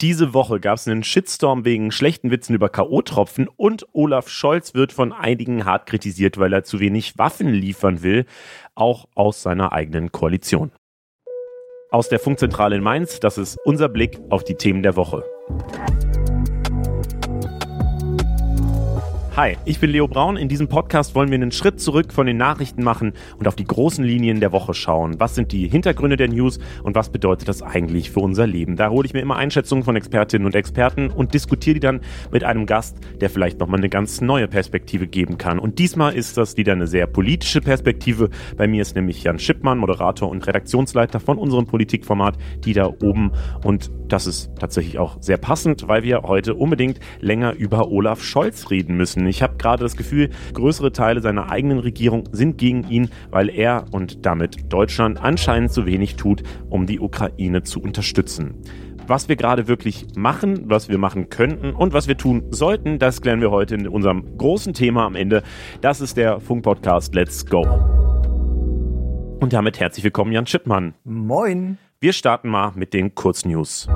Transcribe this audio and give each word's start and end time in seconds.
Diese 0.00 0.32
Woche 0.32 0.60
gab 0.60 0.76
es 0.76 0.86
einen 0.86 1.02
Shitstorm 1.02 1.64
wegen 1.64 1.90
schlechten 1.90 2.30
Witzen 2.30 2.54
über 2.54 2.68
K.O.-Tropfen 2.68 3.48
und 3.56 3.84
Olaf 3.92 4.28
Scholz 4.28 4.74
wird 4.74 4.92
von 4.92 5.12
einigen 5.12 5.64
hart 5.64 5.86
kritisiert, 5.86 6.38
weil 6.38 6.52
er 6.52 6.62
zu 6.62 6.78
wenig 6.78 7.18
Waffen 7.18 7.48
liefern 7.48 8.00
will, 8.00 8.24
auch 8.76 9.08
aus 9.16 9.42
seiner 9.42 9.72
eigenen 9.72 10.12
Koalition. 10.12 10.70
Aus 11.90 12.08
der 12.08 12.20
Funkzentrale 12.20 12.76
in 12.76 12.82
Mainz, 12.84 13.18
das 13.18 13.38
ist 13.38 13.58
unser 13.64 13.88
Blick 13.88 14.20
auf 14.30 14.44
die 14.44 14.54
Themen 14.54 14.84
der 14.84 14.94
Woche. 14.94 15.24
Hi, 19.38 19.56
ich 19.64 19.78
bin 19.78 19.90
Leo 19.90 20.08
Braun. 20.08 20.36
In 20.36 20.48
diesem 20.48 20.66
Podcast 20.66 21.14
wollen 21.14 21.30
wir 21.30 21.36
einen 21.36 21.52
Schritt 21.52 21.80
zurück 21.80 22.12
von 22.12 22.26
den 22.26 22.38
Nachrichten 22.38 22.82
machen 22.82 23.12
und 23.38 23.46
auf 23.46 23.54
die 23.54 23.62
großen 23.62 24.04
Linien 24.04 24.40
der 24.40 24.50
Woche 24.50 24.74
schauen. 24.74 25.20
Was 25.20 25.36
sind 25.36 25.52
die 25.52 25.68
Hintergründe 25.68 26.16
der 26.16 26.26
News 26.26 26.58
und 26.82 26.96
was 26.96 27.10
bedeutet 27.10 27.46
das 27.46 27.62
eigentlich 27.62 28.10
für 28.10 28.18
unser 28.18 28.48
Leben? 28.48 28.74
Da 28.74 28.90
hole 28.90 29.06
ich 29.06 29.12
mir 29.12 29.20
immer 29.20 29.36
Einschätzungen 29.36 29.84
von 29.84 29.94
Expertinnen 29.94 30.44
und 30.44 30.56
Experten 30.56 31.10
und 31.10 31.34
diskutiere 31.34 31.74
die 31.74 31.80
dann 31.80 32.00
mit 32.32 32.42
einem 32.42 32.66
Gast, 32.66 32.96
der 33.20 33.30
vielleicht 33.30 33.60
nochmal 33.60 33.78
eine 33.78 33.88
ganz 33.88 34.20
neue 34.20 34.48
Perspektive 34.48 35.06
geben 35.06 35.38
kann. 35.38 35.60
Und 35.60 35.78
diesmal 35.78 36.16
ist 36.16 36.36
das 36.36 36.56
wieder 36.56 36.72
eine 36.72 36.88
sehr 36.88 37.06
politische 37.06 37.60
Perspektive. 37.60 38.30
Bei 38.56 38.66
mir 38.66 38.82
ist 38.82 38.96
nämlich 38.96 39.22
Jan 39.22 39.38
Schippmann, 39.38 39.78
Moderator 39.78 40.28
und 40.28 40.48
Redaktionsleiter 40.48 41.20
von 41.20 41.38
unserem 41.38 41.66
Politikformat 41.66 42.36
Die 42.64 42.72
da 42.72 42.86
oben. 42.86 43.30
Und 43.62 43.92
das 44.08 44.26
ist 44.26 44.50
tatsächlich 44.58 44.98
auch 44.98 45.18
sehr 45.20 45.36
passend, 45.36 45.86
weil 45.86 46.02
wir 46.02 46.22
heute 46.22 46.54
unbedingt 46.54 46.98
länger 47.20 47.52
über 47.52 47.88
Olaf 47.88 48.20
Scholz 48.20 48.70
reden 48.70 48.96
müssen. 48.96 49.27
Ich 49.28 49.42
habe 49.42 49.56
gerade 49.56 49.82
das 49.82 49.96
Gefühl, 49.96 50.30
größere 50.54 50.92
Teile 50.92 51.20
seiner 51.20 51.50
eigenen 51.50 51.78
Regierung 51.78 52.24
sind 52.32 52.58
gegen 52.58 52.88
ihn, 52.88 53.10
weil 53.30 53.48
er 53.48 53.84
und 53.90 54.26
damit 54.26 54.72
Deutschland 54.72 55.22
anscheinend 55.22 55.72
zu 55.72 55.86
wenig 55.86 56.16
tut, 56.16 56.42
um 56.68 56.86
die 56.86 57.00
Ukraine 57.00 57.62
zu 57.62 57.80
unterstützen. 57.80 58.54
Was 59.06 59.28
wir 59.28 59.36
gerade 59.36 59.68
wirklich 59.68 60.06
machen, 60.16 60.64
was 60.66 60.90
wir 60.90 60.98
machen 60.98 61.30
könnten 61.30 61.70
und 61.70 61.94
was 61.94 62.08
wir 62.08 62.18
tun 62.18 62.44
sollten, 62.50 62.98
das 62.98 63.22
klären 63.22 63.40
wir 63.40 63.50
heute 63.50 63.74
in 63.74 63.88
unserem 63.88 64.36
großen 64.36 64.74
Thema 64.74 65.06
am 65.06 65.14
Ende. 65.14 65.42
Das 65.80 66.02
ist 66.02 66.18
der 66.18 66.40
Funk-Podcast 66.40 67.14
Let's 67.14 67.46
Go. 67.46 67.62
Und 69.40 69.52
damit 69.52 69.80
herzlich 69.80 70.04
willkommen, 70.04 70.32
Jan 70.32 70.46
Schippmann. 70.46 70.94
Moin. 71.04 71.78
Wir 72.00 72.12
starten 72.12 72.48
mal 72.48 72.72
mit 72.74 72.92
den 72.92 73.14
Kurznews. 73.14 73.88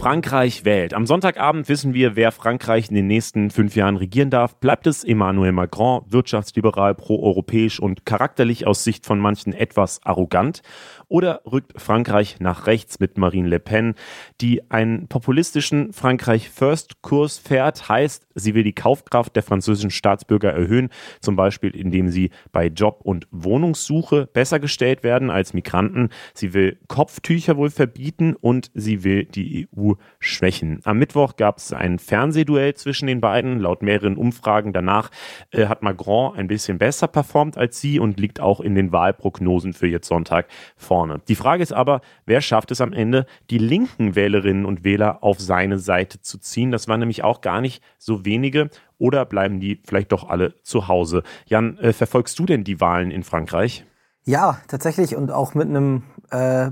Frankreich 0.00 0.64
wählt. 0.64 0.94
Am 0.94 1.04
Sonntagabend 1.04 1.68
wissen 1.68 1.92
wir, 1.92 2.16
wer 2.16 2.32
Frankreich 2.32 2.88
in 2.88 2.94
den 2.94 3.06
nächsten 3.06 3.50
fünf 3.50 3.76
Jahren 3.76 3.98
regieren 3.98 4.30
darf. 4.30 4.56
Bleibt 4.56 4.86
es 4.86 5.04
Emmanuel 5.04 5.52
Macron, 5.52 6.00
wirtschaftsliberal, 6.08 6.94
proeuropäisch 6.94 7.78
und 7.78 8.06
charakterlich 8.06 8.66
aus 8.66 8.82
Sicht 8.82 9.04
von 9.04 9.20
manchen 9.20 9.52
etwas 9.52 10.00
arrogant? 10.02 10.62
Oder 11.10 11.42
rückt 11.44 11.72
Frankreich 11.76 12.38
nach 12.38 12.68
rechts 12.68 13.00
mit 13.00 13.18
Marine 13.18 13.48
Le 13.48 13.58
Pen, 13.58 13.96
die 14.40 14.70
einen 14.70 15.08
populistischen 15.08 15.92
Frankreich-First-Kurs 15.92 17.36
fährt, 17.36 17.88
heißt, 17.88 18.28
sie 18.36 18.54
will 18.54 18.62
die 18.62 18.74
Kaufkraft 18.74 19.34
der 19.34 19.42
französischen 19.42 19.90
Staatsbürger 19.90 20.52
erhöhen, 20.52 20.88
zum 21.20 21.34
Beispiel 21.34 21.74
indem 21.74 22.10
sie 22.10 22.30
bei 22.52 22.68
Job- 22.68 23.00
und 23.02 23.26
Wohnungssuche 23.32 24.28
besser 24.32 24.60
gestellt 24.60 25.02
werden 25.02 25.30
als 25.30 25.52
Migranten. 25.52 26.10
Sie 26.32 26.54
will 26.54 26.78
Kopftücher 26.86 27.56
wohl 27.56 27.70
verbieten 27.70 28.36
und 28.40 28.70
sie 28.74 29.02
will 29.02 29.24
die 29.24 29.66
EU 29.76 29.94
schwächen. 30.20 30.78
Am 30.84 30.98
Mittwoch 30.98 31.34
gab 31.34 31.58
es 31.58 31.72
ein 31.72 31.98
Fernsehduell 31.98 32.74
zwischen 32.74 33.08
den 33.08 33.20
beiden. 33.20 33.58
Laut 33.58 33.82
mehreren 33.82 34.16
Umfragen 34.16 34.72
danach 34.72 35.10
äh, 35.50 35.66
hat 35.66 35.82
Macron 35.82 36.36
ein 36.36 36.46
bisschen 36.46 36.78
besser 36.78 37.08
performt 37.08 37.58
als 37.58 37.80
sie 37.80 37.98
und 37.98 38.20
liegt 38.20 38.38
auch 38.38 38.60
in 38.60 38.76
den 38.76 38.92
Wahlprognosen 38.92 39.72
für 39.72 39.88
jetzt 39.88 40.06
Sonntag 40.06 40.46
vorne 40.76 40.99
vorne. 41.00 41.22
Die 41.28 41.34
Frage 41.34 41.62
ist 41.62 41.72
aber, 41.72 42.02
wer 42.26 42.42
schafft 42.42 42.70
es 42.70 42.82
am 42.82 42.92
Ende, 42.92 43.24
die 43.48 43.56
linken 43.56 44.14
Wählerinnen 44.14 44.66
und 44.66 44.84
Wähler 44.84 45.24
auf 45.24 45.40
seine 45.40 45.78
Seite 45.78 46.20
zu 46.20 46.38
ziehen? 46.38 46.70
Das 46.70 46.88
waren 46.88 47.00
nämlich 47.00 47.24
auch 47.24 47.40
gar 47.40 47.62
nicht 47.62 47.82
so 47.96 48.26
wenige. 48.26 48.68
Oder 48.98 49.24
bleiben 49.24 49.60
die 49.60 49.80
vielleicht 49.86 50.12
doch 50.12 50.28
alle 50.28 50.54
zu 50.62 50.88
Hause? 50.88 51.22
Jan, 51.46 51.78
äh, 51.78 51.94
verfolgst 51.94 52.38
du 52.38 52.44
denn 52.44 52.64
die 52.64 52.80
Wahlen 52.80 53.10
in 53.10 53.22
Frankreich? 53.22 53.86
Ja, 54.24 54.60
tatsächlich 54.68 55.16
und 55.16 55.30
auch 55.30 55.54
mit 55.54 55.68
einem 55.68 56.02
äh, 56.30 56.70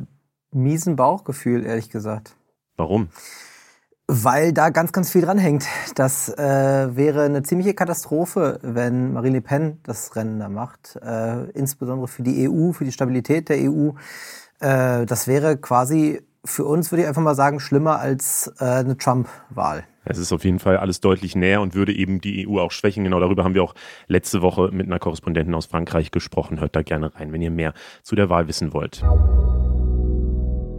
miesen 0.51 0.97
Bauchgefühl, 0.97 1.65
ehrlich 1.65 1.89
gesagt. 1.89 2.37
Warum? 2.77 3.09
Weil 4.11 4.55
da 4.55 4.71
ganz, 4.71 4.93
ganz 4.93 5.11
viel 5.11 5.21
dranhängt. 5.21 5.67
Das 5.95 6.31
äh, 6.31 6.97
wäre 6.97 7.25
eine 7.25 7.43
ziemliche 7.43 7.75
Katastrophe, 7.75 8.59
wenn 8.63 9.13
Marine 9.13 9.37
Le 9.37 9.43
Pen 9.43 9.81
das 9.83 10.17
Rennen 10.17 10.41
da 10.41 10.49
macht. 10.49 10.97
Äh, 11.03 11.51
insbesondere 11.51 12.09
für 12.09 12.23
die 12.23 12.49
EU, 12.49 12.73
für 12.73 12.87
die 12.87 12.93
Stabilität 12.93 13.51
der 13.51 13.59
EU. 13.71 13.91
Äh, 14.61 15.05
das 15.05 15.29
wäre 15.29 15.59
quasi 15.59 16.23
für 16.43 16.65
uns, 16.65 16.91
würde 16.91 17.03
ich 17.03 17.09
einfach 17.09 17.21
mal 17.21 17.35
sagen, 17.35 17.61
schlimmer 17.61 17.99
als 17.99 18.51
äh, 18.59 18.65
eine 18.65 18.97
Trump-Wahl. 18.97 19.85
Es 20.07 20.17
ist 20.17 20.33
auf 20.33 20.43
jeden 20.43 20.59
Fall 20.59 20.79
alles 20.79 21.01
deutlich 21.01 21.37
näher 21.37 21.61
und 21.61 21.75
würde 21.75 21.93
eben 21.93 22.23
die 22.23 22.49
EU 22.49 22.61
auch 22.61 22.73
schwächen. 22.73 23.05
Genau 23.05 23.21
darüber 23.21 23.45
haben 23.45 23.53
wir 23.53 23.63
auch 23.63 23.75
letzte 24.07 24.41
Woche 24.41 24.71
mit 24.73 24.87
einer 24.87 24.99
Korrespondentin 24.99 25.55
aus 25.55 25.67
Frankreich 25.67 26.13
gesprochen. 26.13 26.61
Hört 26.61 26.75
da 26.75 26.81
gerne 26.83 27.15
rein, 27.15 27.31
wenn 27.35 27.43
ihr 27.43 27.51
mehr 27.51 27.75
zu 28.03 28.17
der 28.17 28.31
Wahl 28.31 28.49
wissen 28.49 28.73
wollt. 28.73 29.05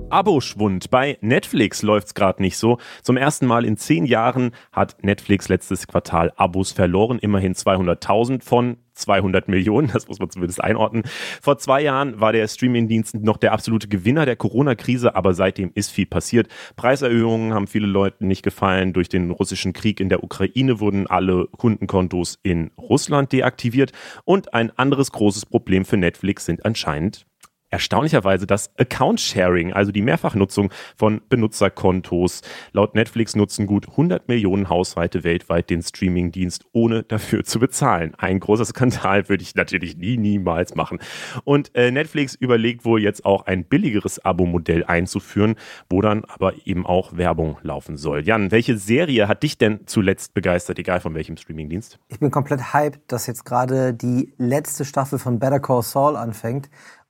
Aboschwund. 0.10 0.90
Bei 0.90 1.18
Netflix 1.22 1.82
läuft's 1.82 2.14
gerade 2.14 2.42
nicht 2.42 2.58
so. 2.58 2.78
Zum 3.04 3.18
ersten 3.18 3.46
Mal 3.46 3.66
in 3.66 3.78
zehn 3.78 4.06
Jahren 4.06 4.52
hat 4.72 5.04
Netflix 5.04 5.50
letztes 5.50 5.88
Quartal 5.88 6.32
Abos 6.36 6.72
verloren. 6.72 7.20
Immerhin 7.20 7.54
200.000 7.54 8.44
von 8.44 8.78
200 8.94 9.48
Millionen, 9.48 9.90
das 9.94 10.08
muss 10.08 10.20
man 10.20 10.30
zumindest 10.30 10.64
einordnen. 10.64 11.04
Vor 11.42 11.58
zwei 11.58 11.82
Jahren 11.82 12.20
war 12.20 12.34
der 12.34 12.48
Streamingdienst 12.48 13.16
noch 13.16 13.38
der 13.38 13.54
absolute 13.54 13.88
Gewinner 13.88 14.26
der 14.26 14.36
Corona-Krise, 14.36 15.16
aber 15.16 15.34
seitdem 15.34 15.72
ist 15.74 15.92
viel 15.92 16.06
passiert. 16.06 16.48
Preiserhöhungen 16.76 17.54
haben 17.54 17.68
viele 17.68 17.88
Leuten 17.88 18.28
nicht 18.28 18.44
gefallen. 18.44 18.94
Durch 18.94 19.10
den 19.10 19.32
russischen 19.32 19.74
Krieg 19.74 20.00
in 20.00 20.10
der 20.10 20.24
Ukraine 20.24 20.80
wurden 20.80 21.08
alle 21.08 21.48
Kundenkontos 21.58 22.40
in 22.44 22.72
Russland 22.78 23.32
deaktiviert. 23.32 23.92
Und 24.26 24.54
ein 24.54 24.72
anderes 24.78 25.12
großes 25.12 25.46
Problem 25.46 25.86
für 25.86 25.98
Netflix 25.98 26.46
sind 26.46 26.66
anscheinend 26.66 27.26
erstaunlicherweise 27.70 28.48
das 28.48 28.72
Account-Sharing, 28.78 29.74
also 29.74 29.92
die 29.92 30.02
Mehrfachnutzung 30.02 30.72
von 30.96 31.22
Benutzerkontos. 31.30 32.42
Laut 32.72 32.96
Netflix 32.96 33.36
nutzen 33.36 33.68
gut 33.68 33.90
100 33.90 34.28
Millionen 34.28 34.70
Haushalte 34.70 35.24
weltweit 35.24 35.70
den 35.70 35.82
Streaming-Dienst, 35.82 36.66
ohne 36.72 37.04
dafür 37.04 37.44
zu 37.44 37.60
bezahlen. 37.60 38.14
Ein 38.18 38.40
großer 38.40 38.66
Skandal 38.66 39.30
würde 39.30 39.44
ich 39.44 39.56
natürlich 39.56 39.98
nie, 39.98 40.18
niemals 40.18 40.76
machen. 40.76 41.00
Und 41.44 41.76
äh, 41.76 41.92
Netflix 41.92 42.36
überlegt 42.36 42.86
wohl 42.86 43.02
jetzt 43.02 43.26
auch 43.26 43.46
ein 43.46 43.66
billigeres 43.66 44.24
Abo-Modell 44.24 44.84
einzuführen, 44.86 45.56
wo 45.90 46.02
dann 46.02 46.26
aber 46.26 46.54
eben 46.66 46.86
auch 46.86 47.18
Werbung 47.18 47.58
laufen 47.62 47.98
soll. 47.98 48.24
Jan, 48.26 48.52
welche 48.52 48.78
Serie 48.78 49.28
hat 49.28 49.44
dich 49.44 49.58
denn 49.58 49.82
zuletzt 49.86 50.34
begeistert, 50.34 50.80
egal 50.80 51.00
von 51.00 51.14
welchem 51.14 51.38
Streaming-Dienst? 51.38 52.00
Ich 52.08 52.20
bin 52.20 52.32
komplett 52.32 52.74
hyped, 52.74 53.02
dass 53.12 53.28
jetzt 53.28 53.46
gerade 53.46 53.94
die 53.94 54.34
letzte 54.38 54.86
Staffel 54.86 55.20
von 55.20 55.40
Better 55.40 55.60
Call 55.60 55.84
Saul 55.84 56.16
anfängt. 56.16 56.70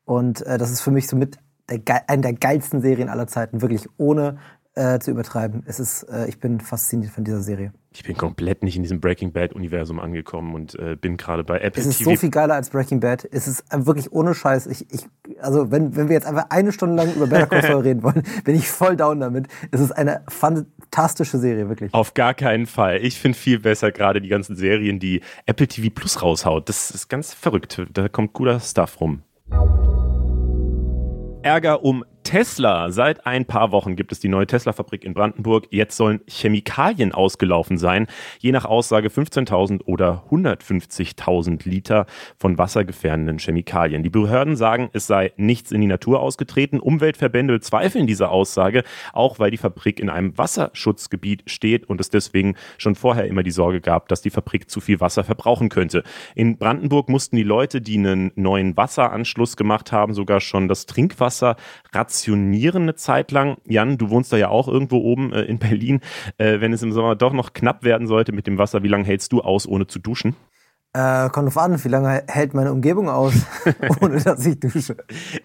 Und 0.09 0.43
äh, 0.47 0.57
das 0.57 0.71
ist 0.71 0.81
für 0.81 0.89
mich 0.89 1.07
somit 1.07 1.37
der, 1.69 2.09
eine 2.09 2.23
der 2.23 2.33
geilsten 2.33 2.81
Serien 2.81 3.09
aller 3.09 3.27
Zeiten, 3.27 3.61
wirklich 3.61 3.87
ohne 3.97 4.37
äh, 4.73 4.97
zu 4.97 5.11
übertreiben. 5.11 5.61
Es 5.67 5.79
ist, 5.79 6.01
äh, 6.01 6.27
ich 6.27 6.39
bin 6.39 6.59
fasziniert 6.61 7.11
von 7.11 7.23
dieser 7.23 7.41
Serie. 7.41 7.73
Ich 7.93 8.03
bin 8.03 8.17
komplett 8.17 8.63
nicht 8.63 8.75
in 8.75 8.81
diesem 8.81 9.01
Breaking 9.01 9.33
Bad 9.33 9.53
Universum 9.53 9.99
angekommen 9.99 10.55
und 10.55 10.73
äh, 10.79 10.95
bin 10.95 11.15
gerade 11.15 11.43
bei 11.43 11.59
Apple 11.59 11.79
Es 11.79 11.87
ist 11.87 11.99
TV. 11.99 12.09
so 12.09 12.15
viel 12.15 12.31
geiler 12.31 12.55
als 12.55 12.71
Breaking 12.71 13.01
Bad. 13.01 13.27
Es 13.31 13.47
ist 13.47 13.63
wirklich 13.71 14.11
ohne 14.11 14.33
Scheiß. 14.33 14.65
Ich, 14.65 14.91
ich, 14.91 15.05
also 15.41 15.69
wenn, 15.69 15.95
wenn 15.95 16.07
wir 16.07 16.15
jetzt 16.15 16.25
einfach 16.25 16.47
eine 16.49 16.71
Stunde 16.71 16.95
lang 16.95 17.13
über 17.13 17.27
Better 17.27 17.45
Call 17.45 17.61
Saul 17.61 17.81
reden 17.83 18.01
wollen, 18.01 18.23
bin 18.43 18.55
ich 18.55 18.67
voll 18.67 18.95
down 18.95 19.19
damit. 19.19 19.47
Es 19.69 19.79
ist 19.79 19.91
eine 19.91 20.21
fantastische 20.27 21.37
Serie, 21.37 21.69
wirklich. 21.69 21.93
Auf 21.93 22.15
gar 22.15 22.33
keinen 22.33 22.65
Fall. 22.65 22.97
Ich 23.03 23.19
finde 23.19 23.37
viel 23.37 23.59
besser 23.59 23.91
gerade 23.91 24.21
die 24.21 24.29
ganzen 24.29 24.55
Serien, 24.55 24.97
die 24.97 25.21
Apple 25.45 25.67
TV 25.67 25.89
Plus 25.93 26.23
raushaut. 26.23 26.67
Das 26.67 26.89
ist 26.89 27.09
ganz 27.09 27.31
verrückt. 27.31 27.83
Da 27.93 28.09
kommt 28.09 28.33
cooler 28.33 28.59
Stuff 28.59 28.99
rum. 29.01 29.21
Ärger 31.41 31.85
um 31.85 32.03
Tesla. 32.29 32.91
Seit 32.91 33.25
ein 33.25 33.45
paar 33.45 33.71
Wochen 33.71 33.95
gibt 33.95 34.11
es 34.11 34.19
die 34.19 34.27
neue 34.27 34.45
Tesla-Fabrik 34.45 35.03
in 35.03 35.15
Brandenburg. 35.15 35.65
Jetzt 35.71 35.97
sollen 35.97 36.21
Chemikalien 36.27 37.11
ausgelaufen 37.11 37.79
sein. 37.79 38.05
Je 38.37 38.51
nach 38.51 38.65
Aussage 38.65 39.07
15.000 39.07 39.85
oder 39.85 40.25
150.000 40.29 41.67
Liter 41.67 42.05
von 42.37 42.59
wassergefährdenden 42.59 43.39
Chemikalien. 43.39 44.03
Die 44.03 44.11
Behörden 44.11 44.55
sagen, 44.55 44.91
es 44.93 45.07
sei 45.07 45.31
nichts 45.37 45.71
in 45.71 45.81
die 45.81 45.87
Natur 45.87 46.19
ausgetreten. 46.19 46.79
Umweltverbände 46.79 47.61
zweifeln 47.61 48.05
diese 48.05 48.29
Aussage, 48.29 48.83
auch 49.11 49.39
weil 49.39 49.49
die 49.49 49.57
Fabrik 49.57 49.99
in 49.99 50.11
einem 50.11 50.37
Wasserschutzgebiet 50.37 51.49
steht 51.49 51.89
und 51.89 51.99
es 51.99 52.11
deswegen 52.11 52.53
schon 52.77 52.93
vorher 52.93 53.25
immer 53.25 53.41
die 53.41 53.49
Sorge 53.49 53.81
gab, 53.81 54.07
dass 54.07 54.21
die 54.21 54.29
Fabrik 54.29 54.69
zu 54.69 54.81
viel 54.81 54.99
Wasser 54.99 55.23
verbrauchen 55.23 55.69
könnte. 55.69 56.03
In 56.35 56.59
Brandenburg 56.59 57.09
mussten 57.09 57.37
die 57.37 57.43
Leute, 57.43 57.81
die 57.81 57.97
einen 57.97 58.31
neuen 58.35 58.77
Wasseranschluss 58.77 59.57
gemacht 59.57 59.91
haben, 59.91 60.13
sogar 60.13 60.41
schon 60.41 60.67
das 60.67 60.85
Trinkwasser 60.85 61.55
rationieren 61.91 62.18
rationieren 62.19 62.83
eine 62.83 62.95
Zeit 62.95 63.31
lang. 63.31 63.57
Jan, 63.65 63.97
du 63.97 64.09
wohnst 64.09 64.33
da 64.33 64.37
ja 64.37 64.49
auch 64.49 64.67
irgendwo 64.67 64.97
oben 64.97 65.31
äh, 65.31 65.43
in 65.43 65.57
Berlin. 65.59 66.01
Äh, 66.37 66.59
wenn 66.59 66.73
es 66.73 66.83
im 66.83 66.91
Sommer 66.91 67.15
doch 67.15 67.33
noch 67.33 67.53
knapp 67.53 67.83
werden 67.83 68.07
sollte 68.07 68.31
mit 68.31 68.47
dem 68.47 68.57
Wasser, 68.57 68.83
wie 68.83 68.87
lange 68.87 69.05
hältst 69.05 69.31
du 69.31 69.41
aus, 69.41 69.67
ohne 69.67 69.87
zu 69.87 69.99
duschen? 69.99 70.35
Äh, 70.93 71.29
kommt 71.29 71.47
drauf 71.47 71.57
an, 71.57 71.83
wie 71.83 71.87
lange 71.87 72.23
hält 72.27 72.53
meine 72.53 72.71
Umgebung 72.71 73.09
aus, 73.09 73.33
ohne 74.01 74.19
dass 74.21 74.45
ich 74.45 74.59
dusche. 74.59 74.97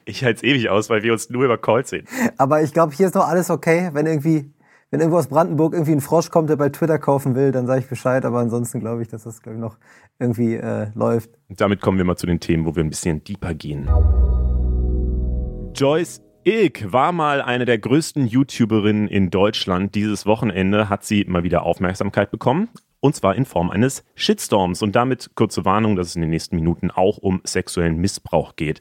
Ich 0.05 0.25
halte 0.25 0.39
es 0.39 0.43
ewig 0.43 0.71
aus, 0.71 0.89
weil 0.91 1.03
wir 1.03 1.13
uns 1.13 1.29
nur 1.31 1.45
über 1.45 1.59
Calls 1.59 1.91
sehen. 1.91 2.07
Aber 2.39 2.63
ich 2.63 2.73
glaube, 2.73 2.95
hier 2.95 3.07
ist 3.07 3.15
noch 3.15 3.29
alles 3.29 3.51
okay. 3.51 3.91
Wenn 3.93 4.07
irgendwie, 4.07 4.51
wenn 4.91 5.01
irgendwo 5.01 5.19
aus 5.19 5.29
Brandenburg 5.29 5.75
irgendwie 5.75 5.93
ein 5.93 6.01
Frosch 6.01 6.31
kommt, 6.31 6.49
der 6.49 6.57
bei 6.57 6.71
Twitter 6.71 6.99
kaufen 6.99 7.35
will, 7.35 7.53
dann 7.53 7.67
sage 7.67 7.81
ich 7.81 7.89
Bescheid. 7.89 8.25
Aber 8.25 8.39
ansonsten 8.39 8.81
glaube 8.81 9.03
ich, 9.03 9.09
dass 9.09 9.25
das 9.25 9.41
ich, 9.45 9.53
noch 9.53 9.77
irgendwie 10.19 10.55
äh, 10.55 10.89
läuft. 10.95 11.31
Damit 11.51 11.83
kommen 11.83 11.99
wir 11.99 12.05
mal 12.05 12.17
zu 12.17 12.27
den 12.27 12.41
Themen, 12.41 12.65
wo 12.65 12.75
wir 12.75 12.83
ein 12.83 12.91
bisschen 12.91 13.23
deeper 13.23 13.53
gehen. 13.53 13.87
Joyce 15.75 16.23
Ilk 16.47 16.93
war 16.93 17.13
mal 17.13 17.41
eine 17.41 17.65
der 17.65 17.79
größten 17.79 18.27
YouTuberinnen 18.27 19.09
in 19.09 19.31
Deutschland. 19.31 19.95
Dieses 19.95 20.27
Wochenende 20.27 20.91
hat 20.91 21.03
sie 21.03 21.25
mal 21.25 21.43
wieder 21.43 21.63
Aufmerksamkeit 21.63 22.31
bekommen. 22.31 22.69
Und 23.01 23.17
zwar 23.17 23.35
in 23.35 23.47
Form 23.47 23.71
eines 23.71 24.05
Shitstorms. 24.15 24.83
Und 24.83 24.95
damit 24.95 25.31
kurze 25.37 25.65
Warnung, 25.65 25.97
dass 25.97 26.09
es 26.09 26.17
in 26.17 26.21
den 26.21 26.31
nächsten 26.31 26.57
Minuten 26.57 26.91
auch 26.91 27.17
um 27.17 27.41
sexuellen 27.45 27.97
Missbrauch 27.97 28.57
geht. 28.57 28.81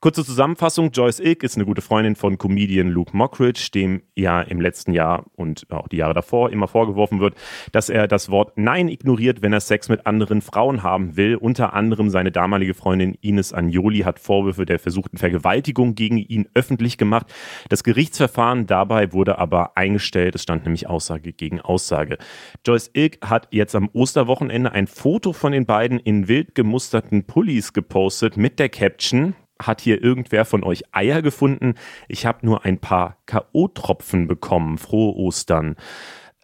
Kurze 0.00 0.24
Zusammenfassung: 0.24 0.90
Joyce 0.90 1.20
Ilk 1.20 1.42
ist 1.42 1.56
eine 1.56 1.64
gute 1.64 1.80
Freundin 1.80 2.16
von 2.16 2.38
Comedian 2.38 2.88
Luke 2.88 3.16
Mockridge, 3.16 3.68
dem 3.74 4.02
ja 4.14 4.42
im 4.42 4.60
letzten 4.60 4.92
Jahr 4.92 5.24
und 5.34 5.66
auch 5.70 5.88
die 5.88 5.96
Jahre 5.96 6.14
davor 6.14 6.50
immer 6.50 6.68
vorgeworfen 6.68 7.20
wird, 7.20 7.34
dass 7.72 7.88
er 7.88 8.06
das 8.06 8.30
Wort 8.30 8.52
Nein 8.56 8.88
ignoriert, 8.88 9.42
wenn 9.42 9.52
er 9.52 9.60
Sex 9.60 9.88
mit 9.88 10.06
anderen 10.06 10.42
Frauen 10.42 10.82
haben 10.82 11.16
will. 11.16 11.36
Unter 11.36 11.72
anderem 11.72 12.10
seine 12.10 12.30
damalige 12.30 12.74
Freundin 12.74 13.16
Ines 13.20 13.52
Agnoli 13.52 14.00
hat 14.00 14.20
Vorwürfe 14.20 14.66
der 14.66 14.78
versuchten 14.78 15.16
Vergewaltigung 15.16 15.94
gegen 15.94 16.18
ihn 16.18 16.48
öffentlich 16.54 16.98
gemacht. 16.98 17.26
Das 17.68 17.82
Gerichtsverfahren 17.82 18.66
dabei 18.66 19.12
wurde 19.12 19.38
aber 19.38 19.76
eingestellt. 19.76 20.34
Es 20.34 20.42
stand 20.42 20.64
nämlich 20.64 20.88
Aussage 20.88 21.32
gegen 21.32 21.60
Aussage. 21.60 22.18
Joyce 22.66 22.90
Ilk 22.92 23.18
hat 23.22 23.48
jetzt 23.50 23.74
am 23.74 23.88
Osterwochenende 23.92 24.72
ein 24.72 24.86
Foto 24.86 25.32
von 25.32 25.52
den 25.52 25.66
beiden 25.66 25.98
in 25.98 26.28
wild 26.28 26.54
gemusterten 26.54 27.24
Pullis 27.24 27.72
gepostet 27.72 28.36
mit 28.36 28.58
der 28.58 28.68
Caption 28.68 29.34
hat 29.60 29.80
hier 29.80 30.02
irgendwer 30.02 30.44
von 30.44 30.64
euch 30.64 30.84
Eier 30.92 31.22
gefunden? 31.22 31.74
Ich 32.08 32.26
habe 32.26 32.44
nur 32.44 32.64
ein 32.64 32.78
paar 32.78 33.16
K.O.-Tropfen 33.26 34.26
bekommen. 34.26 34.78
Frohe 34.78 35.16
Ostern. 35.16 35.76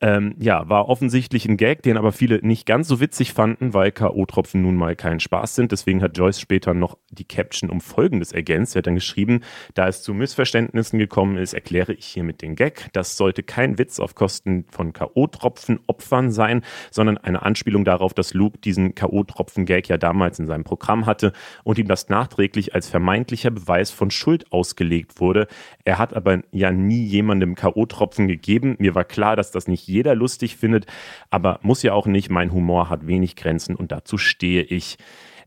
Ähm, 0.04 0.34
ja, 0.40 0.68
war 0.68 0.88
offensichtlich 0.88 1.46
ein 1.46 1.56
Gag, 1.56 1.84
den 1.84 1.96
aber 1.96 2.10
viele 2.10 2.40
nicht 2.44 2.66
ganz 2.66 2.88
so 2.88 2.98
witzig 2.98 3.32
fanden, 3.32 3.72
weil 3.72 3.92
K.O.-Tropfen 3.92 4.56
nun 4.58 4.74
mal 4.74 4.96
kein 4.96 5.20
Spaß 5.20 5.54
sind. 5.54 5.70
Deswegen 5.70 6.02
hat 6.02 6.18
Joyce 6.18 6.40
später 6.40 6.74
noch 6.74 6.98
die 7.10 7.24
Caption 7.24 7.70
um 7.70 7.80
Folgendes 7.80 8.32
ergänzt. 8.32 8.74
Er 8.74 8.78
hat 8.78 8.88
dann 8.88 8.96
geschrieben, 8.96 9.42
da 9.74 9.86
es 9.86 10.02
zu 10.02 10.12
Missverständnissen 10.12 10.98
gekommen 10.98 11.36
ist, 11.36 11.54
erkläre 11.54 11.92
ich 11.92 12.04
hiermit 12.04 12.42
den 12.42 12.56
Gag. 12.56 12.88
Das 12.92 13.16
sollte 13.16 13.44
kein 13.44 13.78
Witz 13.78 14.00
auf 14.00 14.16
Kosten 14.16 14.64
von 14.72 14.92
K.O.-Tropfen 14.92 15.78
Opfern 15.86 16.32
sein, 16.32 16.62
sondern 16.90 17.16
eine 17.16 17.42
Anspielung 17.42 17.84
darauf, 17.84 18.12
dass 18.12 18.34
Luke 18.34 18.58
diesen 18.58 18.96
K.O.-Tropfen-Gag 18.96 19.86
ja 19.86 19.98
damals 19.98 20.40
in 20.40 20.48
seinem 20.48 20.64
Programm 20.64 21.06
hatte 21.06 21.32
und 21.62 21.78
ihm 21.78 21.86
das 21.86 22.08
nachträglich 22.08 22.74
als 22.74 22.88
vermeintlicher 22.88 23.52
Beweis 23.52 23.92
von 23.92 24.10
Schuld 24.10 24.50
ausgelegt 24.50 25.20
wurde. 25.20 25.46
Er 25.84 25.98
hat 25.98 26.12
aber 26.12 26.40
ja 26.50 26.72
nie 26.72 27.04
jemandem 27.04 27.54
K.O.-Tropfen 27.54 28.26
gegeben. 28.26 28.74
Mir 28.80 28.96
war 28.96 29.04
klar, 29.04 29.36
dass 29.36 29.52
das 29.52 29.68
nicht 29.68 29.91
jeder 29.92 30.14
lustig 30.14 30.56
findet, 30.56 30.86
aber 31.30 31.60
muss 31.62 31.82
ja 31.82 31.92
auch 31.92 32.06
nicht. 32.06 32.30
Mein 32.30 32.52
Humor 32.52 32.88
hat 32.88 33.06
wenig 33.06 33.36
Grenzen 33.36 33.76
und 33.76 33.92
dazu 33.92 34.18
stehe 34.18 34.62
ich. 34.62 34.96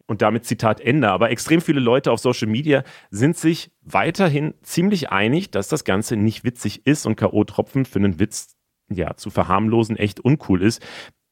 Und 0.07 0.21
damit 0.21 0.45
Zitat 0.45 0.79
Ende. 0.81 1.09
Aber 1.09 1.31
extrem 1.31 1.61
viele 1.61 1.79
Leute 1.79 2.11
auf 2.11 2.19
Social 2.19 2.47
Media 2.47 2.83
sind 3.09 3.37
sich 3.37 3.71
weiterhin 3.81 4.53
ziemlich 4.61 5.09
einig, 5.09 5.49
dass 5.49 5.67
das 5.67 5.83
Ganze 5.83 6.15
nicht 6.15 6.43
witzig 6.43 6.85
ist 6.85 7.07
und 7.07 7.15
K.O.-Tropfen 7.15 7.85
für 7.85 7.99
einen 7.99 8.19
Witz 8.19 8.55
ja, 8.87 9.15
zu 9.15 9.31
verharmlosen 9.31 9.97
echt 9.97 10.19
uncool 10.19 10.61
ist. 10.61 10.81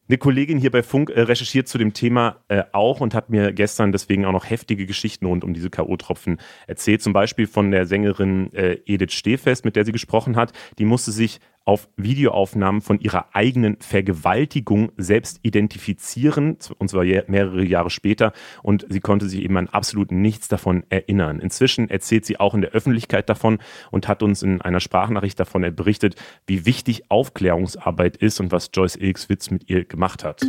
Eine 0.10 0.18
Kollegin 0.18 0.58
hier 0.58 0.72
bei 0.72 0.84
Funk 0.84 1.10
äh, 1.12 1.22
recherchiert 1.22 1.70
zu 1.70 1.78
dem 1.78 1.94
Thema 1.94 2.44
äh, 2.50 2.64
auch 2.74 3.00
und 3.00 3.14
hat 3.14 3.30
mir 3.30 3.54
gestern 3.54 3.94
deswegen 3.94 4.26
auch 4.26 4.34
noch 4.34 4.50
heftige 4.50 4.86
Geschichten 4.86 5.26
rund 5.26 5.46
um 5.46 5.54
diese 5.54 5.70
K.O.-Tropfen 5.70 6.40
erzählt. 6.68 7.02
Zum 7.02 7.14
Beispiel 7.14 7.48
von 7.48 7.72
der 7.72 7.86
Sängerin 7.86 8.52
äh, 8.54 8.80
Edith 8.86 9.14
Stehfest, 9.14 9.64
mit 9.64 9.78
der 9.78 9.86
sie 9.86 9.94
gesprochen 9.94 10.36
hat. 10.36 10.52
Die 10.78 10.84
musste 10.84 11.12
sich 11.12 11.40
auf 11.66 11.88
Videoaufnahmen 11.96 12.82
von 12.82 13.00
ihrer 13.00 13.28
eigenen 13.34 13.78
Vergewaltigung 13.80 14.92
selbst 14.98 15.40
identifizieren, 15.44 16.58
und 16.78 16.90
zwar 16.90 17.04
mehrere 17.04 17.64
Jahre 17.64 17.90
später. 17.90 18.34
Und 18.62 18.86
sie 18.90 19.00
konnte 19.00 19.28
sich 19.30 19.42
eben 19.42 19.58
an 19.58 19.70
absolut 19.70 20.12
nichts 20.12 20.48
davon 20.48 20.84
erinnern. 20.90 21.40
Inzwischen 21.40 21.90
erzählt 21.90 22.26
sie 22.26 22.40
auch 22.40 22.54
in 22.54 22.62
der 22.62 22.72
Öffentlichkeit 22.72 23.30
davon 23.30 23.60
und 23.92 24.08
hat 24.08 24.24
uns 24.24 24.44
in 24.44 24.62
einer 24.62 24.80
Sprachnachricht 24.80 25.40
davon 25.40 25.64
berichtet, 25.76 26.16
wie 26.46 26.66
wichtig 26.66 27.10
Aufklärungsarbeit 27.10 28.18
ist 28.18 28.40
und 28.40 28.52
was 28.52 28.70
Joyce 28.74 28.98
Ilkswitz 28.98 29.50
mit 29.50 29.70
ihr 29.70 29.86
gemacht 29.86 30.24
hat. 30.24 30.42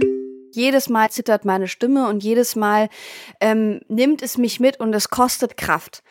Jedes 0.53 0.89
Mal 0.89 1.11
zittert 1.11 1.45
meine 1.45 1.69
Stimme 1.69 2.09
und 2.09 2.23
jedes 2.23 2.57
Mal 2.57 2.89
ähm, 3.41 3.81
nimmt 3.89 4.23
es 4.23 4.39
mich 4.39 4.61
mit 4.61 4.79
und 4.81 4.95
es 4.95 5.11
kostet 5.11 5.57
Kraft 5.57 6.03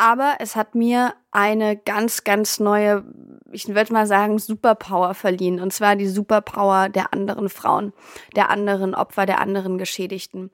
aber 0.00 0.36
es 0.38 0.56
hat 0.56 0.74
mir 0.74 1.12
eine 1.30 1.76
ganz, 1.76 2.24
ganz 2.24 2.58
neue, 2.58 3.04
ich 3.52 3.68
würde 3.68 3.92
mal 3.92 4.06
sagen, 4.06 4.38
Superpower 4.38 5.14
verliehen. 5.14 5.60
Und 5.60 5.72
zwar 5.72 5.96
die 5.96 6.06
Superpower 6.06 6.88
der 6.88 7.12
anderen 7.12 7.48
Frauen, 7.48 7.92
der 8.36 8.50
anderen 8.50 8.94
Opfer, 8.94 9.26
der 9.26 9.40
anderen 9.40 9.78
Geschädigten. 9.78 10.50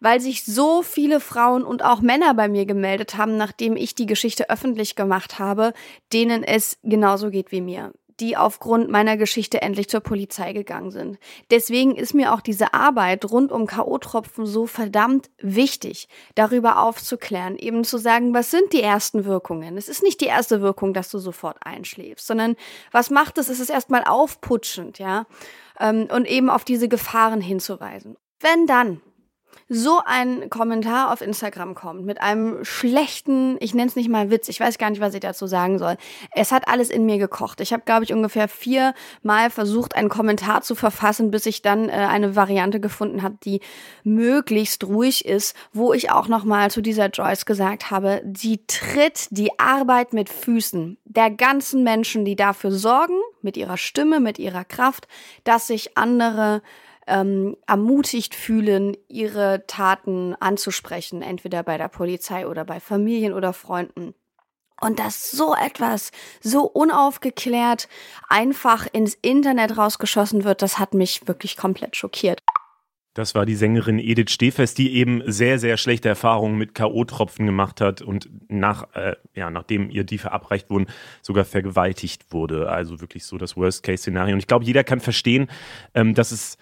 Weil 0.00 0.20
sich 0.20 0.44
so 0.44 0.82
viele 0.82 1.20
Frauen 1.20 1.64
und 1.64 1.84
auch 1.84 2.00
Männer 2.00 2.34
bei 2.34 2.48
mir 2.48 2.66
gemeldet 2.66 3.16
haben, 3.16 3.36
nachdem 3.36 3.76
ich 3.76 3.94
die 3.94 4.06
Geschichte 4.06 4.48
öffentlich 4.48 4.94
gemacht 4.94 5.38
habe, 5.38 5.72
denen 6.12 6.44
es 6.44 6.78
genauso 6.82 7.30
geht 7.30 7.50
wie 7.52 7.60
mir 7.60 7.92
die 8.20 8.36
aufgrund 8.36 8.90
meiner 8.90 9.16
Geschichte 9.16 9.62
endlich 9.62 9.88
zur 9.88 10.00
Polizei 10.00 10.52
gegangen 10.52 10.90
sind. 10.90 11.18
Deswegen 11.50 11.94
ist 11.94 12.14
mir 12.14 12.34
auch 12.34 12.40
diese 12.40 12.74
Arbeit 12.74 13.30
rund 13.30 13.52
um 13.52 13.66
K.O.-Tropfen 13.66 14.46
so 14.46 14.66
verdammt 14.66 15.30
wichtig, 15.38 16.08
darüber 16.34 16.82
aufzuklären, 16.82 17.56
eben 17.56 17.84
zu 17.84 17.98
sagen, 17.98 18.34
was 18.34 18.50
sind 18.50 18.72
die 18.72 18.82
ersten 18.82 19.24
Wirkungen? 19.24 19.76
Es 19.76 19.88
ist 19.88 20.02
nicht 20.02 20.20
die 20.20 20.26
erste 20.26 20.60
Wirkung, 20.60 20.94
dass 20.94 21.10
du 21.10 21.18
sofort 21.18 21.58
einschläfst, 21.60 22.26
sondern 22.26 22.56
was 22.92 23.10
macht 23.10 23.38
es? 23.38 23.48
Es 23.48 23.60
ist 23.60 23.70
erstmal 23.70 24.04
aufputschend, 24.04 24.98
ja, 24.98 25.26
ähm, 25.80 26.08
und 26.10 26.26
eben 26.26 26.50
auf 26.50 26.64
diese 26.64 26.88
Gefahren 26.88 27.40
hinzuweisen. 27.40 28.16
Wenn 28.40 28.66
dann 28.66 29.00
so 29.68 30.00
ein 30.04 30.48
Kommentar 30.48 31.12
auf 31.12 31.20
Instagram 31.20 31.74
kommt 31.74 32.04
mit 32.04 32.20
einem 32.22 32.64
schlechten, 32.64 33.56
ich 33.60 33.74
nenne 33.74 33.88
es 33.88 33.96
nicht 33.96 34.08
mal 34.08 34.30
Witz, 34.30 34.48
ich 34.48 34.60
weiß 34.60 34.78
gar 34.78 34.88
nicht, 34.88 35.00
was 35.00 35.12
ich 35.12 35.20
dazu 35.20 35.46
sagen 35.46 35.78
soll. 35.78 35.96
Es 36.34 36.52
hat 36.52 36.68
alles 36.68 36.88
in 36.88 37.04
mir 37.04 37.18
gekocht. 37.18 37.60
Ich 37.60 37.72
habe, 37.72 37.82
glaube 37.84 38.04
ich, 38.04 38.12
ungefähr 38.12 38.48
viermal 38.48 39.50
versucht, 39.50 39.94
einen 39.94 40.08
Kommentar 40.08 40.62
zu 40.62 40.74
verfassen, 40.74 41.30
bis 41.30 41.44
ich 41.44 41.60
dann 41.60 41.88
äh, 41.88 41.92
eine 41.92 42.34
Variante 42.34 42.80
gefunden 42.80 43.22
habe, 43.22 43.36
die 43.44 43.60
möglichst 44.04 44.84
ruhig 44.84 45.26
ist, 45.26 45.54
wo 45.72 45.92
ich 45.92 46.10
auch 46.10 46.28
nochmal 46.28 46.70
zu 46.70 46.80
dieser 46.80 47.08
Joyce 47.08 47.44
gesagt 47.44 47.90
habe, 47.90 48.22
sie 48.34 48.64
tritt 48.66 49.28
die 49.30 49.58
Arbeit 49.58 50.14
mit 50.14 50.30
Füßen 50.30 50.96
der 51.04 51.30
ganzen 51.30 51.82
Menschen, 51.82 52.24
die 52.24 52.36
dafür 52.36 52.70
sorgen, 52.70 53.18
mit 53.42 53.56
ihrer 53.56 53.76
Stimme, 53.76 54.20
mit 54.20 54.38
ihrer 54.38 54.64
Kraft, 54.64 55.08
dass 55.44 55.66
sich 55.66 55.96
andere 55.96 56.62
ähm, 57.08 57.56
ermutigt 57.66 58.34
fühlen, 58.34 58.96
ihre 59.08 59.64
Taten 59.66 60.36
anzusprechen, 60.38 61.22
entweder 61.22 61.62
bei 61.62 61.78
der 61.78 61.88
Polizei 61.88 62.46
oder 62.46 62.64
bei 62.64 62.80
Familien 62.80 63.32
oder 63.32 63.52
Freunden. 63.52 64.14
Und 64.80 65.00
dass 65.00 65.30
so 65.30 65.54
etwas 65.54 66.12
so 66.40 66.62
unaufgeklärt 66.62 67.88
einfach 68.28 68.86
ins 68.92 69.14
Internet 69.14 69.76
rausgeschossen 69.76 70.44
wird, 70.44 70.62
das 70.62 70.78
hat 70.78 70.94
mich 70.94 71.26
wirklich 71.26 71.56
komplett 71.56 71.96
schockiert. 71.96 72.42
Das 73.14 73.34
war 73.34 73.44
die 73.44 73.56
Sängerin 73.56 73.98
Edith 73.98 74.30
Stehfest, 74.30 74.78
die 74.78 74.94
eben 74.94 75.22
sehr, 75.26 75.58
sehr 75.58 75.76
schlechte 75.76 76.08
Erfahrungen 76.08 76.56
mit 76.56 76.76
K.O.-Tropfen 76.76 77.46
gemacht 77.46 77.80
hat 77.80 78.00
und 78.00 78.30
nach, 78.48 78.94
äh, 78.94 79.16
ja, 79.34 79.50
nachdem 79.50 79.90
ihr 79.90 80.04
die 80.04 80.18
verabreicht 80.18 80.70
wurden, 80.70 80.86
sogar 81.20 81.44
vergewaltigt 81.44 82.32
wurde. 82.32 82.70
Also 82.70 83.00
wirklich 83.00 83.24
so 83.24 83.36
das 83.36 83.56
Worst-Case-Szenario. 83.56 84.34
Und 84.34 84.38
ich 84.38 84.46
glaube, 84.46 84.64
jeder 84.64 84.84
kann 84.84 85.00
verstehen, 85.00 85.50
ähm, 85.94 86.14
dass 86.14 86.30
es 86.30 86.58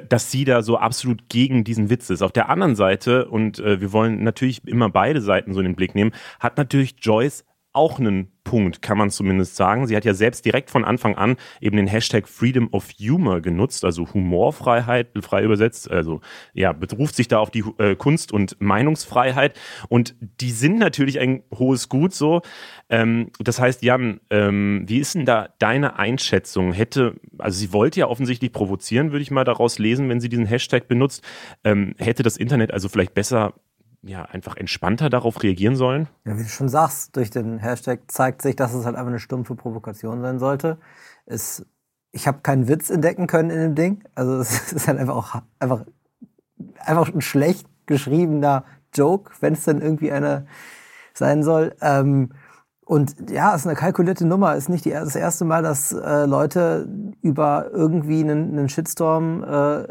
dass 0.00 0.30
sie 0.30 0.44
da 0.44 0.62
so 0.62 0.78
absolut 0.78 1.28
gegen 1.28 1.64
diesen 1.64 1.90
Witz 1.90 2.10
ist. 2.10 2.22
Auf 2.22 2.32
der 2.32 2.48
anderen 2.48 2.76
Seite, 2.76 3.26
und 3.26 3.58
äh, 3.58 3.80
wir 3.80 3.92
wollen 3.92 4.22
natürlich 4.22 4.66
immer 4.66 4.88
beide 4.88 5.20
Seiten 5.20 5.54
so 5.54 5.60
in 5.60 5.66
den 5.66 5.76
Blick 5.76 5.94
nehmen, 5.94 6.12
hat 6.40 6.56
natürlich 6.56 6.96
Joyce 7.00 7.44
auch 7.72 7.98
einen 7.98 8.32
Punkt, 8.44 8.82
kann 8.82 8.98
man 8.98 9.10
zumindest 9.10 9.56
sagen. 9.56 9.86
Sie 9.86 9.96
hat 9.96 10.04
ja 10.04 10.14
selbst 10.14 10.44
direkt 10.44 10.70
von 10.70 10.84
Anfang 10.84 11.14
an 11.14 11.36
eben 11.60 11.76
den 11.76 11.86
Hashtag 11.86 12.28
Freedom 12.28 12.68
of 12.72 12.90
Humor 12.98 13.40
genutzt, 13.40 13.84
also 13.84 14.12
Humorfreiheit, 14.12 15.08
frei 15.20 15.44
übersetzt, 15.44 15.90
also 15.90 16.20
ja, 16.52 16.72
beruft 16.72 17.14
sich 17.14 17.28
da 17.28 17.38
auf 17.38 17.50
die 17.50 17.64
äh, 17.78 17.94
Kunst- 17.94 18.32
und 18.32 18.60
Meinungsfreiheit. 18.60 19.58
Und 19.88 20.16
die 20.20 20.50
sind 20.50 20.78
natürlich 20.78 21.20
ein 21.20 21.44
hohes 21.54 21.88
Gut 21.88 22.14
so. 22.14 22.42
Ähm, 22.90 23.30
das 23.38 23.60
heißt, 23.60 23.82
Jan, 23.82 24.20
ähm, 24.30 24.84
wie 24.86 24.98
ist 24.98 25.14
denn 25.14 25.24
da 25.24 25.48
deine 25.58 25.98
Einschätzung? 25.98 26.72
Hätte, 26.72 27.14
also 27.38 27.58
sie 27.58 27.72
wollte 27.72 28.00
ja 28.00 28.08
offensichtlich 28.08 28.52
provozieren, 28.52 29.12
würde 29.12 29.22
ich 29.22 29.30
mal 29.30 29.44
daraus 29.44 29.78
lesen, 29.78 30.08
wenn 30.08 30.20
sie 30.20 30.28
diesen 30.28 30.46
Hashtag 30.46 30.88
benutzt. 30.88 31.24
Ähm, 31.64 31.94
hätte 31.98 32.22
das 32.22 32.36
Internet 32.36 32.72
also 32.72 32.88
vielleicht 32.88 33.14
besser 33.14 33.54
ja, 34.02 34.24
einfach 34.24 34.56
entspannter 34.56 35.10
darauf 35.10 35.42
reagieren 35.42 35.76
sollen? 35.76 36.08
Ja, 36.24 36.36
wie 36.36 36.42
du 36.42 36.48
schon 36.48 36.68
sagst, 36.68 37.16
durch 37.16 37.30
den 37.30 37.58
Hashtag 37.58 38.00
zeigt 38.08 38.42
sich, 38.42 38.56
dass 38.56 38.74
es 38.74 38.84
halt 38.84 38.96
einfach 38.96 39.10
eine 39.10 39.20
stumpfe 39.20 39.54
Provokation 39.54 40.20
sein 40.20 40.38
sollte. 40.38 40.78
Es, 41.24 41.64
ich 42.10 42.26
habe 42.26 42.40
keinen 42.42 42.68
Witz 42.68 42.90
entdecken 42.90 43.26
können 43.26 43.50
in 43.50 43.60
dem 43.60 43.74
Ding. 43.74 44.04
Also 44.14 44.36
es 44.40 44.72
ist 44.72 44.88
halt 44.88 44.98
einfach 44.98 45.16
auch 45.16 45.42
einfach 45.58 45.84
einfach 46.78 47.12
ein 47.12 47.20
schlecht 47.20 47.66
geschriebener 47.86 48.64
Joke, 48.94 49.32
wenn 49.40 49.54
es 49.54 49.64
dann 49.64 49.80
irgendwie 49.80 50.12
einer 50.12 50.46
sein 51.14 51.42
soll. 51.42 51.74
Ähm, 51.80 52.30
und 52.84 53.30
ja, 53.30 53.54
es 53.54 53.62
ist 53.62 53.66
eine 53.66 53.76
kalkulierte 53.76 54.26
Nummer. 54.26 54.52
Es 54.52 54.64
ist 54.64 54.68
nicht 54.68 54.84
die, 54.84 54.90
das 54.90 55.16
erste 55.16 55.44
Mal, 55.44 55.62
dass 55.62 55.92
äh, 55.92 56.26
Leute 56.26 56.88
über 57.22 57.70
irgendwie 57.72 58.20
einen, 58.20 58.50
einen 58.50 58.68
Shitstorm 58.68 59.44
äh, 59.44 59.46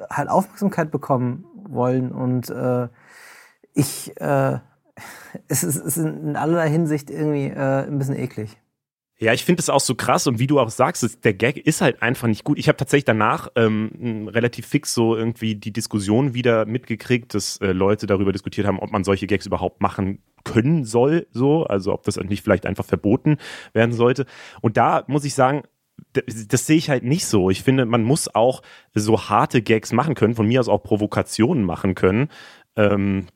halt 0.09 0.29
Aufmerksamkeit 0.29 0.91
bekommen 0.91 1.45
wollen. 1.67 2.11
Und 2.11 2.49
äh, 2.49 2.89
ich, 3.73 4.11
äh, 4.19 4.59
es, 5.47 5.63
ist, 5.63 5.75
es 5.75 5.97
ist 5.97 6.05
in 6.05 6.35
allerlei 6.35 6.69
Hinsicht 6.69 7.09
irgendwie 7.09 7.47
äh, 7.47 7.87
ein 7.87 7.97
bisschen 7.97 8.17
eklig. 8.17 8.57
Ja, 9.21 9.33
ich 9.33 9.45
finde 9.45 9.61
es 9.61 9.69
auch 9.69 9.81
so 9.81 9.93
krass 9.93 10.25
und 10.25 10.39
wie 10.39 10.47
du 10.47 10.59
auch 10.59 10.71
sagst, 10.71 11.23
der 11.23 11.33
Gag 11.35 11.55
ist 11.55 11.81
halt 11.81 12.01
einfach 12.01 12.27
nicht 12.27 12.43
gut. 12.43 12.57
Ich 12.57 12.67
habe 12.67 12.77
tatsächlich 12.77 13.05
danach 13.05 13.49
ähm, 13.55 14.27
relativ 14.27 14.65
fix 14.65 14.95
so 14.95 15.15
irgendwie 15.15 15.53
die 15.53 15.71
Diskussion 15.71 16.33
wieder 16.33 16.65
mitgekriegt, 16.65 17.35
dass 17.35 17.57
äh, 17.57 17.71
Leute 17.71 18.07
darüber 18.07 18.31
diskutiert 18.31 18.65
haben, 18.65 18.79
ob 18.79 18.91
man 18.91 19.03
solche 19.03 19.27
Gags 19.27 19.45
überhaupt 19.45 19.79
machen 19.79 20.23
können 20.43 20.85
soll, 20.85 21.27
so, 21.29 21.65
also 21.65 21.93
ob 21.93 22.01
das 22.01 22.17
nicht 22.17 22.43
vielleicht 22.43 22.65
einfach 22.65 22.83
verboten 22.83 23.37
werden 23.73 23.93
sollte. 23.93 24.25
Und 24.59 24.77
da 24.77 25.03
muss 25.05 25.23
ich 25.23 25.35
sagen, 25.35 25.61
das, 26.13 26.47
das 26.47 26.65
sehe 26.65 26.77
ich 26.77 26.89
halt 26.89 27.03
nicht 27.03 27.27
so. 27.27 27.51
Ich 27.51 27.61
finde, 27.61 27.85
man 27.85 28.01
muss 28.01 28.33
auch 28.33 28.63
so 28.95 29.29
harte 29.29 29.61
Gags 29.61 29.93
machen 29.93 30.15
können, 30.15 30.33
von 30.33 30.47
mir 30.47 30.59
aus 30.59 30.67
auch 30.67 30.81
Provokationen 30.81 31.63
machen 31.63 31.93
können. 31.93 32.29
Ähm, 32.75 33.27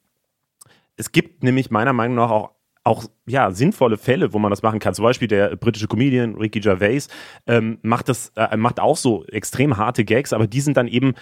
es 0.97 1.11
gibt 1.11 1.43
nämlich 1.43 1.71
meiner 1.71 1.93
Meinung 1.93 2.15
nach 2.15 2.31
auch 2.31 2.55
auch 2.85 3.03
ja 3.25 3.49
sinnvolle 3.49 3.97
Fälle, 3.97 4.31
wo 4.31 4.39
man 4.39 4.51
das 4.51 4.61
machen 4.61 4.79
kann. 4.79 4.93
Zum 4.93 5.03
Beispiel 5.03 5.27
der 5.27 5.55
britische 5.55 5.87
Comedian 5.87 6.35
Ricky 6.35 6.59
Gervais 6.59 7.07
ähm, 7.47 7.79
macht 7.81 8.09
das, 8.09 8.31
äh, 8.35 8.55
macht 8.57 8.79
auch 8.79 8.95
so 8.95 9.25
extrem 9.25 9.77
harte 9.77 10.05
Gags, 10.05 10.33
aber 10.33 10.45
die 10.45 10.61
sind 10.61 10.77
dann 10.77 10.87
eben 10.87 11.15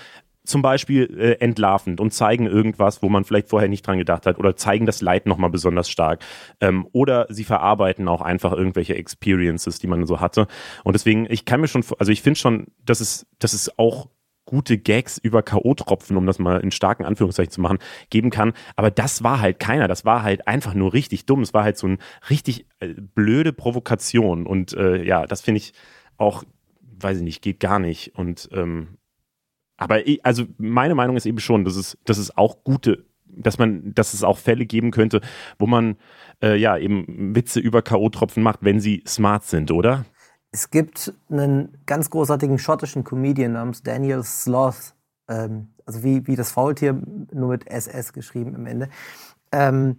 zum 0.44 0.62
Beispiel 0.62 1.18
äh, 1.18 1.44
entlarvend 1.44 2.02
und 2.02 2.14
zeigen 2.14 2.48
irgendwas, 2.48 3.02
wo 3.02 3.08
man 3.08 3.24
vielleicht 3.24 3.50
vorher 3.50 3.70
nicht 3.70 3.88
dran 3.88 3.98
gedacht 3.98 4.26
hat 4.26 4.38
oder 4.38 4.58
zeigen 4.58 4.86
das 4.86 5.02
Leid 5.02 5.26
nochmal 5.26 5.50
besonders 5.50 5.90
stark. 5.90 6.22
Ähm, 6.60 6.86
oder 6.92 7.28
sie 7.30 7.46
verarbeiten 7.46 8.10
auch 8.10 8.22
einfach 8.22 8.52
irgendwelche 8.52 8.96
Experiences, 8.96 9.80
die 9.80 9.88
man 9.88 10.06
so 10.06 10.20
hatte. 10.20 10.48
Und 10.84 10.94
deswegen, 10.94 11.28
ich 11.30 11.46
kann 11.46 11.62
mir 11.62 11.70
schon, 11.70 11.86
also 11.98 12.12
ich 12.12 12.22
finde 12.22 12.40
schon, 12.40 12.68
dass 12.86 13.00
es, 13.00 13.26
dass 13.40 13.54
es 13.54 13.80
auch 13.80 14.10
gute 14.46 14.78
Gags 14.78 15.18
über 15.18 15.42
K.O.-Tropfen, 15.42 16.16
um 16.16 16.26
das 16.26 16.40
mal 16.40 16.60
in 16.60 16.72
starken 16.72 17.06
Anführungszeichen 17.06 17.52
zu 17.52 17.62
machen, 17.62 17.80
geben 18.10 18.30
kann. 18.30 18.54
Aber 18.76 18.92
das 18.92 19.24
war 19.24 19.40
halt 19.40 19.60
keiner. 19.60 19.88
Das 19.88 20.06
war 20.06 20.24
halt 20.24 20.48
einfach 20.48 20.74
nur 20.74 20.94
richtig 20.94 21.26
dumm. 21.26 21.42
Es 21.42 21.54
war 21.54 21.64
halt 21.64 21.78
so 21.78 21.88
eine 21.88 21.98
richtig 22.30 22.66
äh, 22.80 22.94
blöde 22.98 23.54
Provokation. 23.54 24.46
Und 24.46 24.74
äh, 24.74 25.04
ja, 25.04 25.26
das 25.26 25.42
finde 25.42 25.60
ich 25.60 25.74
auch, 26.18 26.44
weiß 26.82 27.18
ich 27.18 27.24
nicht, 27.24 27.42
geht 27.42 27.60
gar 27.60 27.80
nicht. 27.80 28.16
Und 28.16 28.50
ähm, 28.52 28.98
aber 29.78 30.08
ich, 30.08 30.26
also 30.26 30.46
meine 30.58 30.96
Meinung 30.96 31.18
ist 31.18 31.26
eben 31.26 31.40
schon, 31.40 31.66
dass 31.66 31.76
es, 31.76 31.98
dass 32.06 32.18
es 32.18 32.38
auch 32.38 32.64
gute 32.64 33.06
dass 33.36 33.58
man, 33.58 33.94
dass 33.94 34.14
es 34.14 34.24
auch 34.24 34.38
Fälle 34.38 34.66
geben 34.66 34.92
könnte, 34.92 35.22
wo 35.58 35.66
man 35.66 35.98
äh, 36.42 36.56
ja 36.56 36.78
eben 36.78 37.36
Witze 37.36 37.60
über 37.60 37.82
K.O.-Tropfen 37.82 38.42
macht, 38.42 38.60
wenn 38.62 38.80
sie 38.80 39.04
smart 39.08 39.44
sind, 39.46 39.72
oder? 39.72 40.06
Es 40.54 40.70
gibt 40.70 41.12
einen 41.32 41.80
ganz 41.88 42.12
großartigen 42.12 42.60
schottischen 42.60 43.04
Comedian 43.04 43.54
namens 43.54 43.82
Daniel 43.82 44.24
Sloth, 44.24 44.94
ähm, 45.28 45.70
also 45.84 46.04
wie, 46.04 46.28
wie 46.28 46.36
das 46.36 46.52
Faultier, 46.52 46.96
nur 47.32 47.50
mit 47.50 47.68
SS 47.68 48.14
geschrieben 48.14 48.54
im 48.54 48.68
Ende. 48.68 48.90
Ähm, 49.52 49.98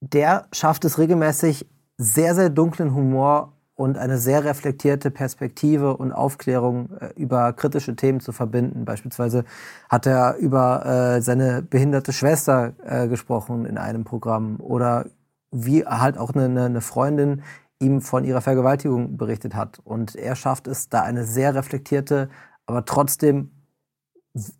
der 0.00 0.46
schafft 0.52 0.86
es 0.86 0.98
regelmäßig, 0.98 1.66
sehr, 1.98 2.34
sehr 2.34 2.48
dunklen 2.48 2.94
Humor 2.94 3.52
und 3.74 3.98
eine 3.98 4.16
sehr 4.16 4.42
reflektierte 4.42 5.10
Perspektive 5.10 5.94
und 5.98 6.12
Aufklärung 6.12 6.96
äh, 6.98 7.12
über 7.16 7.52
kritische 7.52 7.94
Themen 7.94 8.20
zu 8.20 8.32
verbinden. 8.32 8.86
Beispielsweise 8.86 9.44
hat 9.90 10.06
er 10.06 10.36
über 10.36 10.86
äh, 10.86 11.20
seine 11.20 11.60
behinderte 11.60 12.14
Schwester 12.14 12.72
äh, 12.86 13.06
gesprochen 13.06 13.66
in 13.66 13.76
einem 13.76 14.04
Programm 14.04 14.60
oder 14.60 15.04
wie 15.50 15.84
halt 15.84 16.16
auch 16.16 16.32
eine, 16.34 16.64
eine 16.64 16.80
Freundin 16.80 17.42
ihm 17.80 18.00
von 18.00 18.24
ihrer 18.24 18.40
Vergewaltigung 18.40 19.16
berichtet 19.16 19.54
hat. 19.54 19.80
Und 19.82 20.14
er 20.14 20.36
schafft 20.36 20.68
es, 20.68 20.88
da 20.88 21.02
eine 21.02 21.24
sehr 21.24 21.54
reflektierte, 21.54 22.28
aber 22.66 22.84
trotzdem 22.84 23.50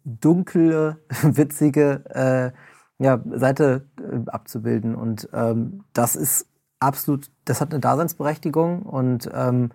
dunkle, 0.05 0.99
witzige 1.23 2.05
äh, 2.11 2.53
ja, 3.03 3.21
Seite 3.31 3.87
äh, 3.99 4.29
abzubilden. 4.29 4.95
Und 4.95 5.29
ähm, 5.33 5.85
das 5.93 6.17
ist 6.17 6.47
absolut, 6.81 7.31
das 7.45 7.61
hat 7.61 7.73
eine 7.73 7.81
Daseinsberechtigung 7.81 8.83
und 8.83 9.31
ähm, 9.33 9.71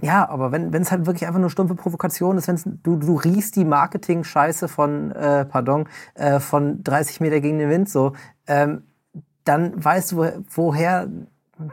ja, 0.00 0.28
aber 0.28 0.52
wenn 0.52 0.72
es 0.74 0.92
halt 0.92 1.06
wirklich 1.06 1.26
einfach 1.26 1.40
nur 1.40 1.50
stumpfe 1.50 1.74
Provokation 1.74 2.38
ist, 2.38 2.46
wenn 2.46 2.78
du, 2.84 2.96
du 2.96 3.16
riechst 3.16 3.56
die 3.56 3.64
Marketing-Scheiße 3.64 4.68
von, 4.68 5.10
äh, 5.10 5.44
pardon, 5.44 5.88
äh, 6.14 6.38
von 6.38 6.84
30 6.84 7.20
Meter 7.20 7.40
gegen 7.40 7.58
den 7.58 7.68
Wind 7.68 7.88
so, 7.88 8.12
ähm, 8.46 8.84
dann 9.42 9.82
weißt 9.84 10.12
du, 10.12 10.44
woher 10.50 11.08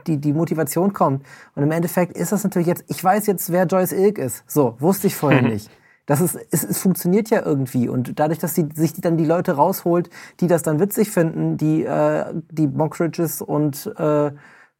die, 0.06 0.18
die 0.18 0.32
Motivation 0.32 0.92
kommt. 0.92 1.24
Und 1.54 1.62
im 1.62 1.70
Endeffekt 1.70 2.16
ist 2.16 2.32
das 2.32 2.44
natürlich 2.44 2.68
jetzt, 2.68 2.84
ich 2.88 3.02
weiß 3.02 3.26
jetzt, 3.26 3.50
wer 3.52 3.66
Joyce 3.66 3.92
Ilk 3.92 4.18
ist. 4.18 4.44
So, 4.46 4.76
wusste 4.78 5.06
ich 5.06 5.16
vorher 5.16 5.42
nicht. 5.48 5.70
Das 6.06 6.20
ist, 6.20 6.38
es, 6.50 6.64
es 6.64 6.78
funktioniert 6.78 7.30
ja 7.30 7.44
irgendwie. 7.44 7.88
Und 7.88 8.18
dadurch, 8.18 8.38
dass 8.38 8.54
sie 8.54 8.68
sich 8.74 8.94
dann 8.94 9.16
die 9.16 9.24
Leute 9.24 9.52
rausholt, 9.52 10.08
die 10.40 10.46
das 10.46 10.62
dann 10.62 10.78
witzig 10.80 11.10
finden, 11.10 11.56
die, 11.56 11.84
äh, 11.84 12.26
die 12.50 12.68
Mockridges 12.68 13.42
und 13.42 13.92
äh, 13.98 14.30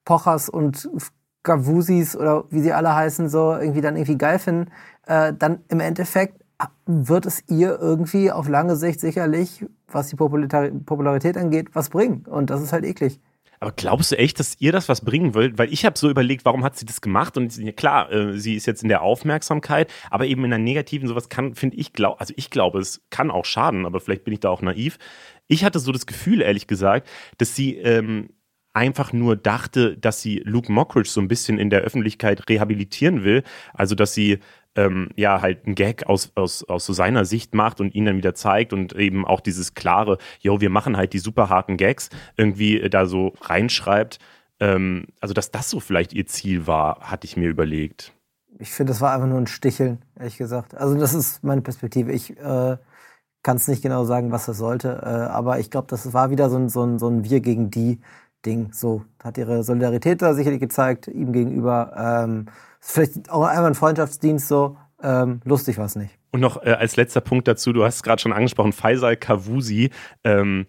Pochers 0.05 0.49
und 0.49 0.89
Gavusis 1.43 2.17
oder 2.17 2.45
wie 2.51 2.61
sie 2.61 2.73
alle 2.73 2.95
heißen, 2.95 3.29
so 3.29 3.53
irgendwie 3.53 3.81
dann 3.81 3.97
irgendwie 3.97 4.19
geil 4.19 4.39
finden, 4.39 4.71
äh, 5.07 5.33
dann 5.37 5.61
im 5.69 5.81
Endeffekt 5.81 6.41
wird 6.87 7.27
es 7.27 7.43
ihr 7.49 7.79
irgendwie 7.81 8.31
auf 8.31 8.49
lange 8.49 8.77
Sicht 8.77 9.01
sicherlich, 9.01 9.67
was 9.89 10.09
die 10.09 10.17
Popularität 10.17 11.37
angeht, 11.37 11.71
was 11.75 11.91
bringen. 11.91 12.25
Und 12.27 12.51
das 12.51 12.63
ist 12.63 12.73
halt 12.73 12.85
eklig. 12.85 13.21
Aber 13.61 13.73
glaubst 13.73 14.13
du 14.13 14.19
echt, 14.19 14.39
dass 14.39 14.57
ihr 14.61 14.73
das 14.73 14.89
was 14.89 15.05
bringen 15.05 15.35
wollt? 15.35 15.59
Weil 15.59 15.73
ich 15.73 15.85
habe 15.85 15.99
so 15.99 16.11
überlegt, 16.11 16.45
warum 16.45 16.65
hat 16.65 16.77
sie 16.77 16.87
das 16.87 17.01
gemacht? 17.01 17.37
Und 17.37 17.77
klar, 17.77 18.11
äh, 18.13 18.39
sie 18.39 18.55
ist 18.55 18.67
jetzt 18.67 18.83
in 18.83 18.89
der 18.89 19.03
Aufmerksamkeit, 19.03 19.93
aber 20.11 20.27
eben 20.27 20.45
in 20.45 20.51
der 20.51 20.59
negativen 20.59 21.09
sowas 21.09 21.29
kann, 21.29 21.55
finde 21.55 21.77
ich, 21.77 21.93
glaub, 21.93 22.21
also 22.21 22.35
ich 22.37 22.51
glaube, 22.51 22.79
es 22.81 23.03
kann 23.11 23.31
auch 23.31 23.45
schaden, 23.45 23.87
aber 23.87 24.01
vielleicht 24.01 24.25
bin 24.25 24.35
ich 24.35 24.41
da 24.41 24.51
auch 24.51 24.63
naiv. 24.63 24.99
Ich 25.49 25.65
hatte 25.65 25.79
so 25.79 25.93
das 25.93 26.07
Gefühl, 26.07 26.43
ehrlich 26.43 26.67
gesagt, 26.67 27.09
dass 27.39 27.55
sie 27.55 27.77
ähm, 27.77 28.31
einfach 28.77 29.13
nur 29.13 29.37
dachte, 29.37 29.97
dass 29.97 30.21
sie 30.21 30.43
Luke 30.45 30.71
Mockridge 30.71 31.09
so 31.09 31.21
ein 31.21 31.29
bisschen 31.29 31.59
in 31.59 31.71
der 31.71 31.81
Öffentlichkeit 31.81 32.49
rehabilitieren 32.49 33.25
will. 33.25 33.43
Also, 33.73 33.95
dass 33.95 34.13
sie 34.13 34.39
ähm, 34.77 35.09
ja 35.17 35.41
halt 35.41 35.67
einen 35.67 35.75
Gag 35.75 36.07
aus, 36.07 36.33
aus, 36.35 36.65
aus 36.65 36.87
so 36.87 36.93
seiner 36.93 37.25
Sicht 37.25 37.55
macht 37.55 37.81
und 37.81 37.95
ihn 37.95 38.05
dann 38.05 38.17
wieder 38.17 38.35
zeigt 38.35 38.73
und 38.73 38.95
eben 38.95 39.27
auch 39.27 39.41
dieses 39.41 39.75
klare, 39.75 40.19
yo, 40.41 40.61
wir 40.61 40.71
machen 40.71 40.97
halt 40.97 41.13
die 41.13 41.19
super 41.19 41.49
harten 41.49 41.77
Gags 41.77 42.11
irgendwie 42.37 42.81
äh, 42.81 42.91
da 42.91 43.07
so 43.07 43.33
reinschreibt. 43.41 44.19
Ähm, 44.61 45.07
also, 45.21 45.35
dass 45.35 45.51
das 45.51 45.71
so 45.71 45.81
vielleicht 45.81 46.13
ihr 46.13 46.27
Ziel 46.27 46.67
war, 46.67 47.01
hatte 47.01 47.27
ich 47.27 47.37
mir 47.37 47.49
überlegt. 47.49 48.13
Ich 48.59 48.71
finde, 48.71 48.93
das 48.93 49.01
war 49.01 49.13
einfach 49.13 49.29
nur 49.29 49.39
ein 49.39 49.47
Sticheln, 49.47 49.99
ehrlich 50.19 50.39
gesagt. 50.39 50.75
Also, 50.75 50.99
das 50.99 51.13
ist 51.13 51.45
meine 51.45 51.61
Perspektive. 51.61 52.13
Ich 52.13 52.39
äh, 52.39 52.77
kann 53.43 53.57
es 53.57 53.69
nicht 53.69 53.83
genau 53.83 54.05
sagen, 54.05 54.33
was 54.33 54.47
das 54.47 54.57
sollte, 54.57 55.01
äh, 55.03 55.09
aber 55.09 55.59
ich 55.59 55.71
glaube, 55.71 55.89
das 55.89 56.13
war 56.15 56.31
wieder 56.31 56.49
so 56.49 56.57
ein, 56.57 56.69
so 56.69 56.85
ein, 56.85 56.99
so 56.99 57.09
ein 57.09 57.25
Wir 57.25 57.41
gegen 57.41 57.71
die. 57.71 58.01
Ding. 58.47 58.73
So, 58.73 59.05
hat 59.23 59.37
ihre 59.37 59.63
Solidarität 59.65 60.23
da 60.23 60.33
sicherlich 60.33 60.61
gezeigt, 60.61 61.09
ihm 61.09 61.33
gegenüber. 61.33 61.93
Ähm, 61.97 62.47
vielleicht 62.81 63.31
auch 63.31 63.45
einmal 63.45 63.67
ein 63.67 63.75
Freundschaftsdienst 63.75 64.49
so. 64.49 64.77
Ähm, 65.03 65.41
lustig 65.45 65.79
war 65.79 65.85
es 65.85 65.97
nicht. 65.97 66.19
Und 66.33 66.41
noch 66.41 66.63
äh, 66.63 66.73
als 66.73 66.97
letzter 66.97 67.21
Punkt 67.21 67.49
dazu, 67.49 67.73
du 67.73 67.85
hast 67.85 67.97
es 67.97 68.03
gerade 68.03 68.21
schon 68.21 68.33
angesprochen, 68.33 68.73
Faisal 68.73 69.17
Kavusi. 69.17 69.91
Ähm, 70.25 70.67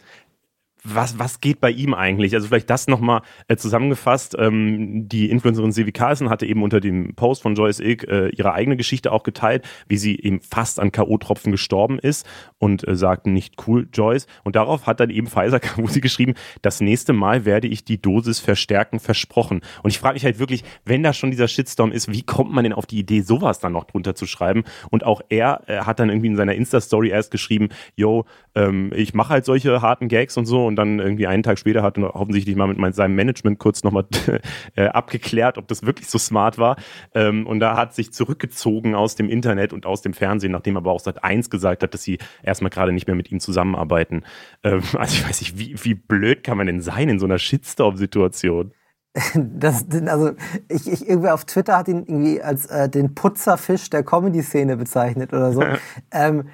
was, 0.93 1.19
was 1.19 1.41
geht 1.41 1.59
bei 1.59 1.71
ihm 1.71 1.93
eigentlich? 1.93 2.33
Also 2.33 2.47
vielleicht 2.47 2.69
das 2.69 2.87
nochmal 2.87 3.21
äh, 3.47 3.57
zusammengefasst. 3.57 4.35
Ähm, 4.39 5.07
die 5.07 5.29
Influencerin 5.29 5.71
Sevi 5.71 5.91
Carlson 5.91 6.29
hatte 6.29 6.45
eben 6.45 6.63
unter 6.63 6.79
dem 6.79 7.15
Post 7.15 7.41
von 7.41 7.55
Joyce 7.55 7.79
Ilk 7.79 8.03
äh, 8.07 8.29
ihre 8.29 8.53
eigene 8.53 8.77
Geschichte 8.77 9.11
auch 9.11 9.23
geteilt, 9.23 9.65
wie 9.87 9.97
sie 9.97 10.19
eben 10.19 10.39
fast 10.41 10.79
an 10.79 10.91
K.O.-Tropfen 10.91 11.51
gestorben 11.51 11.99
ist 11.99 12.25
und 12.57 12.87
äh, 12.87 12.95
sagten, 12.95 13.33
nicht 13.33 13.55
cool, 13.67 13.87
Joyce. 13.91 14.27
Und 14.43 14.55
darauf 14.55 14.87
hat 14.87 14.99
dann 14.99 15.09
eben 15.09 15.27
Pfizer 15.27 15.59
Kavusi 15.59 16.01
geschrieben, 16.01 16.33
das 16.61 16.81
nächste 16.81 17.13
Mal 17.13 17.45
werde 17.45 17.67
ich 17.67 17.83
die 17.83 18.01
Dosis 18.01 18.39
verstärken, 18.39 18.99
versprochen. 18.99 19.61
Und 19.83 19.89
ich 19.89 19.99
frage 19.99 20.13
mich 20.13 20.25
halt 20.25 20.39
wirklich, 20.39 20.63
wenn 20.85 21.03
da 21.03 21.13
schon 21.13 21.31
dieser 21.31 21.47
Shitstorm 21.47 21.91
ist, 21.91 22.11
wie 22.11 22.23
kommt 22.23 22.51
man 22.51 22.63
denn 22.63 22.73
auf 22.73 22.85
die 22.85 22.99
Idee, 22.99 23.21
sowas 23.21 23.59
dann 23.59 23.73
noch 23.73 23.85
drunter 23.85 24.15
zu 24.15 24.25
schreiben? 24.25 24.63
Und 24.89 25.03
auch 25.03 25.21
er 25.29 25.63
äh, 25.67 25.79
hat 25.79 25.99
dann 25.99 26.09
irgendwie 26.09 26.27
in 26.27 26.35
seiner 26.35 26.55
Insta-Story 26.55 27.09
erst 27.09 27.31
geschrieben, 27.31 27.69
yo, 27.95 28.25
ähm, 28.55 28.91
ich 28.95 29.13
mache 29.13 29.29
halt 29.29 29.45
solche 29.45 29.81
harten 29.81 30.07
Gags 30.07 30.37
und 30.37 30.45
so 30.45 30.65
und 30.65 30.76
dann 30.77 30.99
irgendwie 30.99 31.27
einen 31.27 31.43
Tag 31.43 31.59
später 31.59 31.83
hat 31.83 31.97
er 31.97 32.15
offensichtlich 32.15 32.55
mal 32.55 32.67
mit 32.67 32.95
seinem 32.95 33.15
Management 33.15 33.59
kurz 33.59 33.83
nochmal 33.83 34.05
äh, 34.75 34.87
abgeklärt, 34.87 35.57
ob 35.57 35.67
das 35.67 35.85
wirklich 35.85 36.09
so 36.09 36.17
smart 36.17 36.57
war. 36.57 36.77
Ähm, 37.13 37.45
und 37.47 37.59
da 37.59 37.75
hat 37.75 37.93
sich 37.93 38.13
zurückgezogen 38.13 38.95
aus 38.95 39.15
dem 39.15 39.29
Internet 39.29 39.73
und 39.73 39.85
aus 39.85 40.01
dem 40.01 40.13
Fernsehen, 40.13 40.51
nachdem 40.51 40.77
aber 40.77 40.91
auch 40.91 40.99
Sat 40.99 41.23
1 41.23 41.49
gesagt 41.49 41.83
hat, 41.83 41.93
dass 41.93 42.03
sie 42.03 42.19
erstmal 42.43 42.69
gerade 42.69 42.91
nicht 42.91 43.07
mehr 43.07 43.15
mit 43.15 43.31
ihm 43.31 43.39
zusammenarbeiten. 43.39 44.23
Ähm, 44.63 44.81
also 44.97 45.15
ich 45.15 45.27
weiß 45.27 45.41
nicht, 45.41 45.57
wie, 45.57 45.75
wie 45.83 45.93
blöd 45.93 46.43
kann 46.43 46.57
man 46.57 46.67
denn 46.67 46.81
sein 46.81 47.09
in 47.09 47.19
so 47.19 47.25
einer 47.25 47.39
Shitstorm-Situation? 47.39 48.71
Das, 49.33 49.85
also 50.05 50.31
ich, 50.69 50.87
ich 50.87 51.09
irgendwie 51.09 51.29
auf 51.29 51.45
Twitter 51.45 51.77
hat 51.77 51.87
ihn 51.87 52.03
irgendwie 52.07 52.41
als 52.41 52.67
äh, 52.67 52.87
den 52.87 53.15
Putzerfisch 53.15 53.89
der 53.89 54.03
Comedy-Szene 54.03 54.77
bezeichnet 54.77 55.33
oder 55.33 55.51
so. 55.51 55.63
ähm, 56.11 56.49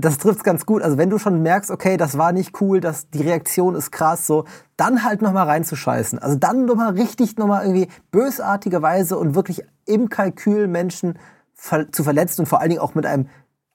das 0.00 0.18
trifft's 0.18 0.44
ganz 0.44 0.66
gut. 0.66 0.82
Also 0.82 0.98
wenn 0.98 1.10
du 1.10 1.18
schon 1.18 1.42
merkst, 1.42 1.70
okay, 1.70 1.96
das 1.96 2.18
war 2.18 2.32
nicht 2.32 2.60
cool, 2.60 2.80
dass 2.80 3.10
die 3.10 3.22
Reaktion 3.22 3.74
ist 3.74 3.90
krass, 3.90 4.26
so, 4.26 4.44
dann 4.76 5.04
halt 5.04 5.22
noch 5.22 5.32
mal 5.32 5.44
reinzuscheißen. 5.44 6.18
Also 6.18 6.36
dann 6.36 6.64
noch 6.64 6.76
mal 6.76 6.92
richtig 6.92 7.36
noch 7.36 7.46
mal 7.46 7.62
irgendwie 7.64 7.88
bösartige 8.10 8.82
Weise 8.82 9.18
und 9.18 9.34
wirklich 9.34 9.62
im 9.86 10.08
Kalkül 10.08 10.68
Menschen 10.68 11.18
ver 11.54 11.90
zu 11.90 12.04
verletzen 12.04 12.42
und 12.42 12.46
vor 12.46 12.60
allen 12.60 12.70
Dingen 12.70 12.82
auch 12.82 12.94
mit 12.94 13.06
einem 13.06 13.28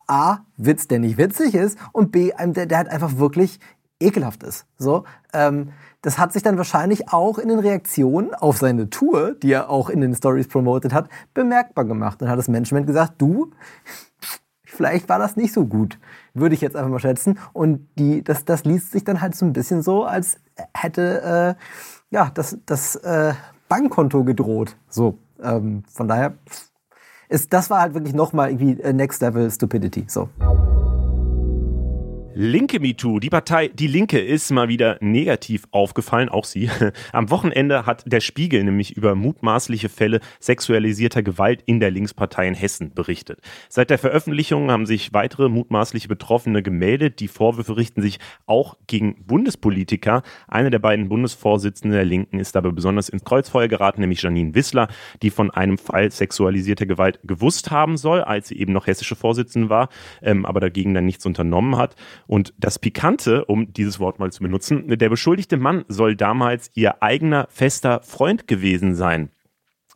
A, 0.08 0.40
Witz, 0.58 0.88
der 0.88 1.00
nicht 1.00 1.18
witzig 1.18 1.56
ist 1.56 1.78
und 1.92 2.12
B, 2.12 2.34
einem, 2.34 2.54
der, 2.54 2.66
der 2.66 2.78
halt 2.78 2.90
einfach 2.90 3.18
wirklich 3.18 3.60
ekelhaft 4.00 4.44
ist. 4.44 4.66
So, 4.78 5.06
ähm, 5.34 5.70
das 6.02 6.18
hat 6.18 6.34
sich 6.34 6.44
dann 6.44 6.58
wahrscheinlich 6.58 7.10
auch 7.10 7.38
in 7.38 7.48
den 7.48 7.60
Reaktionen 7.60 8.34
auf 8.34 8.58
seine 8.58 8.90
Tour, 8.90 9.36
die 9.42 9.52
er 9.52 9.70
auch 9.70 9.90
in 9.90 10.02
den 10.02 10.14
Stories 10.14 10.48
promotet 10.48 10.94
hat, 10.94 11.10
bemerkbar 11.34 11.86
gemacht. 11.86 12.22
Dann 12.22 12.30
hat 12.30 12.38
das 12.38 12.50
Management 12.50 12.88
gesagt, 12.88 13.14
du, 13.18 13.52
vielleicht 14.74 15.10
war 15.10 15.20
das 15.20 15.38
nicht 15.38 15.54
so 15.54 15.66
gut, 15.66 16.00
würde 16.34 16.56
ich 16.56 16.62
jetzt 16.62 16.76
einfach 16.76 16.90
mal 16.90 17.00
schätzen. 17.00 17.40
Und 17.54 17.88
die, 17.98 18.24
das, 18.24 18.46
das 18.46 18.66
liest 18.66 18.92
sich 18.92 19.04
dann 19.04 19.22
halt 19.22 19.36
so 19.36 19.46
ein 19.46 19.54
bisschen 19.54 19.82
so, 19.82 20.04
als 20.04 20.40
hätte 20.74 21.58
äh, 21.60 22.16
ja 22.16 22.32
das, 22.34 22.58
das 22.66 22.96
äh, 22.98 23.34
Bankkonto 23.70 24.24
gedroht. 24.24 24.76
So, 24.90 25.18
ähm, 25.42 25.84
von 25.92 26.08
daher 26.08 26.34
ist 27.30 27.54
das 27.54 27.70
war 27.70 27.82
halt 27.82 27.94
wirklich 27.94 28.14
nochmal 28.14 28.52
irgendwie 28.52 28.82
äh, 28.82 28.94
Next 28.94 29.22
Level 29.22 29.50
Stupidity. 29.50 30.06
So. 30.08 30.30
Linke 32.36 32.80
MeToo, 32.80 33.20
die 33.20 33.30
Partei 33.30 33.68
Die 33.68 33.86
Linke 33.86 34.20
ist 34.20 34.50
mal 34.50 34.68
wieder 34.68 34.98
negativ 35.02 35.66
aufgefallen, 35.70 36.30
auch 36.30 36.46
sie. 36.46 36.68
Am 37.12 37.30
Wochenende 37.30 37.86
hat 37.86 38.12
der 38.12 38.22
Spiegel 38.22 38.64
nämlich 38.64 38.98
über 38.98 39.14
mutmaßliche 39.14 39.88
Fälle 39.88 40.20
sexualisierter 40.40 41.22
Gewalt 41.22 41.62
in 41.68 41.80
der 41.80 41.92
Linkspartei 41.92 42.48
in 42.48 42.56
Hessen 42.56 42.92
berichtet. 42.96 43.40
Seit 43.70 43.92
der 43.92 44.00
Veröffentlichung 44.00 44.72
haben 44.72 44.88
sich 44.88 45.14
weitere 45.14 45.48
mutmaßliche 45.48 46.08
Betroffene 46.08 46.64
gemeldet. 46.64 47.20
Die 47.20 47.28
Vorwürfe 47.28 47.78
richten 47.78 48.02
sich 48.02 48.18
auch 48.48 48.78
gegen 48.88 49.24
Bundespolitiker. 49.26 50.24
Einer 50.48 50.72
der 50.72 50.80
beiden 50.80 51.10
Bundesvorsitzenden 51.10 51.96
der 51.96 52.06
Linken 52.06 52.40
ist 52.40 52.56
dabei 52.56 52.72
besonders 52.72 53.10
ins 53.10 53.26
Kreuzfeuer 53.26 53.68
geraten, 53.68 54.02
nämlich 54.02 54.24
Janine 54.24 54.56
Wissler, 54.56 54.88
die 55.22 55.30
von 55.30 55.52
einem 55.52 55.78
Fall 55.78 56.10
sexualisierter 56.10 56.88
Gewalt 56.88 57.20
gewusst 57.24 57.70
haben 57.70 57.96
soll, 57.96 58.22
als 58.22 58.48
sie 58.48 58.58
eben 58.58 58.74
noch 58.74 58.88
hessische 58.88 59.16
Vorsitzende 59.16 59.70
war, 59.70 59.90
ähm, 60.24 60.48
aber 60.48 60.60
dagegen 60.60 60.96
dann 60.96 61.06
nichts 61.06 61.28
unternommen 61.28 61.78
hat. 61.78 61.96
Und 62.28 62.54
das 62.58 62.80
Pikante, 62.80 63.46
um 63.46 63.74
dieses 63.74 64.00
Wort 64.00 64.20
mal 64.20 64.32
zu 64.32 64.42
benutzen, 64.42 64.88
der 64.88 65.10
beschuldigte 65.10 65.58
Mann 65.58 65.86
soll 65.88 66.16
damals 66.16 66.72
ihr 66.74 67.02
eigener 67.04 67.48
fester 67.50 68.02
Freund 68.04 68.48
gewesen 68.48 68.96
sein. 68.96 69.30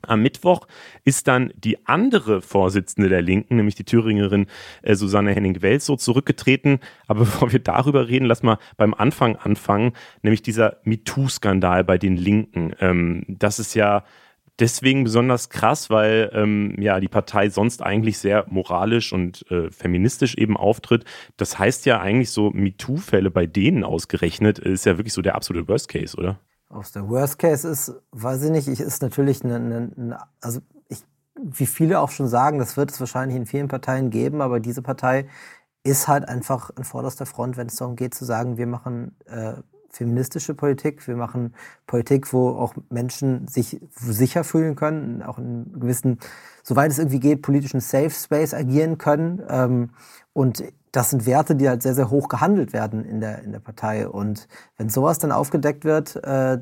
Am 0.03 0.21
Mittwoch 0.21 0.67
ist 1.05 1.27
dann 1.27 1.51
die 1.55 1.87
andere 1.87 2.41
Vorsitzende 2.41 3.09
der 3.09 3.23
Linken, 3.23 3.55
nämlich 3.55 3.75
die 3.75 3.83
Thüringerin 3.83 4.45
äh, 4.83 4.95
Susanne 4.95 5.33
Henning-Welz, 5.33 5.85
so 5.85 5.95
zurückgetreten. 5.95 6.79
Aber 7.07 7.19
bevor 7.25 7.51
wir 7.51 7.59
darüber 7.59 8.07
reden, 8.07 8.25
lass 8.25 8.43
mal 8.43 8.59
beim 8.77 8.93
Anfang 8.93 9.35
anfangen, 9.37 9.93
nämlich 10.21 10.41
dieser 10.41 10.77
MeToo-Skandal 10.83 11.83
bei 11.83 11.97
den 11.97 12.15
Linken. 12.15 12.73
Ähm, 12.79 13.25
das 13.27 13.59
ist 13.59 13.73
ja 13.73 14.03
deswegen 14.59 15.03
besonders 15.03 15.49
krass, 15.49 15.89
weil 15.89 16.29
ähm, 16.33 16.75
ja 16.79 16.99
die 16.99 17.07
Partei 17.07 17.49
sonst 17.49 17.81
eigentlich 17.81 18.17
sehr 18.17 18.45
moralisch 18.49 19.13
und 19.13 19.49
äh, 19.51 19.71
feministisch 19.71 20.35
eben 20.35 20.57
auftritt. 20.57 21.05
Das 21.37 21.59
heißt 21.59 21.85
ja 21.85 21.99
eigentlich 21.99 22.31
so 22.31 22.51
MeToo-Fälle 22.51 23.31
bei 23.31 23.45
denen 23.45 23.83
ausgerechnet 23.83 24.59
ist 24.59 24.85
ja 24.85 24.97
wirklich 24.97 25.13
so 25.13 25.21
der 25.21 25.35
absolute 25.35 25.67
Worst 25.67 25.89
Case, 25.89 26.17
oder? 26.17 26.39
Aus 26.69 26.91
der 26.91 27.07
Worst 27.07 27.39
Case 27.39 27.67
ist, 27.67 27.93
weiß 28.11 28.43
ich 28.43 28.51
nicht, 28.51 28.67
ich 28.67 28.81
ist 28.81 29.01
natürlich 29.01 29.43
eine, 29.43 29.55
eine, 29.55 29.91
eine 29.97 30.17
also 30.41 30.59
ich, 30.89 30.99
wie 31.35 31.65
viele 31.65 31.99
auch 31.99 32.09
schon 32.09 32.27
sagen, 32.27 32.59
das 32.59 32.75
wird 32.75 32.91
es 32.91 32.99
wahrscheinlich 32.99 33.37
in 33.37 33.45
vielen 33.45 33.69
Parteien 33.69 34.09
geben, 34.09 34.41
aber 34.41 34.59
diese 34.59 34.81
Partei 34.81 35.27
ist 35.83 36.09
halt 36.09 36.27
einfach 36.27 36.71
an 36.75 36.83
vorderster 36.83 37.25
Front, 37.25 37.55
wenn 37.55 37.67
es 37.67 37.77
darum 37.77 37.95
geht 37.95 38.13
zu 38.13 38.25
sagen, 38.25 38.57
wir 38.57 38.67
machen 38.67 39.15
äh, 39.25 39.53
feministische 39.97 40.53
Politik. 40.53 41.05
Wir 41.07 41.15
machen 41.15 41.53
Politik, 41.85 42.31
wo 42.31 42.49
auch 42.49 42.73
Menschen 42.89 43.47
sich 43.47 43.81
sicher 43.95 44.43
fühlen 44.43 44.75
können, 44.75 45.21
auch 45.23 45.37
in 45.37 45.45
einem 45.45 45.79
gewissen, 45.79 46.19
soweit 46.63 46.91
es 46.91 46.99
irgendwie 46.99 47.19
geht, 47.19 47.41
politischen 47.41 47.79
Safe 47.79 48.09
Space 48.09 48.53
agieren 48.53 48.97
können. 48.97 49.41
Ähm, 49.49 49.89
und 50.33 50.63
das 50.91 51.09
sind 51.09 51.25
Werte, 51.25 51.55
die 51.55 51.67
halt 51.67 51.83
sehr, 51.83 51.95
sehr 51.95 52.09
hoch 52.09 52.29
gehandelt 52.29 52.73
werden 52.73 53.05
in 53.05 53.19
der, 53.19 53.43
in 53.43 53.51
der 53.51 53.59
Partei. 53.59 54.07
Und 54.07 54.47
wenn 54.77 54.89
sowas 54.89 55.19
dann 55.19 55.31
aufgedeckt 55.31 55.83
wird, 55.83 56.15
äh, 56.23 56.59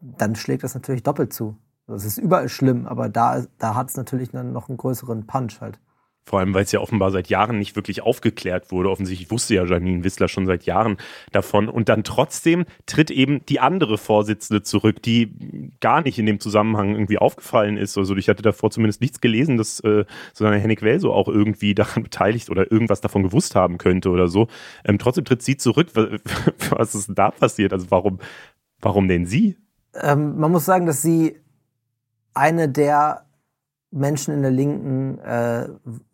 dann 0.00 0.34
schlägt 0.36 0.64
das 0.64 0.74
natürlich 0.74 1.02
doppelt 1.02 1.32
zu. 1.32 1.56
Das 1.86 2.04
ist 2.04 2.18
überall 2.18 2.48
schlimm, 2.48 2.86
aber 2.86 3.08
da, 3.08 3.44
da 3.58 3.74
hat 3.74 3.88
es 3.88 3.96
natürlich 3.96 4.30
dann 4.30 4.52
noch 4.52 4.68
einen 4.68 4.76
größeren 4.76 5.26
Punch 5.26 5.60
halt. 5.60 5.80
Vor 6.28 6.40
allem, 6.40 6.52
weil 6.52 6.64
es 6.64 6.72
ja 6.72 6.80
offenbar 6.80 7.10
seit 7.10 7.28
Jahren 7.28 7.58
nicht 7.58 7.74
wirklich 7.74 8.02
aufgeklärt 8.02 8.70
wurde. 8.70 8.90
Offensichtlich 8.90 9.30
wusste 9.30 9.54
ja 9.54 9.64
Janine 9.64 10.04
Wissler 10.04 10.28
schon 10.28 10.44
seit 10.44 10.64
Jahren 10.64 10.98
davon. 11.32 11.70
Und 11.70 11.88
dann 11.88 12.04
trotzdem 12.04 12.66
tritt 12.84 13.10
eben 13.10 13.46
die 13.46 13.60
andere 13.60 13.96
Vorsitzende 13.96 14.62
zurück, 14.62 15.02
die 15.02 15.72
gar 15.80 16.02
nicht 16.02 16.18
in 16.18 16.26
dem 16.26 16.38
Zusammenhang 16.38 16.92
irgendwie 16.92 17.16
aufgefallen 17.16 17.78
ist. 17.78 17.96
Also 17.96 18.14
ich 18.14 18.28
hatte 18.28 18.42
davor 18.42 18.70
zumindest 18.70 19.00
nichts 19.00 19.22
gelesen, 19.22 19.56
dass 19.56 19.80
äh, 19.80 20.04
Susanne 20.34 20.58
Hennig 20.58 20.82
Welso 20.82 21.14
auch 21.14 21.28
irgendwie 21.28 21.74
daran 21.74 22.02
beteiligt 22.08 22.50
oder 22.50 22.70
irgendwas 22.70 23.00
davon 23.00 23.22
gewusst 23.22 23.54
haben 23.54 23.78
könnte 23.78 24.10
oder 24.10 24.28
so. 24.28 24.48
Ähm, 24.84 24.98
trotzdem 24.98 25.24
tritt 25.24 25.40
sie 25.40 25.56
zurück. 25.56 25.88
Was 26.70 26.94
ist 26.94 27.08
denn 27.08 27.14
da 27.14 27.30
passiert? 27.30 27.72
Also 27.72 27.90
warum, 27.90 28.18
warum 28.82 29.08
denn 29.08 29.24
sie? 29.24 29.56
Ähm, 29.94 30.36
man 30.38 30.52
muss 30.52 30.66
sagen, 30.66 30.84
dass 30.84 31.00
sie 31.00 31.38
eine 32.34 32.68
der 32.68 33.27
Menschen 33.90 34.34
in 34.34 34.42
der 34.42 34.50
Linken 34.50 35.18
äh, 35.18 35.68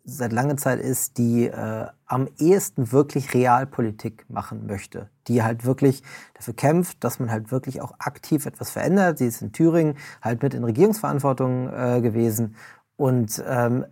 seit 0.05 0.31
langer 0.31 0.55
Zeit 0.55 0.79
ist, 0.79 1.17
die 1.17 1.47
äh, 1.47 1.87
am 2.05 2.27
ehesten 2.37 2.91
wirklich 2.91 3.33
Realpolitik 3.33 4.25
machen 4.29 4.65
möchte. 4.65 5.09
Die 5.27 5.43
halt 5.43 5.65
wirklich 5.65 6.01
dafür 6.33 6.53
kämpft, 6.53 7.03
dass 7.03 7.19
man 7.19 7.29
halt 7.29 7.51
wirklich 7.51 7.81
auch 7.81 7.93
aktiv 7.99 8.45
etwas 8.45 8.69
verändert. 8.69 9.17
Sie 9.17 9.27
ist 9.27 9.41
in 9.41 9.51
Thüringen 9.51 9.97
halt 10.21 10.41
mit 10.41 10.53
in 10.53 10.63
Regierungsverantwortung 10.63 11.69
äh, 11.73 12.01
gewesen. 12.01 12.55
Und 12.95 13.43
ähm, 13.45 13.85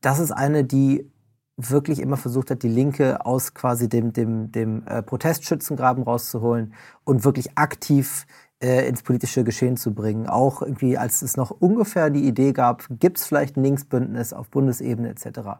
das 0.00 0.18
ist 0.18 0.32
eine, 0.32 0.64
die 0.64 1.08
wirklich 1.56 2.00
immer 2.00 2.16
versucht 2.16 2.50
hat, 2.50 2.62
die 2.62 2.68
Linke 2.68 3.24
aus 3.24 3.54
quasi 3.54 3.88
dem, 3.88 4.12
dem, 4.12 4.52
dem 4.52 4.86
äh, 4.86 5.02
Protestschützengraben 5.02 6.02
rauszuholen 6.02 6.74
und 7.04 7.24
wirklich 7.24 7.56
aktiv 7.56 8.26
äh, 8.62 8.88
ins 8.88 9.02
politische 9.02 9.44
Geschehen 9.44 9.76
zu 9.76 9.94
bringen. 9.94 10.26
Auch 10.28 10.62
irgendwie, 10.62 10.96
als 10.96 11.22
es 11.22 11.36
noch 11.36 11.50
ungefähr 11.50 12.10
die 12.10 12.26
Idee 12.26 12.52
gab, 12.52 12.84
gibt 12.90 13.18
es 13.18 13.26
vielleicht 13.26 13.56
ein 13.56 13.62
Linksbündnis 13.62 14.32
auf 14.32 14.48
Bundesebene 14.48 15.10
etc. 15.10 15.58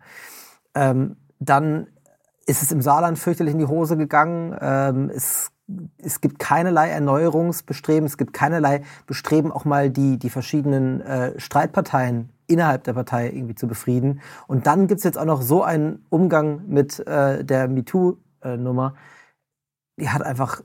Ähm, 0.74 1.16
dann 1.38 1.88
ist 2.46 2.62
es 2.62 2.72
im 2.72 2.80
Saarland 2.80 3.18
fürchterlich 3.18 3.52
in 3.52 3.59
die 3.59 3.66
Hose 3.66 3.96
gegangen. 3.96 4.56
Ähm, 4.61 5.11
es, 5.14 5.50
es 5.98 6.20
gibt 6.20 6.38
keinerlei 6.38 6.88
Erneuerungsbestreben, 6.88 8.06
es 8.06 8.16
gibt 8.16 8.32
keinerlei 8.32 8.82
Bestreben, 9.06 9.52
auch 9.52 9.64
mal 9.64 9.90
die, 9.90 10.18
die 10.18 10.30
verschiedenen 10.30 11.00
äh, 11.00 11.38
Streitparteien 11.38 12.30
innerhalb 12.46 12.85
der 12.85 12.92
Partei 12.94 13.28
irgendwie 13.28 13.56
zu 13.56 13.66
befrieden. 13.66 14.20
Und 14.46 14.66
dann 14.66 14.87
gibt 14.87 14.98
es 14.98 15.04
jetzt 15.04 15.18
auch 15.18 15.24
noch 15.24 15.42
so 15.42 15.62
einen 15.62 16.06
Umgang 16.09 16.62
mit 16.68 17.04
äh, 17.06 17.44
der 17.44 17.68
MeToo-Nummer. 17.68 18.94
Die 19.98 20.09
hat 20.09 20.22
einfach 20.22 20.62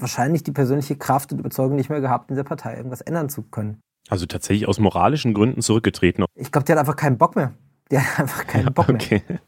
wahrscheinlich 0.00 0.42
die 0.42 0.52
persönliche 0.52 0.96
Kraft 0.96 1.32
und 1.32 1.38
Überzeugung 1.38 1.76
nicht 1.76 1.90
mehr 1.90 2.00
gehabt, 2.00 2.30
in 2.30 2.36
der 2.36 2.44
Partei 2.44 2.76
irgendwas 2.76 3.00
ändern 3.00 3.28
zu 3.28 3.42
können. 3.42 3.80
Also 4.08 4.26
tatsächlich 4.26 4.68
aus 4.68 4.78
moralischen 4.78 5.34
Gründen 5.34 5.60
zurückgetreten. 5.60 6.24
Ich 6.34 6.50
glaube, 6.50 6.64
die 6.64 6.72
hat 6.72 6.78
einfach 6.78 6.96
keinen 6.96 7.18
Bock 7.18 7.36
mehr. 7.36 7.52
Die 7.90 7.98
hat 7.98 8.20
einfach 8.20 8.46
keinen 8.46 8.64
ja, 8.64 8.70
Bock 8.70 8.88
okay. 8.88 9.22
mehr. 9.28 9.40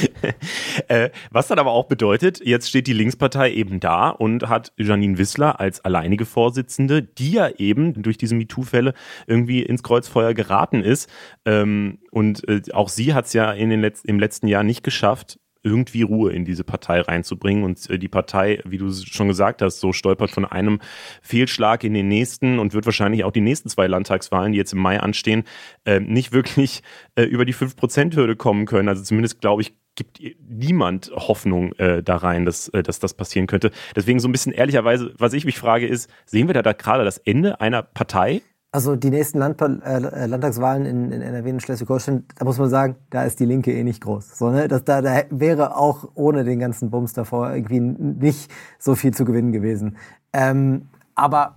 äh, 0.88 1.10
was 1.30 1.48
dann 1.48 1.58
aber 1.58 1.72
auch 1.72 1.86
bedeutet, 1.86 2.44
jetzt 2.44 2.68
steht 2.68 2.86
die 2.86 2.92
Linkspartei 2.92 3.52
eben 3.52 3.80
da 3.80 4.08
und 4.08 4.48
hat 4.48 4.72
Janine 4.76 5.18
Wissler 5.18 5.60
als 5.60 5.84
alleinige 5.84 6.24
Vorsitzende, 6.24 7.02
die 7.02 7.32
ja 7.32 7.48
eben 7.48 8.02
durch 8.02 8.18
diese 8.18 8.34
MeToo-Fälle 8.34 8.94
irgendwie 9.26 9.62
ins 9.62 9.82
Kreuzfeuer 9.82 10.34
geraten 10.34 10.82
ist. 10.82 11.10
Ähm, 11.44 11.98
und 12.10 12.48
äh, 12.48 12.62
auch 12.72 12.88
sie 12.88 13.14
hat 13.14 13.26
es 13.26 13.32
ja 13.32 13.52
in 13.52 13.70
den 13.70 13.80
Letz 13.80 14.02
im 14.04 14.18
letzten 14.18 14.46
Jahr 14.46 14.62
nicht 14.62 14.82
geschafft, 14.82 15.38
irgendwie 15.62 16.02
Ruhe 16.02 16.32
in 16.32 16.44
diese 16.44 16.64
Partei 16.64 17.00
reinzubringen. 17.00 17.64
Und 17.64 17.88
äh, 17.90 17.98
die 17.98 18.08
Partei, 18.08 18.60
wie 18.64 18.78
du 18.78 18.92
schon 18.92 19.28
gesagt 19.28 19.62
hast, 19.62 19.80
so 19.80 19.92
stolpert 19.92 20.30
von 20.30 20.44
einem 20.44 20.80
Fehlschlag 21.22 21.84
in 21.84 21.94
den 21.94 22.08
nächsten 22.08 22.58
und 22.58 22.74
wird 22.74 22.86
wahrscheinlich 22.86 23.24
auch 23.24 23.32
die 23.32 23.40
nächsten 23.40 23.68
zwei 23.68 23.86
Landtagswahlen, 23.86 24.52
die 24.52 24.58
jetzt 24.58 24.72
im 24.72 24.80
Mai 24.80 25.00
anstehen, 25.00 25.44
äh, 25.84 26.00
nicht 26.00 26.32
wirklich 26.32 26.82
äh, 27.14 27.22
über 27.22 27.44
die 27.44 27.54
5%-Hürde 27.54 28.36
kommen 28.36 28.66
können. 28.66 28.88
Also 28.88 29.02
zumindest, 29.02 29.40
glaube 29.40 29.62
ich, 29.62 29.74
gibt 29.94 30.20
niemand 30.48 31.10
Hoffnung 31.14 31.72
äh, 31.74 32.02
da 32.02 32.16
rein, 32.16 32.44
dass, 32.44 32.68
äh, 32.68 32.82
dass 32.82 32.98
das 32.98 33.14
passieren 33.14 33.46
könnte. 33.46 33.70
Deswegen 33.94 34.20
so 34.20 34.28
ein 34.28 34.32
bisschen 34.32 34.52
ehrlicherweise, 34.52 35.14
was 35.18 35.32
ich 35.32 35.44
mich 35.44 35.58
frage, 35.58 35.86
ist, 35.86 36.10
sehen 36.24 36.48
wir 36.48 36.54
da, 36.54 36.62
da 36.62 36.72
gerade 36.72 37.04
das 37.04 37.18
Ende 37.18 37.60
einer 37.60 37.82
Partei? 37.82 38.42
Also 38.74 38.96
die 38.96 39.10
nächsten 39.10 39.38
Land 39.38 39.60
äh, 39.60 40.26
Landtagswahlen 40.26 40.86
in, 40.86 41.12
in 41.12 41.20
NRW 41.20 41.52
und 41.52 41.62
Schleswig-Holstein, 41.62 42.24
da 42.36 42.46
muss 42.46 42.56
man 42.56 42.70
sagen, 42.70 42.96
da 43.10 43.22
ist 43.24 43.38
die 43.38 43.44
Linke 43.44 43.70
eh 43.70 43.84
nicht 43.84 44.02
groß. 44.02 44.38
So, 44.38 44.50
ne? 44.50 44.66
das, 44.66 44.84
da, 44.84 45.02
da 45.02 45.24
wäre 45.28 45.76
auch 45.76 46.08
ohne 46.14 46.42
den 46.42 46.58
ganzen 46.58 46.90
Bums 46.90 47.12
davor 47.12 47.52
irgendwie 47.52 47.80
nicht 47.80 48.50
so 48.78 48.94
viel 48.94 49.12
zu 49.12 49.26
gewinnen 49.26 49.52
gewesen. 49.52 49.98
Ähm, 50.32 50.88
aber 51.14 51.56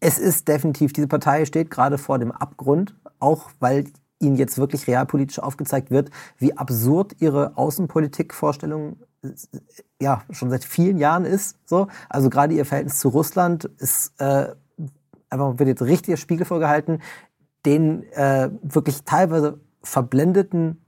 es 0.00 0.18
ist 0.18 0.48
definitiv, 0.48 0.94
diese 0.94 1.08
Partei 1.08 1.44
steht 1.44 1.70
gerade 1.70 1.98
vor 1.98 2.18
dem 2.18 2.32
Abgrund, 2.32 2.96
auch 3.18 3.50
weil 3.60 3.84
ihnen 4.18 4.36
jetzt 4.36 4.56
wirklich 4.56 4.86
realpolitisch 4.86 5.40
aufgezeigt 5.40 5.90
wird, 5.90 6.10
wie 6.38 6.56
absurd 6.56 7.16
ihre 7.20 7.58
Außenpolitikvorstellung 7.58 8.96
ja 10.00 10.22
schon 10.30 10.48
seit 10.48 10.64
vielen 10.64 10.96
Jahren 10.96 11.26
ist. 11.26 11.58
So, 11.66 11.88
also 12.08 12.30
gerade 12.30 12.54
ihr 12.54 12.64
Verhältnis 12.64 12.98
zu 12.98 13.08
Russland 13.08 13.66
ist 13.76 14.18
äh, 14.18 14.54
einfach 15.30 15.58
wird 15.58 15.68
jetzt 15.68 15.82
richtiger 15.82 16.16
Spiegel 16.16 16.44
vorgehalten, 16.44 17.00
den 17.64 18.04
äh, 18.12 18.50
wirklich 18.62 19.04
teilweise 19.04 19.60
verblendeten 19.82 20.84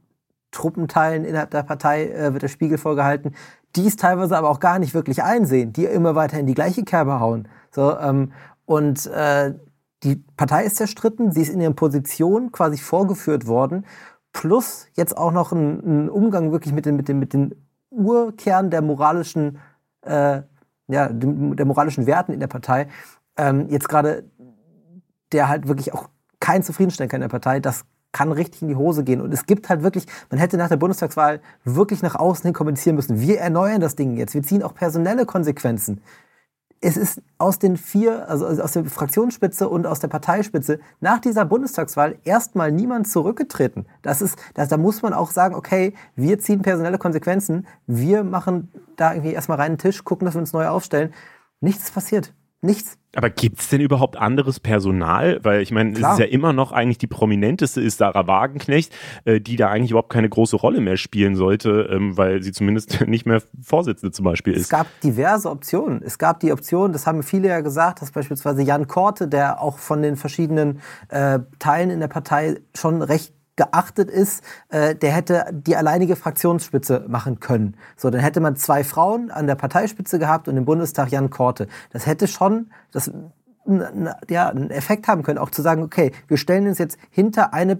Truppenteilen 0.51 1.25
innerhalb 1.25 1.51
der 1.51 1.63
Partei 1.63 2.09
äh, 2.09 2.33
wird 2.33 2.43
der 2.43 2.49
Spiegel 2.49 2.79
vorgehalten, 2.79 3.35
die 3.75 3.87
es 3.87 3.97
teilweise 3.97 4.37
aber 4.37 4.51
auch 4.51 4.61
gar 4.61 4.79
nicht 4.79 4.95
wirklich 4.95 5.23
einsehen, 5.23 5.73
die 5.73 5.87
immer 5.87 6.15
weiter 6.15 6.39
in 6.39 6.47
die 6.47 6.55
gleiche 6.55 6.85
Kerbe 6.85 7.21
hauen. 7.21 7.49
So, 7.71 7.99
ähm, 7.99 8.33
und 8.67 9.07
äh, 9.07 9.55
die 10.03 10.17
Partei 10.37 10.65
ist 10.65 10.77
zerstritten, 10.77 11.33
sie 11.33 11.43
ist 11.43 11.49
in 11.49 11.61
ihren 11.61 11.77
Positionen 11.77 12.53
quasi 12.53 12.77
vorgeführt 12.77 13.47
worden, 13.47 13.87
plus 14.33 14.87
jetzt 14.95 15.17
auch 15.17 15.33
noch 15.33 15.53
ein, 15.53 15.81
ein 15.81 16.11
Umgang 16.11 16.53
wirklich 16.53 16.75
mit 16.75 16.87
den, 16.87 16.97
mit 16.97 17.09
den, 17.09 17.19
mit 17.19 17.33
den 17.33 17.55
Urkern 17.91 18.71
der 18.71 18.83
moralischen, 18.83 19.59
äh, 20.03 20.43
ja, 20.89 21.09
der 21.09 21.67
moralischen 21.67 22.07
Werten 22.07 22.33
in 22.33 22.41
der 22.41 22.47
Partei. 22.47 22.89
Ähm, 23.37 23.69
jetzt 23.69 23.89
gerade, 23.89 24.25
der 25.33 25.49
halt 25.49 25.69
wirklich 25.69 25.93
auch 25.95 26.09
kein 26.41 26.63
zufriedenstellen 26.63 27.09
kann 27.09 27.19
in 27.19 27.29
der 27.29 27.29
Partei, 27.29 27.61
das 27.61 27.85
kann 28.13 28.31
richtig 28.31 28.63
in 28.63 28.69
die 28.69 28.77
Hose 28.77 29.05
gehen. 29.05 29.21
Und 29.21 29.33
es 29.33 29.47
gibt 29.47 29.69
halt 29.69 29.83
wirklich, 29.83 30.07
man 30.31 30.39
hätte 30.39 30.57
nach 30.57 30.69
der 30.69 30.77
Bundestagswahl 30.77 31.41
wirklich 31.65 32.03
nach 32.03 32.15
außen 32.15 32.45
hin 32.45 32.53
kommunizieren 32.53 32.97
müssen. 32.97 33.21
Wir 33.21 33.41
erneuern 33.41 33.81
das 33.81 33.97
Ding 33.97 34.17
jetzt. 34.17 34.35
Wir 34.35 34.43
ziehen 34.43 34.63
auch 34.63 34.75
personelle 34.75 35.27
Konsequenzen. 35.27 36.03
Es 36.85 36.97
ist 36.97 37.23
aus 37.39 37.61
den 37.61 37.77
vier, 37.77 38.29
also 38.29 38.47
aus 38.47 38.73
der 38.73 38.85
Fraktionsspitze 38.85 39.69
und 39.69 39.87
aus 39.87 40.01
der 40.01 40.09
Parteispitze 40.09 40.81
nach 41.01 41.21
dieser 41.21 41.45
Bundestagswahl 41.45 42.19
erstmal 42.25 42.73
niemand 42.73 43.09
zurückgetreten. 43.09 43.87
Das 44.03 44.21
ist, 44.21 44.37
das, 44.55 44.69
da 44.69 44.77
muss 44.77 45.01
man 45.01 45.15
auch 45.15 45.31
sagen, 45.31 45.55
okay, 45.55 45.95
wir 46.17 46.41
ziehen 46.41 46.61
personelle 46.61 46.99
Konsequenzen. 46.99 47.69
Wir 47.87 48.25
machen 48.25 48.69
da 48.97 49.15
irgendwie 49.15 49.33
erstmal 49.33 49.59
reinen 49.59 49.79
Tisch, 49.79 50.05
gucken, 50.05 50.27
dass 50.27 50.35
wir 50.35 50.41
uns 50.41 50.53
neu 50.53 50.67
aufstellen. 50.67 51.15
Nichts 51.61 51.93
passiert. 51.93 52.35
Nichts. 52.65 52.97
Aber 53.15 53.29
gibt's 53.29 53.69
denn 53.69 53.81
überhaupt 53.81 54.17
anderes 54.17 54.59
Personal? 54.59 55.41
Weil 55.43 55.61
ich 55.61 55.71
meine, 55.71 55.93
es 55.93 55.99
ist 55.99 56.19
ja 56.19 56.25
immer 56.25 56.53
noch 56.53 56.73
eigentlich 56.73 56.97
die 56.97 57.07
prominenteste 57.07 57.81
ist 57.81 57.99
Sarah 57.99 58.27
Wagenknecht, 58.27 58.95
äh, 59.25 59.41
die 59.41 59.57
da 59.57 59.69
eigentlich 59.69 59.91
überhaupt 59.91 60.11
keine 60.11 60.29
große 60.29 60.57
Rolle 60.57 60.81
mehr 60.81 60.97
spielen 60.97 61.35
sollte, 61.35 61.91
ähm, 61.93 62.17
weil 62.17 62.43
sie 62.43 62.53
zumindest 62.53 63.01
nicht 63.07 63.27
mehr 63.27 63.43
Vorsitzende 63.61 64.13
zum 64.13 64.25
Beispiel 64.25 64.55
ist. 64.55 64.63
Es 64.63 64.69
gab 64.71 64.87
diverse 65.01 65.51
Optionen. 65.51 66.03
Es 66.03 66.19
gab 66.19 66.41
die 66.41 66.53
Option, 66.53 66.93
das 66.93 67.07
haben 67.07 67.23
viele 67.23 67.49
ja 67.49 67.61
gesagt, 67.61 68.01
dass 68.01 68.13
beispielsweise 68.13 68.63
Jan 68.63 68.87
Korte, 68.87 69.29
der 69.29 69.61
auch 69.61 69.79
von 69.79 70.01
den 70.01 70.17
verschiedenen 70.17 70.81
äh, 71.09 71.41
Teilen 71.59 71.91
in 71.91 72.01
der 72.01 72.09
Partei 72.09 72.61
schon 72.75 73.03
recht 73.03 73.35
geachtet 73.57 74.11
ist, 74.11 74.43
äh, 74.71 74.95
der 74.95 75.13
hätte 75.13 75.47
die 75.53 75.77
alleinige 75.77 76.17
Fraktionsspitze 76.17 77.05
machen 77.09 77.41
können. 77.41 77.77
So, 77.97 78.11
dann 78.11 78.21
hätte 78.21 78.41
man 78.41 78.57
zwei 78.57 78.85
Frauen 78.85 79.31
an 79.31 79.47
der 79.47 79.55
Parteispitze 79.55 80.19
gehabt 80.19 80.49
und 80.49 80.57
im 80.57 80.65
Bundestag 80.65 81.11
Jan 81.11 81.31
Korte. 81.31 81.69
Das 81.91 82.07
hätte 82.07 82.29
schon 82.29 82.71
das, 82.93 83.11
ja, 84.29 84.49
einen 84.49 84.71
Effekt 84.71 85.07
haben 85.07 85.23
können, 85.23 85.39
auch 85.39 85.51
zu 85.51 85.63
sagen, 85.63 85.83
okay, 85.83 86.13
wir 86.29 86.37
stellen 86.37 86.67
uns 86.67 86.79
jetzt 86.79 86.99
hinter 87.11 87.53
eine 87.53 87.79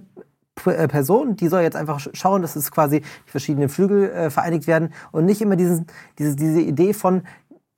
äh, 0.65 0.87
Person, 0.87 1.35
die 1.35 1.47
soll 1.47 1.61
jetzt 1.61 1.75
einfach 1.75 1.99
schauen, 2.13 2.41
dass 2.43 2.55
es 2.55 2.71
quasi 2.71 3.01
die 3.01 3.31
verschiedenen 3.31 3.69
Flügel 3.69 4.11
äh, 4.11 4.29
vereinigt 4.29 4.67
werden 4.67 4.93
und 5.11 5.25
nicht 5.25 5.41
immer 5.41 5.55
diesen, 5.55 5.87
diese, 6.19 6.35
diese 6.35 6.61
Idee 6.61 6.93
von 6.93 7.23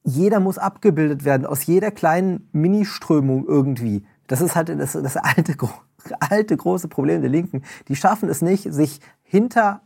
jeder 0.04 0.40
muss 0.40 0.60
abgebildet 0.60 1.26
werden 1.26 1.48
aus 1.48 1.66
jeder 1.66 1.90
kleinen 1.90 2.48
Ministrömung 2.52 3.48
irgendwie. 3.48 4.06
Das 4.28 4.42
ist 4.42 4.56
halt 4.56 4.70
das, 4.70 4.92
das 4.92 5.18
alte 5.18 5.56
alte 6.20 6.56
große 6.56 6.88
Problem 6.88 7.22
der 7.22 7.30
Linken. 7.30 7.64
Die 7.88 7.96
schaffen 7.96 8.30
es 8.30 8.42
nicht, 8.42 8.72
sich 8.74 9.00
hinter 9.24 9.82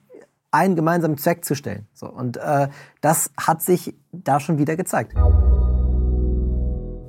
einen 0.52 0.76
gemeinsamen 0.76 1.18
Zweck 1.18 1.46
zu 1.46 1.56
stellen. 1.56 1.88
So, 1.94 2.08
und 2.10 2.38
äh, 2.38 2.70
das 3.02 3.32
hat 3.38 3.62
sich 3.62 3.96
da 4.12 4.40
schon 4.40 4.58
wieder 4.58 4.76
gezeigt. 4.76 5.14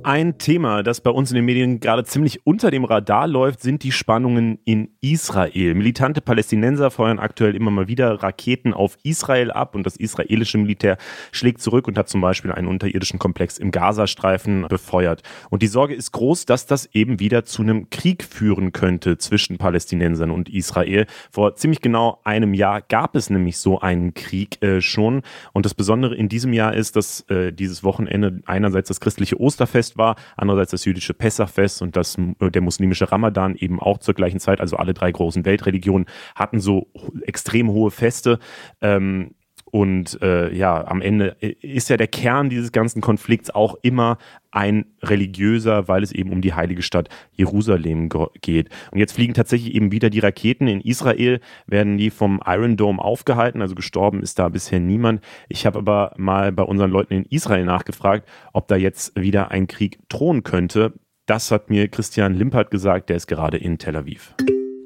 Ein 0.03 0.39
Thema, 0.39 0.81
das 0.81 1.01
bei 1.01 1.11
uns 1.11 1.29
in 1.29 1.35
den 1.35 1.45
Medien 1.45 1.79
gerade 1.79 2.03
ziemlich 2.03 2.45
unter 2.45 2.71
dem 2.71 2.85
Radar 2.85 3.27
läuft, 3.27 3.61
sind 3.61 3.83
die 3.83 3.91
Spannungen 3.91 4.57
in 4.65 4.89
Israel. 4.99 5.75
Militante 5.75 6.21
Palästinenser 6.21 6.89
feuern 6.89 7.19
aktuell 7.19 7.55
immer 7.55 7.69
mal 7.69 7.87
wieder 7.87 8.23
Raketen 8.23 8.73
auf 8.73 8.97
Israel 9.03 9.51
ab 9.51 9.75
und 9.75 9.85
das 9.85 9.97
israelische 9.97 10.57
Militär 10.57 10.97
schlägt 11.31 11.61
zurück 11.61 11.87
und 11.87 11.99
hat 11.99 12.09
zum 12.09 12.19
Beispiel 12.19 12.51
einen 12.51 12.67
unterirdischen 12.67 13.19
Komplex 13.19 13.59
im 13.59 13.69
Gazastreifen 13.69 14.65
befeuert. 14.67 15.21
Und 15.51 15.61
die 15.61 15.67
Sorge 15.67 15.93
ist 15.93 16.13
groß, 16.13 16.45
dass 16.45 16.65
das 16.65 16.89
eben 16.93 17.19
wieder 17.19 17.45
zu 17.45 17.61
einem 17.61 17.91
Krieg 17.91 18.23
führen 18.23 18.71
könnte 18.71 19.19
zwischen 19.19 19.59
Palästinensern 19.59 20.31
und 20.31 20.49
Israel. 20.49 21.05
Vor 21.29 21.55
ziemlich 21.55 21.79
genau 21.79 22.19
einem 22.23 22.55
Jahr 22.55 22.81
gab 22.81 23.15
es 23.15 23.29
nämlich 23.29 23.59
so 23.59 23.79
einen 23.79 24.15
Krieg 24.15 24.63
äh, 24.63 24.81
schon. 24.81 25.21
Und 25.53 25.67
das 25.67 25.75
Besondere 25.75 26.15
in 26.15 26.27
diesem 26.27 26.53
Jahr 26.53 26.73
ist, 26.73 26.95
dass 26.95 27.21
äh, 27.29 27.53
dieses 27.53 27.83
Wochenende 27.83 28.41
einerseits 28.45 28.87
das 28.87 28.99
christliche 28.99 29.39
Osterfest 29.39 29.90
Fest 29.91 29.97
war, 29.97 30.15
andererseits 30.37 30.71
das 30.71 30.85
jüdische 30.85 31.13
Pessachfest 31.13 31.81
und 31.81 31.95
das, 31.95 32.17
äh, 32.17 32.49
der 32.51 32.61
muslimische 32.61 33.11
Ramadan 33.11 33.55
eben 33.55 33.79
auch 33.79 33.99
zur 33.99 34.13
gleichen 34.13 34.39
Zeit. 34.39 34.61
Also 34.61 34.77
alle 34.77 34.93
drei 34.93 35.11
großen 35.11 35.45
Weltreligionen 35.45 36.07
hatten 36.35 36.59
so 36.59 36.87
extrem 37.23 37.69
hohe 37.69 37.91
Feste. 37.91 38.39
Ähm, 38.81 39.35
und 39.71 40.21
äh, 40.21 40.53
ja, 40.53 40.85
am 40.85 41.01
Ende 41.01 41.37
ist 41.39 41.89
ja 41.89 41.95
der 41.95 42.07
Kern 42.07 42.49
dieses 42.49 42.73
ganzen 42.73 43.01
Konflikts 43.01 43.49
auch 43.49 43.75
immer 43.81 44.17
ein 44.51 44.85
religiöser, 45.01 45.87
weil 45.87 46.03
es 46.03 46.11
eben 46.11 46.31
um 46.31 46.41
die 46.41 46.53
heilige 46.53 46.81
Stadt 46.81 47.07
Jerusalem 47.31 48.09
geht. 48.41 48.69
Und 48.91 48.99
jetzt 48.99 49.13
fliegen 49.13 49.33
tatsächlich 49.33 49.73
eben 49.73 49.93
wieder 49.93 50.09
die 50.09 50.19
Raketen. 50.19 50.67
In 50.67 50.81
Israel 50.81 51.39
werden 51.67 51.97
die 51.97 52.09
vom 52.09 52.41
Iron 52.45 52.75
Dome 52.75 53.01
aufgehalten, 53.01 53.61
also 53.61 53.75
gestorben 53.75 54.21
ist 54.21 54.39
da 54.39 54.49
bisher 54.49 54.81
niemand. 54.81 55.21
Ich 55.47 55.65
habe 55.65 55.79
aber 55.79 56.13
mal 56.17 56.51
bei 56.51 56.63
unseren 56.63 56.91
Leuten 56.91 57.13
in 57.13 57.25
Israel 57.29 57.63
nachgefragt, 57.63 58.27
ob 58.51 58.67
da 58.67 58.75
jetzt 58.75 59.17
wieder 59.19 59.51
ein 59.51 59.67
Krieg 59.67 59.99
drohen 60.09 60.43
könnte. 60.43 60.93
Das 61.25 61.49
hat 61.49 61.69
mir 61.69 61.87
Christian 61.87 62.33
Limpert 62.33 62.71
gesagt, 62.71 63.09
der 63.09 63.15
ist 63.15 63.27
gerade 63.27 63.55
in 63.55 63.77
Tel 63.77 63.95
Aviv. 63.95 64.35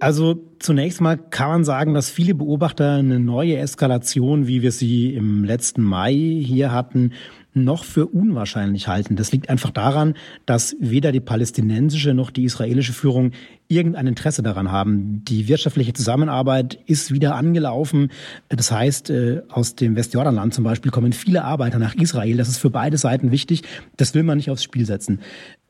Also 0.06 0.40
zunächst 0.60 1.02
mal 1.02 1.18
kann 1.18 1.50
man 1.50 1.64
sagen, 1.64 1.96
dass 1.96 2.12
viele 2.12 2.36
Beobachter 2.36 2.98
eine 2.98 3.20
neue 3.20 3.58
Eskalation, 3.58 4.46
wie 4.46 4.62
wir 4.62 4.72
sie 4.72 5.16
im 5.16 5.44
letzten 5.44 5.82
Mai 5.82 6.14
hier 6.14 6.72
hatten, 6.72 7.14
noch 7.56 7.84
für 7.84 8.06
unwahrscheinlich 8.06 8.88
halten. 8.88 9.16
Das 9.16 9.32
liegt 9.32 9.50
einfach 9.50 9.72
daran, 9.72 10.14
dass 10.46 10.76
weder 10.80 11.12
die 11.12 11.22
palästinensische 11.22 12.14
noch 12.14 12.30
die 12.30 12.44
israelische 12.44 12.94
Führung 12.94 13.32
irgendein 13.68 14.06
Interesse 14.06 14.44
daran 14.44 14.72
haben. 14.72 15.26
Die 15.26 15.48
wirtschaftliche 15.48 15.94
Zusammenarbeit 15.94 16.78
ist 16.86 17.12
wieder 17.12 17.34
angelaufen. 17.34 18.12
Das 18.48 18.72
heißt, 18.72 19.10
äh, 19.10 19.42
aus 19.50 19.74
dem 19.74 19.96
Westjordanland 19.96 20.54
zum 20.54 20.66
Beispiel 20.66 20.92
kommen 20.92 21.14
viele 21.14 21.44
Arbeiter 21.44 21.80
nach 21.80 21.96
Israel. 21.96 22.38
Das 22.38 22.48
ist 22.48 22.60
für 22.60 22.70
beide 22.70 23.00
Seiten 23.00 23.32
wichtig. 23.32 23.64
Das 23.98 24.14
will 24.14 24.22
man 24.22 24.38
nicht 24.38 24.52
aufs 24.52 24.64
Spiel 24.64 24.86
setzen. 24.86 25.22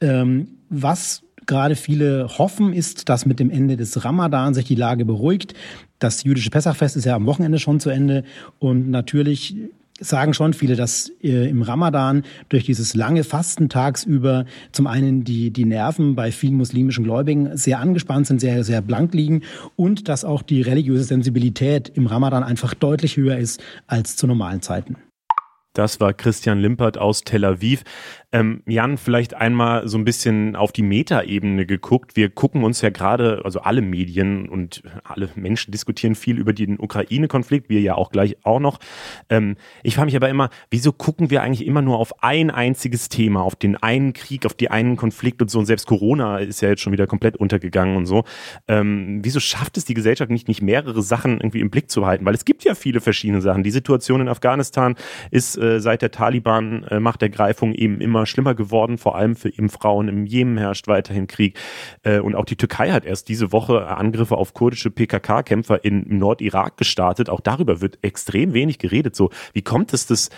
Ähm, 0.02 0.50
was 0.68 1.25
gerade 1.46 1.76
viele 1.76 2.28
hoffen, 2.38 2.74
ist, 2.74 3.10
dass 3.10 3.26
mit 3.26 3.40
dem 3.40 3.50
Ende 3.50 3.78
des 3.78 4.04
Ramadan 4.06 4.54
sich 4.54 4.66
die 4.66 4.76
Lage 4.76 5.06
beruhigt. 5.06 5.54
Das 6.00 6.24
jüdische 6.24 6.50
Pessachfest 6.50 6.96
ist 6.96 7.06
ja 7.06 7.16
am 7.16 7.26
Wochenende 7.26 7.60
schon 7.60 7.80
zu 7.80 7.90
Ende 7.90 8.24
und 8.60 8.90
natürlich 8.90 9.56
sagen 10.00 10.34
schon 10.34 10.54
viele, 10.54 10.76
dass 10.76 11.12
äh, 11.24 11.50
im 11.50 11.62
Ramadan 11.62 12.24
durch 12.50 12.66
dieses 12.66 12.96
lange 12.96 13.24
Fasten 13.24 13.70
tagsüber 13.70 14.46
zum 14.72 14.88
einen 14.88 15.24
die, 15.24 15.52
die 15.52 15.66
Nerven 15.66 16.16
bei 16.16 16.32
vielen 16.32 16.56
muslimischen 16.56 17.06
Gläubigen 17.06 17.56
sehr 17.56 17.80
angespannt 17.80 18.28
sind, 18.28 18.42
sehr, 18.42 18.64
sehr 18.64 18.82
blank 18.82 19.14
liegen 19.14 19.44
und 19.76 20.10
dass 20.10 20.26
auch 20.26 20.42
die 20.42 20.62
religiöse 20.62 21.04
Sensibilität 21.04 21.90
im 21.90 22.08
Ramadan 22.08 22.44
einfach 22.44 22.74
deutlich 22.74 23.16
höher 23.18 23.38
ist 23.38 23.64
als 23.88 24.18
zu 24.18 24.28
normalen 24.28 24.62
Zeiten. 24.62 24.98
Das 25.76 26.00
war 26.00 26.14
Christian 26.14 26.60
Limpert 26.60 26.98
aus 26.98 27.24
Tel 27.26 27.44
Aviv. 27.44 27.84
Ähm, 28.36 28.64
Jan, 28.66 28.98
vielleicht 28.98 29.34
einmal 29.34 29.88
so 29.88 29.98
ein 29.98 30.04
bisschen 30.04 30.58
auf 30.58 30.74
die 30.74 30.82
Metaebene 30.82 31.66
geguckt. 31.66 32.18
Wir 32.18 32.28
gucken 32.28 32.66
uns 32.66 32.82
ja 32.82 32.90
gerade, 32.90 33.42
also 33.46 33.62
alle 33.62 33.82
Medien 33.82 34.50
und 34.50 34.84
alle 35.06 35.30
Menschen 35.36 35.72
diskutieren 35.72 36.16
viel 36.16 36.38
über 36.38 36.52
den 36.52 36.78
Ukraine-Konflikt, 36.78 37.70
wir 37.70 37.80
ja 37.80 37.96
auch 37.96 38.10
gleich 38.10 38.36
auch 38.44 38.60
noch. 38.60 38.80
Ähm, 39.30 39.56
ich 39.84 39.96
frage 39.96 40.08
mich 40.08 40.18
aber 40.18 40.28
immer, 40.28 40.50
wieso 40.70 40.92
gucken 40.92 41.30
wir 41.30 41.44
eigentlich 41.44 41.66
immer 41.66 41.82
nur 41.82 41.98
auf 41.98 42.22
ein 42.26 42.52
einziges 42.52 43.08
Thema, 43.08 43.42
auf 43.42 43.56
den 43.56 43.78
einen 43.78 44.12
Krieg, 44.12 44.46
auf 44.46 44.54
die 44.54 44.70
einen 44.70 44.98
Konflikt 44.98 45.42
und 45.42 45.50
so. 45.50 45.60
Und 45.60 45.66
selbst 45.66 45.88
Corona 45.88 46.40
ist 46.40 46.60
ja 46.60 46.68
jetzt 46.68 46.82
schon 46.82 46.92
wieder 46.92 47.08
komplett 47.08 47.38
untergegangen 47.38 47.96
und 47.96 48.06
so. 48.06 48.26
Ähm, 48.68 49.22
wieso 49.24 49.40
schafft 49.40 49.78
es 49.78 49.86
die 49.86 49.94
Gesellschaft 49.94 50.30
nicht, 50.30 50.50
nicht 50.50 50.62
mehrere 50.62 51.02
Sachen 51.02 51.40
irgendwie 51.40 51.62
im 51.62 51.70
Blick 51.70 51.90
zu 51.90 52.02
behalten? 52.02 52.26
Weil 52.26 52.36
es 52.36 52.44
gibt 52.44 52.66
ja 52.66 52.76
viele 52.76 53.00
verschiedene 53.00 53.40
Sachen. 53.40 53.64
Die 53.64 53.72
Situation 53.72 54.20
in 54.20 54.28
Afghanistan 54.28 54.96
ist 55.32 55.58
äh, 55.58 55.80
seit 55.80 56.02
der 56.02 56.12
Taliban-Machtergreifung 56.12 57.72
äh, 57.72 57.78
eben 57.78 58.02
immer 58.02 58.25
schlimmer 58.26 58.56
geworden, 58.56 58.98
vor 58.98 59.16
allem 59.16 59.36
für 59.36 59.50
eben 59.50 59.70
Frauen. 59.70 60.08
Im 60.08 60.26
Jemen 60.26 60.58
herrscht 60.58 60.88
weiterhin 60.88 61.28
Krieg. 61.28 61.58
Äh, 62.04 62.20
und 62.20 62.36
auch 62.36 62.46
die 62.46 62.56
Türkei 62.56 62.92
hat 62.92 63.06
erst 63.06 63.30
diese 63.30 63.52
Woche 63.52 63.88
Angriffe 63.88 64.38
auf 64.38 64.54
kurdische 64.54 64.92
PKK-Kämpfer 64.92 65.84
im 65.84 66.18
Nordirak 66.18 66.78
gestartet. 66.78 67.30
Auch 67.30 67.42
darüber 67.42 67.82
wird 67.82 68.00
extrem 68.02 68.54
wenig 68.54 68.80
geredet. 68.80 69.16
So, 69.16 69.30
wie 69.54 69.62
kommt 69.62 69.94
es, 69.94 70.08
dass 70.08 70.30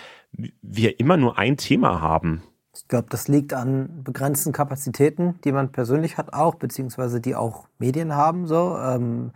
wir 0.62 1.00
immer 1.00 1.16
nur 1.16 1.38
ein 1.38 1.56
Thema 1.56 2.00
haben? 2.00 2.42
Ich 2.76 2.86
glaube, 2.86 3.08
das 3.10 3.26
liegt 3.28 3.54
an 3.54 4.04
begrenzten 4.04 4.52
Kapazitäten, 4.52 5.40
die 5.42 5.52
man 5.52 5.72
persönlich 5.72 6.16
hat 6.16 6.32
auch, 6.32 6.54
beziehungsweise 6.54 7.20
die 7.20 7.34
auch 7.34 7.66
Medien 7.78 8.14
haben. 8.14 8.46
So. 8.46 8.78
Ähm 8.78 9.32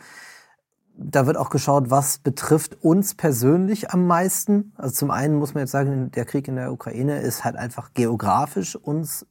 da 1.04 1.26
wird 1.26 1.36
auch 1.36 1.50
geschaut, 1.50 1.90
was 1.90 2.18
betrifft 2.18 2.82
uns 2.82 3.14
persönlich 3.14 3.90
am 3.90 4.06
meisten. 4.06 4.72
Also 4.76 4.94
zum 4.94 5.10
einen 5.10 5.36
muss 5.36 5.54
man 5.54 5.62
jetzt 5.62 5.72
sagen, 5.72 6.10
der 6.10 6.24
Krieg 6.24 6.48
in 6.48 6.56
der 6.56 6.72
Ukraine 6.72 7.20
ist 7.20 7.44
halt 7.44 7.56
einfach 7.56 7.94
geografisch 7.94 8.76
uns 8.76 9.26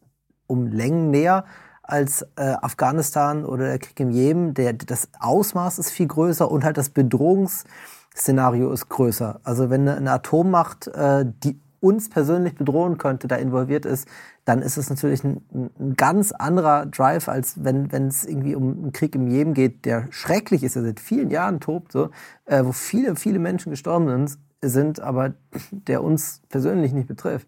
um 0.47 0.67
Längen 0.67 1.11
näher 1.11 1.45
als 1.83 2.23
äh, 2.35 2.55
Afghanistan 2.61 3.45
oder 3.45 3.65
der 3.65 3.79
Krieg 3.79 3.99
im 3.99 4.09
Jemen. 4.09 4.53
Der, 4.53 4.73
das 4.73 5.09
Ausmaß 5.19 5.79
ist 5.79 5.91
viel 5.91 6.07
größer 6.07 6.49
und 6.49 6.63
halt 6.63 6.77
das 6.77 6.89
Bedrohungsszenario 6.89 8.71
ist 8.71 8.89
größer. 8.89 9.39
Also 9.43 9.69
wenn 9.69 9.87
eine 9.87 10.11
Atommacht, 10.11 10.87
äh, 10.87 11.25
die 11.43 11.60
uns 11.81 12.09
persönlich 12.09 12.55
bedrohen 12.55 12.97
könnte, 12.97 13.27
da 13.27 13.35
involviert 13.35 13.85
ist, 13.85 14.07
dann 14.45 14.61
ist 14.61 14.77
es 14.77 14.89
natürlich 14.89 15.23
ein, 15.23 15.41
ein 15.79 15.95
ganz 15.97 16.31
anderer 16.31 16.85
Drive, 16.85 17.27
als 17.27 17.63
wenn 17.63 17.89
es 17.91 18.23
irgendwie 18.23 18.55
um 18.55 18.71
einen 18.71 18.91
Krieg 18.93 19.15
im 19.15 19.27
Jemen 19.27 19.53
geht, 19.53 19.85
der 19.85 20.07
schrecklich 20.11 20.63
ist, 20.63 20.75
der 20.75 20.83
seit 20.83 20.99
vielen 20.99 21.29
Jahren 21.29 21.59
tobt, 21.59 21.91
so, 21.91 22.09
äh, 22.45 22.63
wo 22.63 22.71
viele, 22.71 23.15
viele 23.15 23.39
Menschen 23.39 23.71
gestorben 23.71 24.07
sind, 24.07 24.37
sind, 24.63 24.99
aber 24.99 25.33
der 25.71 26.03
uns 26.03 26.41
persönlich 26.49 26.93
nicht 26.93 27.07
betrifft. 27.07 27.47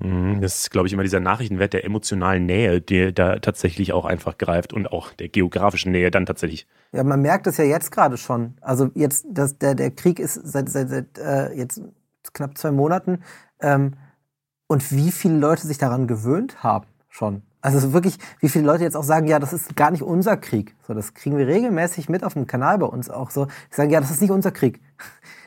Mhm, 0.00 0.40
das 0.40 0.58
ist, 0.58 0.70
glaube 0.70 0.86
ich, 0.86 0.92
immer 0.92 1.02
dieser 1.02 1.20
Nachrichtenwert 1.20 1.72
der 1.72 1.84
emotionalen 1.84 2.46
Nähe, 2.46 2.80
der 2.80 3.12
da 3.12 3.38
tatsächlich 3.38 3.92
auch 3.92 4.04
einfach 4.04 4.38
greift 4.38 4.72
und 4.72 4.86
auch 4.86 5.12
der 5.12 5.28
geografischen 5.28 5.92
Nähe 5.92 6.10
dann 6.10 6.26
tatsächlich. 6.26 6.66
Ja, 6.92 7.02
man 7.02 7.20
merkt 7.20 7.46
es 7.46 7.56
ja 7.56 7.64
jetzt 7.64 7.90
gerade 7.90 8.16
schon. 8.16 8.54
Also 8.60 8.90
jetzt, 8.94 9.26
dass 9.28 9.58
der, 9.58 9.74
der 9.74 9.90
Krieg 9.90 10.20
ist 10.20 10.34
seit, 10.34 10.68
seit, 10.68 10.88
seit 10.88 11.18
äh, 11.18 11.52
jetzt 11.52 11.82
knapp 12.32 12.56
zwei 12.56 12.70
Monaten. 12.70 13.20
Ähm, 13.60 13.94
und 14.66 14.92
wie 14.92 15.10
viele 15.10 15.38
Leute 15.38 15.66
sich 15.66 15.78
daran 15.78 16.06
gewöhnt 16.06 16.62
haben 16.62 16.86
schon. 17.08 17.42
Also 17.60 17.92
wirklich, 17.92 18.18
wie 18.40 18.48
viele 18.48 18.66
Leute 18.66 18.84
jetzt 18.84 18.96
auch 18.96 19.02
sagen, 19.02 19.26
ja, 19.26 19.38
das 19.38 19.52
ist 19.52 19.74
gar 19.74 19.90
nicht 19.90 20.02
unser 20.02 20.36
Krieg. 20.36 20.76
So, 20.86 20.94
das 20.94 21.14
kriegen 21.14 21.36
wir 21.36 21.46
regelmäßig 21.46 22.08
mit 22.08 22.22
auf 22.22 22.34
dem 22.34 22.46
Kanal 22.46 22.78
bei 22.78 22.86
uns 22.86 23.10
auch 23.10 23.30
so. 23.30 23.46
Die 23.46 23.74
sagen, 23.74 23.90
ja, 23.90 24.00
das 24.00 24.10
ist 24.10 24.20
nicht 24.20 24.30
unser 24.30 24.52
Krieg. 24.52 24.80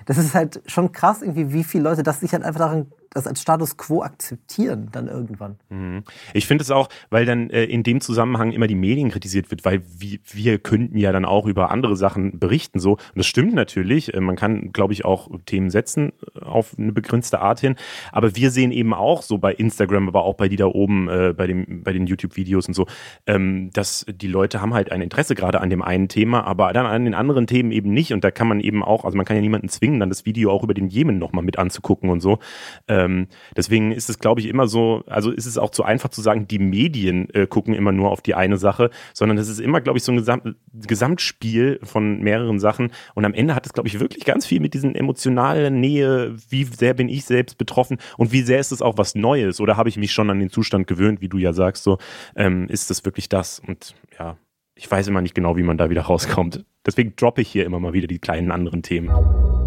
Das 0.06 0.18
ist 0.18 0.34
halt 0.34 0.62
schon 0.66 0.92
krass, 0.92 1.22
irgendwie, 1.22 1.54
wie 1.54 1.64
viele 1.64 1.84
Leute 1.84 2.04
das 2.04 2.20
sich 2.20 2.34
halt 2.34 2.44
einfach 2.44 2.60
daran 2.60 2.92
das 3.14 3.28
als 3.28 3.42
Status 3.42 3.76
quo 3.76 4.02
akzeptieren 4.04 4.88
dann 4.92 5.08
irgendwann. 5.08 5.58
Mhm. 5.70 6.04
Ich 6.34 6.48
finde 6.48 6.64
es 6.64 6.72
auch, 6.72 6.88
weil 7.10 7.26
dann 7.26 7.50
äh, 7.50 7.66
in 7.66 7.84
dem 7.84 8.00
Zusammenhang 8.00 8.52
immer 8.52 8.68
die 8.68 8.76
Medien 8.76 9.12
kritisiert 9.12 9.52
wird, 9.52 9.66
weil 9.66 9.84
wir, 9.98 10.20
wir 10.32 10.60
könnten 10.60 10.98
ja 10.98 11.12
dann 11.12 11.26
auch 11.26 11.46
über 11.46 11.72
andere 11.72 11.98
Sachen 11.98 12.40
berichten 12.40 12.80
so. 12.80 12.94
Und 12.94 13.18
das 13.18 13.28
stimmt 13.28 13.54
natürlich. 13.54 14.14
Äh, 14.14 14.22
man 14.22 14.38
kann, 14.38 14.72
glaube 14.72 14.94
ich, 14.94 15.04
auch 15.04 15.30
Themen 15.46 15.70
setzen 15.70 16.14
äh, 16.36 16.40
auf 16.40 16.76
eine 16.78 16.94
begrenzte 16.94 17.42
Art 17.42 17.60
hin. 17.60 17.76
Aber 18.14 18.36
wir 18.38 18.50
sehen 18.50 18.72
eben 18.72 18.94
auch 18.94 19.24
so 19.24 19.38
bei 19.38 19.54
Instagram, 19.54 20.08
aber 20.08 20.24
auch 20.24 20.36
bei 20.36 20.48
die 20.48 20.56
da 20.56 20.68
oben, 20.68 21.10
äh, 21.10 21.34
bei, 21.36 21.48
dem, 21.48 21.84
bei 21.84 21.92
den 21.92 22.08
YouTube-Videos 22.08 22.70
und 22.70 22.74
so, 22.74 22.88
ähm, 23.28 23.72
dass 23.74 24.06
die 24.10 24.28
Leute 24.28 24.62
haben 24.62 24.74
halt 24.74 24.90
ein 24.90 25.02
Interesse 25.02 25.36
gerade 25.36 25.60
an 25.60 25.70
dem 25.70 25.82
einen 25.82 26.08
Thema, 26.08 26.46
aber 26.46 26.72
dann 26.72 26.86
an 26.86 27.04
den 27.04 27.14
anderen 27.14 27.46
Themen 27.46 27.72
eben 27.72 27.92
nicht. 27.92 28.14
Und 28.14 28.24
da 28.24 28.32
kann 28.32 28.48
man 28.48 28.62
eben 28.62 28.84
auch, 28.84 29.04
also 29.04 29.18
man 29.18 29.26
kann 29.26 29.36
ja 29.36 29.42
niemanden 29.42 29.68
zwingen, 29.68 30.00
dann 30.00 30.10
das 30.10 30.26
Video 30.26 30.50
auch 30.50 30.64
über 30.64 30.74
den 30.74 30.88
Jemen 30.88 31.20
nochmal 31.20 31.44
mit 31.44 31.60
anzugucken 31.60 32.10
und 32.10 32.22
so. 32.22 32.40
Äh, 32.88 33.01
ähm, 33.02 33.28
deswegen 33.56 33.92
ist 33.92 34.10
es, 34.10 34.20
glaube 34.20 34.42
ich, 34.42 34.48
immer 34.48 34.68
so, 34.68 35.04
also 35.08 35.32
ist 35.32 35.46
es 35.46 35.58
auch 35.58 35.72
zu 35.72 35.84
einfach 35.84 36.10
zu 36.10 36.22
sagen, 36.22 36.48
die 36.48 36.60
Medien 36.60 37.30
äh, 37.34 37.48
gucken 37.48 37.74
immer 37.74 37.92
nur 37.92 38.12
auf 38.12 38.22
die 38.22 38.36
eine 38.36 38.58
Sache, 38.58 38.90
sondern 39.14 39.38
es 39.38 39.50
ist 39.50 39.60
immer, 39.60 39.82
glaube 39.82 39.98
ich, 39.98 40.04
so 40.04 40.12
ein 40.12 40.18
Gesam 40.18 40.56
Gesamtspiel 40.74 41.80
von 41.84 42.22
mehreren 42.22 42.60
Sachen. 42.60 42.92
Und 43.14 43.26
am 43.26 43.34
Ende 43.34 43.56
hat 43.56 43.66
es, 43.66 43.74
glaube 43.74 43.88
ich, 43.88 44.00
wirklich 44.00 44.26
ganz 44.26 44.46
viel 44.46 44.60
mit 44.60 44.74
diesen 44.74 44.96
emotionalen 44.96 45.80
Nähe, 45.80 46.36
wie 46.50 46.64
sehr 46.64 46.94
bin 46.94 47.10
ich 47.10 47.26
selbst 47.26 47.58
betroffen 47.58 47.98
und 48.18 48.32
wie 48.32 48.42
sehr 48.42 48.60
ist 48.60 48.72
es 48.72 48.82
auch 48.82 48.98
was 48.98 49.16
Neues 49.16 49.60
oder 49.60 49.78
habe 49.78 49.90
ich 49.90 49.98
mich 49.98 50.12
schon 50.12 50.30
an 50.30 50.40
den 50.40 50.50
Zustand 50.50 50.88
gewöhnt, 50.88 51.22
wie 51.22 51.30
du 51.30 51.38
ja 51.38 51.54
sagst, 51.54 51.84
so 51.84 51.98
ähm, 52.36 52.68
ist 52.68 52.90
das 52.90 53.06
wirklich 53.06 53.30
das? 53.30 53.60
Und 53.60 53.96
ja, 54.18 54.38
ich 54.76 54.90
weiß 54.90 55.08
immer 55.08 55.22
nicht 55.22 55.36
genau, 55.36 55.58
wie 55.58 55.64
man 55.64 55.78
da 55.78 55.90
wieder 55.90 56.04
rauskommt. 56.04 56.66
Deswegen 56.86 57.16
droppe 57.16 57.42
ich 57.42 57.50
hier 57.50 57.66
immer 57.66 57.80
mal 57.80 57.94
wieder 57.94 58.08
die 58.08 58.20
kleinen 58.20 58.52
anderen 58.52 58.82
Themen. 58.82 59.61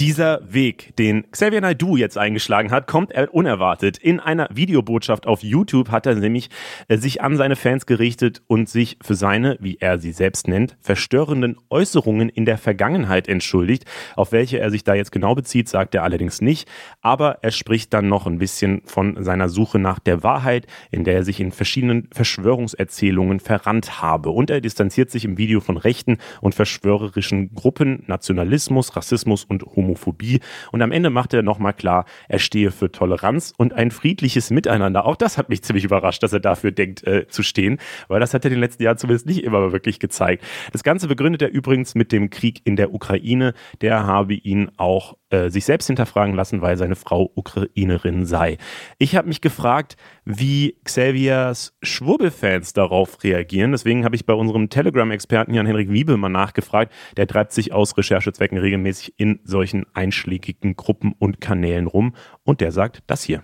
Dieser 0.00 0.40
Weg, 0.52 0.96
den 0.96 1.30
Xavier 1.30 1.60
Naidoo 1.60 1.96
jetzt 1.96 2.18
eingeschlagen 2.18 2.72
hat, 2.72 2.88
kommt 2.88 3.12
unerwartet. 3.30 3.96
In 3.96 4.18
einer 4.18 4.48
Videobotschaft 4.52 5.28
auf 5.28 5.44
YouTube 5.44 5.92
hat 5.92 6.06
er 6.06 6.16
nämlich 6.16 6.50
äh, 6.88 6.96
sich 6.96 7.22
an 7.22 7.36
seine 7.36 7.54
Fans 7.54 7.86
gerichtet 7.86 8.42
und 8.48 8.68
sich 8.68 8.98
für 9.00 9.14
seine, 9.14 9.56
wie 9.60 9.76
er 9.78 10.00
sie 10.00 10.10
selbst 10.10 10.48
nennt, 10.48 10.76
verstörenden 10.80 11.58
Äußerungen 11.70 12.28
in 12.28 12.44
der 12.44 12.58
Vergangenheit 12.58 13.28
entschuldigt. 13.28 13.84
Auf 14.16 14.32
welche 14.32 14.58
er 14.58 14.72
sich 14.72 14.82
da 14.82 14.94
jetzt 14.94 15.12
genau 15.12 15.36
bezieht, 15.36 15.68
sagt 15.68 15.94
er 15.94 16.02
allerdings 16.02 16.40
nicht. 16.40 16.68
Aber 17.00 17.38
er 17.42 17.52
spricht 17.52 17.94
dann 17.94 18.08
noch 18.08 18.26
ein 18.26 18.38
bisschen 18.38 18.82
von 18.86 19.22
seiner 19.22 19.48
Suche 19.48 19.78
nach 19.78 20.00
der 20.00 20.24
Wahrheit, 20.24 20.66
in 20.90 21.04
der 21.04 21.14
er 21.14 21.24
sich 21.24 21.38
in 21.38 21.52
verschiedenen 21.52 22.08
Verschwörungserzählungen 22.12 23.38
verrannt 23.38 24.02
habe. 24.02 24.30
Und 24.30 24.50
er 24.50 24.60
distanziert 24.60 25.12
sich 25.12 25.24
im 25.24 25.38
Video 25.38 25.60
von 25.60 25.76
rechten 25.76 26.18
und 26.40 26.56
verschwörerischen 26.56 27.54
Gruppen, 27.54 28.02
Nationalismus, 28.08 28.96
Rassismus 28.96 29.44
und 29.44 29.62
Homophobie. 29.62 29.83
Homophobie. 29.84 30.40
Und 30.72 30.82
am 30.82 30.92
Ende 30.92 31.10
macht 31.10 31.34
er 31.34 31.42
nochmal 31.42 31.74
klar, 31.74 32.04
er 32.28 32.38
stehe 32.38 32.70
für 32.70 32.90
Toleranz 32.90 33.52
und 33.56 33.72
ein 33.72 33.90
friedliches 33.90 34.50
Miteinander. 34.50 35.04
Auch 35.06 35.16
das 35.16 35.38
hat 35.38 35.48
mich 35.48 35.62
ziemlich 35.62 35.84
überrascht, 35.84 36.22
dass 36.22 36.32
er 36.32 36.40
dafür 36.40 36.72
denkt 36.72 37.06
äh, 37.06 37.26
zu 37.28 37.42
stehen, 37.42 37.78
weil 38.08 38.20
das 38.20 38.34
hat 38.34 38.44
er 38.44 38.50
in 38.50 38.56
den 38.56 38.60
letzten 38.60 38.82
Jahren 38.82 38.98
zumindest 38.98 39.26
nicht 39.26 39.44
immer 39.44 39.72
wirklich 39.72 39.98
gezeigt. 39.98 40.44
Das 40.72 40.82
Ganze 40.82 41.08
begründet 41.08 41.42
er 41.42 41.52
übrigens 41.52 41.94
mit 41.94 42.12
dem 42.12 42.30
Krieg 42.30 42.60
in 42.64 42.76
der 42.76 42.92
Ukraine. 42.94 43.54
Der 43.80 44.06
habe 44.06 44.34
ihn 44.34 44.70
auch 44.76 45.16
äh, 45.34 45.50
sich 45.50 45.64
selbst 45.64 45.86
hinterfragen 45.88 46.34
lassen, 46.34 46.62
weil 46.62 46.76
seine 46.76 46.94
Frau 46.94 47.30
Ukrainerin 47.34 48.24
sei. 48.24 48.58
Ich 48.98 49.16
habe 49.16 49.28
mich 49.28 49.40
gefragt, 49.40 49.96
wie 50.24 50.76
Xaviers 50.84 51.76
Schwurbelfans 51.82 52.72
darauf 52.72 53.22
reagieren. 53.24 53.72
Deswegen 53.72 54.04
habe 54.04 54.14
ich 54.16 54.26
bei 54.26 54.34
unserem 54.34 54.68
Telegram-Experten 54.70 55.54
Jan-Henrik 55.54 55.90
Wiebe 55.90 56.16
mal 56.16 56.28
nachgefragt. 56.28 56.92
Der 57.16 57.26
treibt 57.26 57.52
sich 57.52 57.72
aus 57.72 57.96
Recherchezwecken 57.96 58.58
regelmäßig 58.58 59.14
in 59.16 59.40
solchen 59.44 59.86
einschlägigen 59.94 60.76
Gruppen 60.76 61.14
und 61.18 61.40
Kanälen 61.40 61.86
rum 61.86 62.14
und 62.44 62.60
der 62.60 62.70
sagt 62.70 63.02
das 63.06 63.24
hier. 63.24 63.42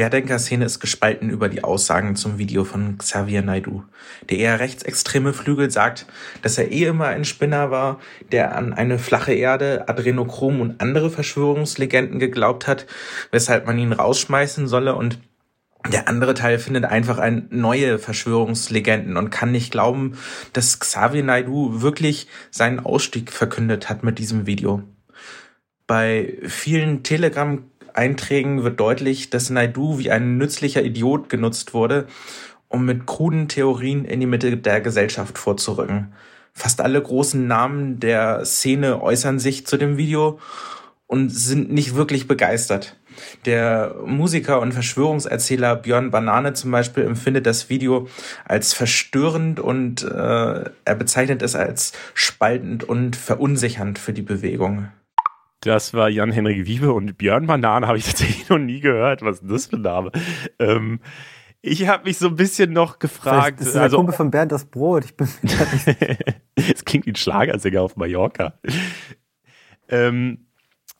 Querdenker-Szene 0.00 0.64
ist 0.64 0.80
gespalten 0.80 1.28
über 1.28 1.50
die 1.50 1.62
Aussagen 1.62 2.16
zum 2.16 2.38
Video 2.38 2.64
von 2.64 2.96
Xavier 2.96 3.42
Naidu. 3.42 3.82
Der 4.30 4.38
eher 4.38 4.58
rechtsextreme 4.58 5.34
Flügel 5.34 5.70
sagt, 5.70 6.06
dass 6.40 6.56
er 6.56 6.72
eh 6.72 6.84
immer 6.84 7.08
ein 7.08 7.26
Spinner 7.26 7.70
war, 7.70 8.00
der 8.32 8.56
an 8.56 8.72
eine 8.72 8.98
flache 8.98 9.34
Erde, 9.34 9.90
Adrenochrom 9.90 10.62
und 10.62 10.80
andere 10.80 11.10
Verschwörungslegenden 11.10 12.18
geglaubt 12.18 12.66
hat, 12.66 12.86
weshalb 13.30 13.66
man 13.66 13.76
ihn 13.76 13.92
rausschmeißen 13.92 14.68
solle 14.68 14.94
und 14.94 15.18
der 15.92 16.08
andere 16.08 16.32
Teil 16.32 16.58
findet 16.58 16.86
einfach 16.86 17.18
ein 17.18 17.48
neue 17.50 17.98
Verschwörungslegenden 17.98 19.18
und 19.18 19.28
kann 19.28 19.52
nicht 19.52 19.70
glauben, 19.70 20.16
dass 20.54 20.78
Xavier 20.78 21.24
Naidu 21.24 21.82
wirklich 21.82 22.26
seinen 22.50 22.80
Ausstieg 22.80 23.30
verkündet 23.30 23.90
hat 23.90 24.02
mit 24.02 24.18
diesem 24.18 24.46
Video. 24.46 24.82
Bei 25.86 26.38
vielen 26.46 27.02
Telegram 27.02 27.62
Einträgen 27.94 28.62
wird 28.62 28.80
deutlich, 28.80 29.30
dass 29.30 29.50
Naidu 29.50 29.98
wie 29.98 30.10
ein 30.10 30.38
nützlicher 30.38 30.82
Idiot 30.82 31.28
genutzt 31.28 31.74
wurde, 31.74 32.06
um 32.68 32.84
mit 32.84 33.06
kruden 33.06 33.48
Theorien 33.48 34.04
in 34.04 34.20
die 34.20 34.26
Mitte 34.26 34.56
der 34.56 34.80
Gesellschaft 34.80 35.38
vorzurücken. 35.38 36.12
Fast 36.52 36.80
alle 36.80 37.00
großen 37.00 37.46
Namen 37.46 38.00
der 38.00 38.44
Szene 38.44 39.02
äußern 39.02 39.38
sich 39.38 39.66
zu 39.66 39.76
dem 39.76 39.96
Video 39.96 40.38
und 41.06 41.30
sind 41.30 41.72
nicht 41.72 41.96
wirklich 41.96 42.28
begeistert. 42.28 42.96
Der 43.44 43.96
Musiker 44.06 44.60
und 44.60 44.72
Verschwörungserzähler 44.72 45.76
Björn 45.76 46.10
Banane 46.10 46.52
zum 46.52 46.70
Beispiel 46.70 47.04
empfindet 47.04 47.46
das 47.46 47.68
Video 47.68 48.08
als 48.44 48.72
verstörend 48.72 49.58
und 49.58 50.02
äh, 50.02 50.08
er 50.84 50.94
bezeichnet 50.96 51.42
es 51.42 51.56
als 51.56 51.92
spaltend 52.14 52.84
und 52.84 53.16
verunsichernd 53.16 53.98
für 53.98 54.12
die 54.12 54.22
Bewegung. 54.22 54.88
Das 55.60 55.92
war 55.92 56.08
Jan-Henrik 56.08 56.66
Wiebe 56.66 56.92
und 56.92 57.18
Björn 57.18 57.46
Banane 57.46 57.86
habe 57.86 57.98
ich 57.98 58.04
tatsächlich 58.06 58.48
noch 58.48 58.58
nie 58.58 58.80
gehört. 58.80 59.22
Was 59.22 59.36
ist 59.36 59.42
denn 59.42 59.50
das 59.50 59.66
für 59.66 59.76
ein 59.76 59.82
Name? 59.82 60.12
Ähm, 60.58 61.00
ich 61.62 61.86
habe 61.86 62.04
mich 62.04 62.16
so 62.16 62.28
ein 62.28 62.36
bisschen 62.36 62.72
noch 62.72 62.98
gefragt. 62.98 63.60
Das 63.60 63.68
ist 63.68 63.74
der 63.74 63.82
also, 63.82 63.98
Kumpel 63.98 64.14
von 64.14 64.30
Bernd 64.30 64.50
das 64.50 64.64
Brot. 64.64 65.04
Ich 65.04 65.16
bin 65.16 65.28
Es 66.54 66.84
klingt 66.84 67.04
wie 67.04 67.12
ein 67.12 67.16
Schlagersänger 67.16 67.82
auf 67.82 67.96
Mallorca. 67.96 68.54
Ähm, 69.88 70.46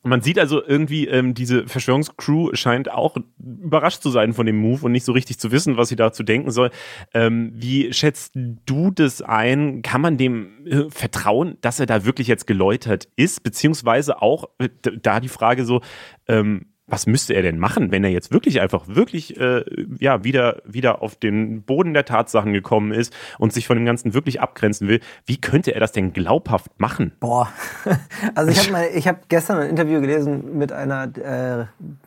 man 0.03 0.21
sieht 0.21 0.39
also 0.39 0.63
irgendwie, 0.63 1.07
ähm, 1.07 1.33
diese 1.33 1.67
Verschwörungscrew 1.67 2.53
scheint 2.53 2.91
auch 2.91 3.17
überrascht 3.39 4.01
zu 4.01 4.09
sein 4.09 4.33
von 4.33 4.45
dem 4.45 4.57
Move 4.57 4.85
und 4.85 4.91
nicht 4.91 5.05
so 5.05 5.11
richtig 5.11 5.37
zu 5.37 5.51
wissen, 5.51 5.77
was 5.77 5.89
sie 5.89 5.95
dazu 5.95 6.23
denken 6.23 6.51
soll. 6.51 6.71
Ähm, 7.13 7.51
wie 7.55 7.93
schätzt 7.93 8.33
du 8.65 8.91
das 8.91 9.21
ein? 9.21 9.81
Kann 9.83 10.01
man 10.01 10.17
dem 10.17 10.65
äh, 10.65 10.89
vertrauen, 10.89 11.57
dass 11.61 11.79
er 11.79 11.85
da 11.85 12.03
wirklich 12.03 12.27
jetzt 12.27 12.47
geläutert 12.47 13.09
ist? 13.15 13.43
Beziehungsweise 13.43 14.21
auch 14.21 14.49
äh, 14.57 14.69
da 15.01 15.19
die 15.19 15.29
Frage 15.29 15.65
so, 15.65 15.81
ähm, 16.27 16.65
was 16.91 17.07
müsste 17.07 17.33
er 17.33 17.41
denn 17.41 17.57
machen, 17.57 17.91
wenn 17.91 18.03
er 18.03 18.09
jetzt 18.09 18.31
wirklich 18.31 18.61
einfach 18.61 18.87
wirklich 18.87 19.39
äh, 19.39 19.63
ja 19.99 20.23
wieder 20.23 20.61
wieder 20.65 21.01
auf 21.01 21.15
den 21.15 21.63
Boden 21.63 21.93
der 21.93 22.05
Tatsachen 22.05 22.53
gekommen 22.53 22.91
ist 22.91 23.13
und 23.39 23.53
sich 23.53 23.65
von 23.65 23.77
dem 23.77 23.85
Ganzen 23.85 24.13
wirklich 24.13 24.41
abgrenzen 24.41 24.87
will? 24.87 24.99
Wie 25.25 25.39
könnte 25.39 25.73
er 25.73 25.79
das 25.79 25.93
denn 25.93 26.13
glaubhaft 26.13 26.79
machen? 26.79 27.13
Boah, 27.19 27.49
also 28.35 28.51
ich 28.51 28.59
habe 28.59 28.71
mal, 28.71 28.89
ich 28.93 29.07
habe 29.07 29.19
gestern 29.29 29.59
ein 29.59 29.69
Interview 29.69 30.01
gelesen 30.01 30.57
mit 30.57 30.71
einer 30.71 31.03
äh, 31.17 31.65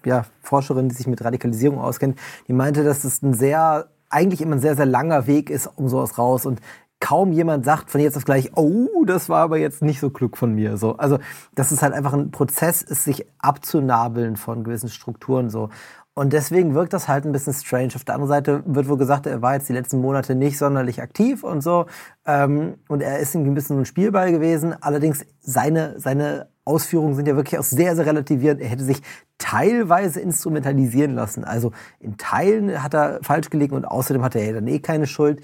ja, 0.08 0.26
Forscherin, 0.42 0.88
die 0.88 0.94
sich 0.94 1.06
mit 1.06 1.24
Radikalisierung 1.24 1.78
auskennt. 1.78 2.18
Die 2.46 2.52
meinte, 2.52 2.84
dass 2.84 3.04
es 3.04 3.22
ein 3.22 3.32
sehr 3.32 3.88
eigentlich 4.10 4.42
immer 4.42 4.56
ein 4.56 4.60
sehr 4.60 4.76
sehr 4.76 4.86
langer 4.86 5.26
Weg 5.26 5.50
ist 5.50 5.66
um 5.66 5.88
sowas 5.88 6.18
raus 6.18 6.46
und 6.46 6.60
kaum 7.04 7.32
jemand 7.32 7.66
sagt 7.66 7.90
von 7.90 8.00
jetzt 8.00 8.16
auf 8.16 8.24
gleich, 8.24 8.52
oh, 8.56 9.04
das 9.04 9.28
war 9.28 9.42
aber 9.42 9.58
jetzt 9.58 9.82
nicht 9.82 10.00
so 10.00 10.08
klug 10.08 10.38
von 10.38 10.54
mir. 10.54 10.78
So, 10.78 10.96
also 10.96 11.18
das 11.54 11.70
ist 11.70 11.82
halt 11.82 11.92
einfach 11.92 12.14
ein 12.14 12.30
Prozess, 12.30 12.80
ist 12.80 13.04
sich 13.04 13.26
abzunabeln 13.38 14.36
von 14.36 14.64
gewissen 14.64 14.88
Strukturen 14.88 15.50
so. 15.50 15.68
Und 16.14 16.32
deswegen 16.32 16.74
wirkt 16.74 16.94
das 16.94 17.06
halt 17.06 17.26
ein 17.26 17.32
bisschen 17.32 17.52
strange. 17.52 17.90
Auf 17.94 18.04
der 18.04 18.14
anderen 18.14 18.30
Seite 18.30 18.62
wird 18.64 18.88
wohl 18.88 18.96
gesagt, 18.96 19.26
er 19.26 19.42
war 19.42 19.52
jetzt 19.52 19.68
die 19.68 19.74
letzten 19.74 20.00
Monate 20.00 20.34
nicht 20.34 20.56
sonderlich 20.56 21.02
aktiv 21.02 21.44
und 21.44 21.60
so. 21.60 21.84
Ähm, 22.24 22.76
und 22.88 23.02
er 23.02 23.18
ist 23.18 23.34
irgendwie 23.34 23.50
ein 23.50 23.54
bisschen 23.54 23.76
so 23.76 23.82
ein 23.82 23.84
Spielball 23.84 24.32
gewesen. 24.32 24.74
Allerdings 24.80 25.26
seine, 25.42 26.00
seine 26.00 26.48
Ausführungen 26.64 27.16
sind 27.16 27.28
ja 27.28 27.36
wirklich 27.36 27.58
auch 27.58 27.64
sehr, 27.64 27.96
sehr 27.96 28.06
relativierend. 28.06 28.62
Er 28.62 28.68
hätte 28.68 28.84
sich 28.84 29.02
teilweise 29.36 30.20
instrumentalisieren 30.20 31.14
lassen. 31.14 31.44
Also 31.44 31.72
in 32.00 32.16
Teilen 32.16 32.82
hat 32.82 32.94
er 32.94 33.18
falsch 33.22 33.50
gelegen 33.50 33.74
und 33.74 33.84
außerdem 33.84 34.22
hatte 34.22 34.38
er 34.38 34.54
dann 34.54 34.68
eh 34.68 34.78
keine 34.78 35.06
Schuld. 35.06 35.42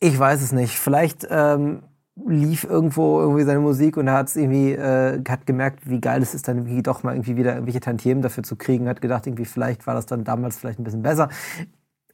Ich 0.00 0.18
weiß 0.18 0.42
es 0.42 0.52
nicht. 0.52 0.78
Vielleicht 0.78 1.26
ähm, 1.30 1.82
lief 2.26 2.64
irgendwo 2.64 3.20
irgendwie 3.20 3.44
seine 3.44 3.60
Musik 3.60 3.96
und 3.96 4.06
er 4.08 4.14
hat 4.14 4.34
irgendwie 4.36 4.72
äh, 4.72 5.22
hat 5.28 5.46
gemerkt, 5.46 5.88
wie 5.88 6.00
geil 6.00 6.22
es 6.22 6.34
ist, 6.34 6.48
dann 6.48 6.58
irgendwie 6.58 6.82
doch 6.82 7.02
mal 7.02 7.12
irgendwie 7.14 7.36
wieder 7.36 7.52
irgendwelche 7.54 7.80
Tantiemen 7.80 8.22
dafür 8.22 8.42
zu 8.42 8.56
kriegen. 8.56 8.88
Hat 8.88 9.00
gedacht, 9.00 9.26
irgendwie 9.26 9.44
vielleicht 9.44 9.86
war 9.86 9.94
das 9.94 10.06
dann 10.06 10.24
damals 10.24 10.58
vielleicht 10.58 10.78
ein 10.78 10.84
bisschen 10.84 11.02
besser. 11.02 11.28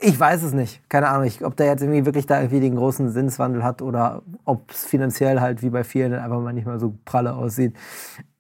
Ich 0.01 0.19
weiß 0.19 0.43
es 0.43 0.53
nicht. 0.53 0.89
Keine 0.89 1.09
Ahnung, 1.09 1.27
ich, 1.27 1.45
ob 1.45 1.57
der 1.57 1.67
jetzt 1.67 1.83
irgendwie 1.83 2.05
wirklich 2.05 2.27
da 2.27 2.41
irgendwie 2.41 2.61
den 2.61 2.75
großen 2.77 3.11
Sinneswandel 3.11 3.63
hat 3.63 3.83
oder 3.83 4.23
ob 4.45 4.71
es 4.73 4.85
finanziell 4.85 5.41
halt 5.41 5.63
wie 5.63 5.71
bei 5.71 5.85
vielen 5.85 6.13
einfach 6.15 6.41
mal 6.41 6.53
nicht 6.53 6.67
mehr 6.67 6.81
so 6.81 6.95
pralle 7.05 7.35
aussieht. 7.35 7.77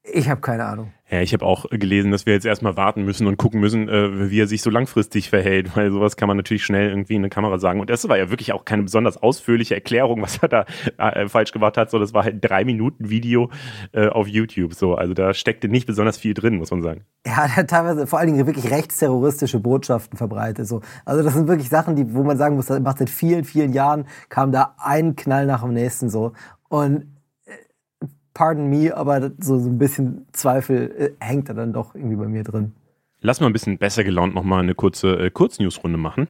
Ich 0.04 0.28
habe 0.28 0.40
keine 0.40 0.64
Ahnung. 0.64 0.92
Ja, 1.08 1.20
ich 1.20 1.32
habe 1.32 1.44
auch 1.44 1.66
gelesen, 1.70 2.10
dass 2.10 2.26
wir 2.26 2.32
jetzt 2.32 2.44
erstmal 2.44 2.76
warten 2.76 3.04
müssen 3.04 3.28
und 3.28 3.36
gucken 3.36 3.60
müssen, 3.60 3.88
äh, 3.88 4.30
wie 4.30 4.40
er 4.40 4.48
sich 4.48 4.60
so 4.62 4.70
langfristig 4.70 5.30
verhält, 5.30 5.76
weil 5.76 5.92
sowas 5.92 6.16
kann 6.16 6.26
man 6.26 6.36
natürlich 6.36 6.64
schnell 6.64 6.88
irgendwie 6.88 7.14
in 7.14 7.20
eine 7.20 7.28
Kamera 7.28 7.58
sagen. 7.58 7.78
Und 7.80 7.88
das 7.88 8.08
war 8.08 8.18
ja 8.18 8.28
wirklich 8.30 8.52
auch 8.52 8.64
keine 8.64 8.82
besonders 8.82 9.16
ausführliche 9.16 9.74
Erklärung, 9.74 10.22
was 10.22 10.38
er 10.38 10.48
da 10.48 10.64
äh, 10.96 11.28
falsch 11.28 11.52
gemacht 11.52 11.76
hat, 11.76 11.90
so 11.90 12.00
das 12.00 12.14
war 12.14 12.24
halt 12.24 12.36
ein 12.36 12.40
drei 12.40 12.64
Minuten 12.64 13.10
Video 13.10 13.50
äh, 13.92 14.08
auf 14.08 14.26
YouTube. 14.26 14.74
So, 14.74 14.96
also 14.96 15.14
da 15.14 15.34
steckte 15.34 15.68
nicht 15.68 15.86
besonders 15.86 16.18
viel 16.18 16.34
drin, 16.34 16.56
muss 16.56 16.72
man 16.72 16.82
sagen. 16.82 17.04
Ja, 17.24 17.44
er 17.44 17.56
hat 17.56 17.70
teilweise 17.70 18.06
vor 18.08 18.18
allen 18.18 18.32
Dingen 18.32 18.46
wirklich 18.46 18.72
rechtsterroristische 18.72 19.60
Botschaften 19.60 20.18
verbreitet. 20.18 20.66
So. 20.66 20.80
Also 21.04 21.22
das 21.22 21.34
sind 21.34 21.46
wirklich 21.46 21.68
Sachen, 21.68 21.94
die, 21.94 22.12
wo 22.12 22.24
man 22.24 22.38
sagen 22.38 22.56
muss, 22.56 22.66
das 22.66 22.80
macht 22.80 22.98
seit 22.98 23.10
vielen, 23.10 23.44
vielen 23.44 23.72
Jahren 23.72 24.06
kam 24.30 24.50
da 24.50 24.74
ein 24.78 25.14
Knall 25.14 25.46
nach 25.46 25.62
dem 25.62 25.74
nächsten 25.74 26.10
so. 26.10 26.32
Und 26.68 27.06
pardon 28.34 28.68
me, 28.68 28.96
aber 28.96 29.32
so, 29.38 29.58
so 29.58 29.68
ein 29.68 29.78
bisschen 29.78 30.26
Zweifel 30.32 30.94
äh, 30.98 31.24
hängt 31.24 31.48
da 31.48 31.54
dann 31.54 31.72
doch 31.72 31.94
irgendwie 31.94 32.16
bei 32.16 32.28
mir 32.28 32.44
drin. 32.44 32.72
Lass 33.20 33.40
mal 33.40 33.46
ein 33.46 33.52
bisschen 33.52 33.78
besser 33.78 34.02
gelaunt 34.02 34.34
nochmal 34.34 34.60
eine 34.60 34.74
kurze 34.74 35.18
äh, 35.18 35.30
Kurznewsrunde 35.30 35.98
machen. 35.98 36.26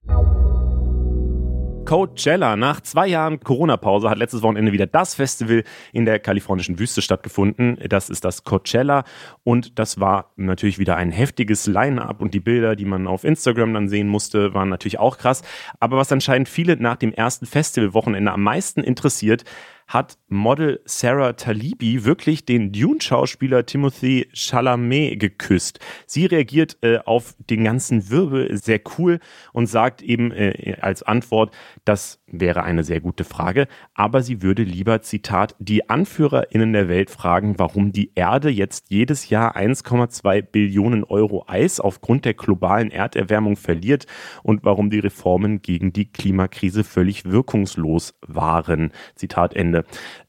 Coachella. 1.85 2.57
Nach 2.57 2.81
zwei 2.81 3.07
Jahren 3.07 3.41
Corona-Pause 3.41 4.09
hat 4.09 4.19
letztes 4.19 4.43
Wochenende 4.43 4.73
wieder 4.73 4.87
das 4.87 5.15
Festival 5.15 5.65
in 5.93 6.05
der 6.05 6.19
kalifornischen 6.19 6.79
Wüste 6.79 7.03
stattgefunden. 7.03 7.79
Das 7.89 8.09
ist 8.09 8.25
das 8.25 8.45
Coachella 8.45 9.05
und 9.43 9.79
das 9.79 10.01
war 10.01 10.33
natürlich 10.37 10.79
wieder 10.79 10.97
ein 10.97 11.11
heftiges 11.11 11.67
Line-up 11.67 12.21
und 12.21 12.35
die 12.35 12.41
Bilder, 12.41 12.77
die 12.77 12.85
man 12.85 13.07
auf 13.07 13.25
Instagram 13.25 13.75
dann 13.75 13.89
sehen 13.89 14.09
musste, 14.09 14.55
waren 14.55 14.69
natürlich 14.69 14.99
auch 14.99 15.19
krass. 15.19 15.43
Aber 15.81 15.97
was 15.97 16.13
anscheinend 16.13 16.49
viele 16.49 16.77
nach 16.77 16.97
dem 16.97 17.13
ersten 17.13 17.47
Festivalwochenende 17.47 18.33
am 18.33 18.43
meisten 18.43 18.83
interessiert, 18.83 19.45
hat 19.93 20.17
Model 20.29 20.81
Sarah 20.87 21.35
Talibi 21.35 22.05
wirklich 22.07 22.47
den 22.47 22.73
Dune-Schauspieler 22.73 23.67
Timothy 23.67 24.27
Chalamet 24.33 25.21
geküsst. 25.21 25.81
Sie 26.07 26.25
reagiert 26.25 26.79
äh, 26.81 26.99
auf 27.05 27.35
den 27.39 27.65
ganzen 27.65 28.09
Wirbel 28.09 28.57
sehr 28.57 28.81
cool 28.97 29.19
und 29.53 29.67
sagt 29.67 30.01
eben 30.01 30.33
äh, 30.33 30.77
als 30.81 31.03
Antwort, 31.03 31.55
das 31.85 32.23
wäre 32.27 32.63
eine 32.63 32.85
sehr 32.85 33.01
gute 33.01 33.25
Frage, 33.25 33.69
aber 33.93 34.23
sie 34.23 34.41
würde 34.41 34.63
lieber, 34.63 35.03
Zitat, 35.03 35.55
die 35.59 35.91
AnführerInnen 35.91 36.73
der 36.73 36.89
Welt 36.89 37.11
fragen, 37.11 37.59
warum 37.59 37.93
die 37.93 38.13
Erde 38.15 38.49
jetzt 38.49 38.87
jedes 38.89 39.29
Jahr 39.29 39.57
1,2 39.57 40.41
Billionen 40.41 41.05
Euro 41.05 41.45
Eis 41.47 41.79
aufgrund 41.79 42.25
der 42.25 42.33
globalen 42.33 42.91
Erderwärmung 42.91 43.57
verliert 43.57 44.07
und 44.43 44.65
warum 44.65 44.89
die 44.89 45.01
Reformen 45.01 45.61
gegen 45.61 45.93
die 45.93 46.11
Klimakrise 46.11 46.83
völlig 46.83 47.27
wirkungslos 47.27 48.15
waren. 48.27 48.93
Zitat 49.15 49.55
Ende. 49.55 49.82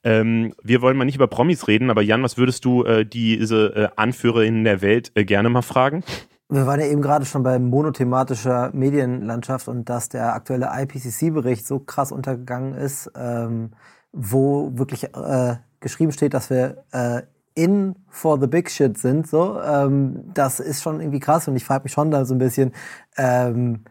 Ähm, 0.04 0.54
wir 0.64 0.82
wollen 0.82 0.98
mal 0.98 1.06
nicht 1.06 1.16
über 1.16 1.28
Promis 1.28 1.68
reden, 1.68 1.90
aber 1.90 2.02
Jan, 2.02 2.24
was 2.24 2.38
würdest 2.38 2.66
du 2.66 2.84
äh, 2.84 3.06
diese 3.06 3.76
äh, 3.76 3.88
Anführerinnen 3.96 4.64
der 4.64 4.82
Welt 4.82 5.12
äh, 5.16 5.26
gerne 5.26 5.50
mal 5.50 5.62
fragen? 5.62 6.04
Wir 6.50 6.68
waren 6.68 6.80
ja 6.80 6.86
eben 6.86 7.02
gerade 7.02 7.26
schon 7.26 7.42
bei 7.42 7.58
monothematischer 7.58 8.70
Medienlandschaft 8.74 9.68
und 9.68 9.90
dass 9.90 10.10
der 10.10 10.36
aktuelle 10.36 10.70
IPCC-Bericht 10.72 11.66
so 11.66 11.80
krass 11.80 12.12
untergegangen 12.12 12.76
ist, 12.76 13.10
ähm, 13.16 13.72
wo 14.12 14.72
wirklich 14.76 15.06
äh, 15.16 15.56
geschrieben 15.80 16.12
steht, 16.12 16.34
dass 16.34 16.50
wir 16.50 16.84
äh, 16.92 17.24
in 17.56 17.96
for 18.10 18.40
the 18.40 18.48
big 18.48 18.70
shit 18.70 18.98
sind. 18.98 19.28
So, 19.28 19.60
ähm, 19.62 20.32
das 20.34 20.60
ist 20.60 20.84
schon 20.84 21.00
irgendwie 21.00 21.20
krass 21.20 21.48
und 21.48 21.56
ich 21.56 21.66
frage 21.66 21.84
mich 21.84 21.94
schon 21.94 22.12
da 22.12 22.26
so 22.26 22.36
ein 22.36 22.40
bisschen, 22.40 22.74
ähm, 23.18 23.86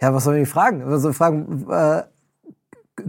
ja, 0.00 0.14
was 0.14 0.24
sollen 0.24 0.38
wir 0.38 0.46
fragen? 0.46 0.82
Also 0.82 1.12
fragen, 1.12 1.66
äh, 1.70 2.02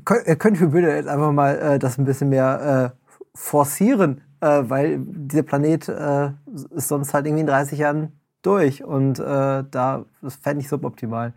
könnt 0.05 0.61
ihr 0.61 0.67
bitte 0.67 0.87
jetzt 0.87 1.07
einfach 1.07 1.31
mal 1.31 1.57
äh, 1.57 1.79
das 1.79 1.97
ein 1.97 2.05
bisschen 2.05 2.29
mehr 2.29 2.93
äh, 2.95 3.19
forcieren, 3.33 4.21
äh, 4.41 4.63
weil 4.63 4.99
dieser 4.99 5.43
Planet 5.43 5.89
äh, 5.89 6.31
ist 6.75 6.87
sonst 6.87 7.13
halt 7.13 7.25
irgendwie 7.25 7.41
in 7.41 7.47
30 7.47 7.79
Jahren 7.79 8.19
durch 8.41 8.83
und 8.83 9.19
äh, 9.19 9.63
da 9.69 10.05
das 10.21 10.35
fände 10.35 10.61
ich 10.61 10.69
suboptimal. 10.69 11.33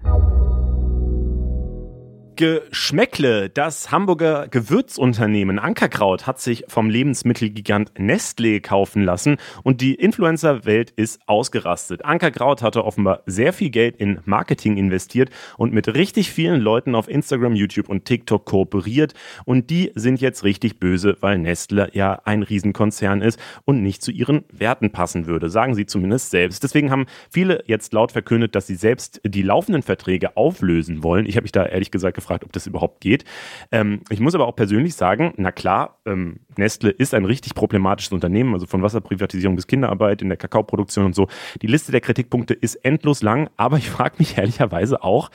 Geschmäckle. 2.36 3.50
Das 3.50 3.90
Hamburger 3.90 4.48
Gewürzunternehmen 4.48 5.58
Ankerkraut 5.58 6.26
hat 6.26 6.40
sich 6.40 6.64
vom 6.66 6.88
Lebensmittelgigant 6.88 7.92
Nestlé 7.98 8.60
kaufen 8.60 9.04
lassen 9.04 9.36
und 9.62 9.80
die 9.80 9.94
Influencer-Welt 9.94 10.92
ist 10.92 11.20
ausgerastet. 11.26 12.04
Ankerkraut 12.04 12.62
hatte 12.62 12.84
offenbar 12.84 13.22
sehr 13.26 13.52
viel 13.52 13.68
Geld 13.70 13.96
in 13.96 14.20
Marketing 14.24 14.78
investiert 14.78 15.30
und 15.58 15.74
mit 15.74 15.88
richtig 15.88 16.30
vielen 16.30 16.60
Leuten 16.60 16.94
auf 16.94 17.08
Instagram, 17.08 17.54
YouTube 17.54 17.90
und 17.90 18.06
TikTok 18.06 18.46
kooperiert 18.46 19.12
und 19.44 19.68
die 19.68 19.92
sind 19.94 20.20
jetzt 20.20 20.42
richtig 20.42 20.80
böse, 20.80 21.16
weil 21.20 21.38
Nestle 21.38 21.90
ja 21.92 22.22
ein 22.24 22.42
Riesenkonzern 22.42 23.20
ist 23.20 23.38
und 23.64 23.82
nicht 23.82 24.02
zu 24.02 24.10
ihren 24.10 24.44
Werten 24.50 24.90
passen 24.90 25.26
würde, 25.26 25.50
sagen 25.50 25.74
sie 25.74 25.84
zumindest 25.84 26.30
selbst. 26.30 26.62
Deswegen 26.62 26.90
haben 26.90 27.06
viele 27.30 27.62
jetzt 27.66 27.92
laut 27.92 28.12
verkündet, 28.12 28.54
dass 28.54 28.66
sie 28.66 28.76
selbst 28.76 29.20
die 29.24 29.42
laufenden 29.42 29.82
Verträge 29.82 30.36
auflösen 30.36 31.02
wollen. 31.02 31.26
Ich 31.26 31.36
habe 31.36 31.44
mich 31.44 31.52
da 31.52 31.66
ehrlich 31.66 31.90
gesagt 31.90 32.21
gefragt, 32.22 32.44
ob 32.44 32.52
das 32.52 32.66
überhaupt 32.66 33.00
geht. 33.00 33.24
Ähm, 33.70 34.00
ich 34.08 34.20
muss 34.20 34.34
aber 34.34 34.46
auch 34.46 34.56
persönlich 34.56 34.94
sagen, 34.94 35.34
na 35.36 35.52
klar, 35.52 35.98
ähm, 36.06 36.40
Nestle 36.56 36.90
ist 36.90 37.14
ein 37.14 37.24
richtig 37.24 37.54
problematisches 37.54 38.12
Unternehmen, 38.12 38.54
also 38.54 38.66
von 38.66 38.82
Wasserprivatisierung 38.82 39.56
bis 39.56 39.66
Kinderarbeit 39.66 40.22
in 40.22 40.28
der 40.28 40.38
Kakaoproduktion 40.38 41.06
und 41.06 41.14
so. 41.14 41.28
Die 41.60 41.66
Liste 41.66 41.92
der 41.92 42.00
Kritikpunkte 42.00 42.54
ist 42.54 42.76
endlos 42.76 43.22
lang, 43.22 43.50
aber 43.56 43.76
ich 43.76 43.90
frage 43.90 44.16
mich 44.18 44.38
ehrlicherweise 44.38 45.02
auch, 45.02 45.30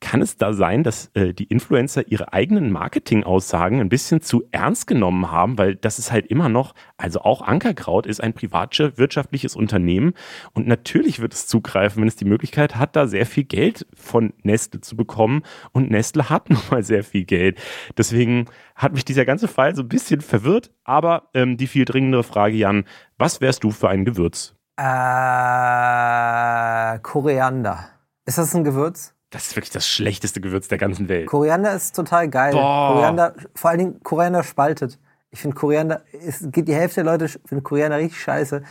kann 0.00 0.22
es 0.22 0.36
da 0.36 0.52
sein, 0.52 0.82
dass 0.82 1.10
äh, 1.14 1.32
die 1.34 1.44
Influencer 1.44 2.08
ihre 2.08 2.32
eigenen 2.32 2.72
Marketingaussagen 2.72 3.80
ein 3.80 3.88
bisschen 3.90 4.22
zu 4.22 4.44
ernst 4.50 4.86
genommen 4.86 5.30
haben? 5.30 5.58
Weil 5.58 5.76
das 5.76 5.98
ist 5.98 6.10
halt 6.10 6.26
immer 6.26 6.48
noch, 6.48 6.74
also 6.96 7.20
auch 7.20 7.42
Ankerkraut 7.42 8.06
ist 8.06 8.22
ein 8.22 8.32
privatwirtschaftliches 8.32 9.54
Unternehmen 9.56 10.14
und 10.52 10.66
natürlich 10.66 11.20
wird 11.20 11.34
es 11.34 11.46
zugreifen, 11.46 12.00
wenn 12.00 12.08
es 12.08 12.16
die 12.16 12.24
Möglichkeit 12.24 12.76
hat, 12.76 12.96
da 12.96 13.06
sehr 13.06 13.26
viel 13.26 13.44
Geld 13.44 13.86
von 13.94 14.32
Nestle 14.42 14.80
zu 14.80 14.96
bekommen 14.96 15.42
und 15.72 15.90
Nestle 15.90 16.30
hat 16.30 16.48
nun 16.50 16.62
mal 16.70 16.82
sehr 16.82 17.04
viel 17.04 17.24
Geld. 17.24 17.60
Deswegen 17.96 18.46
hat 18.74 18.94
mich 18.94 19.04
dieser 19.04 19.26
ganze 19.26 19.48
Fall 19.48 19.76
so 19.76 19.82
ein 19.82 19.88
bisschen 19.88 20.22
verwirrt, 20.22 20.70
aber 20.84 21.28
ähm, 21.34 21.56
die 21.58 21.66
viel 21.66 21.84
dringendere 21.84 22.24
Frage, 22.24 22.56
Jan, 22.56 22.84
was 23.18 23.40
wärst 23.42 23.64
du 23.64 23.70
für 23.70 23.90
ein 23.90 24.04
Gewürz? 24.06 24.54
Äh, 24.76 24.82
Koriander. 27.02 27.90
Ist 28.24 28.38
das 28.38 28.54
ein 28.54 28.64
Gewürz? 28.64 29.14
Das 29.30 29.46
ist 29.46 29.56
wirklich 29.56 29.70
das 29.70 29.86
schlechteste 29.86 30.40
Gewürz 30.40 30.66
der 30.68 30.78
ganzen 30.78 31.08
Welt. 31.08 31.26
Koriander 31.26 31.74
ist 31.74 31.94
total 31.94 32.28
geil. 32.28 32.52
Boah. 32.52 32.94
Koriander, 32.94 33.34
vor 33.54 33.70
allen 33.70 33.78
Dingen 33.78 34.02
Koriander 34.02 34.42
spaltet. 34.42 34.98
Ich 35.30 35.40
finde 35.40 35.56
Koriander, 35.56 36.02
es 36.12 36.44
gibt 36.50 36.68
die 36.68 36.74
Hälfte 36.74 36.96
der 36.96 37.12
Leute 37.12 37.28
finden 37.28 37.62
Koriander 37.62 37.98
richtig 37.98 38.20
scheiße 38.20 38.62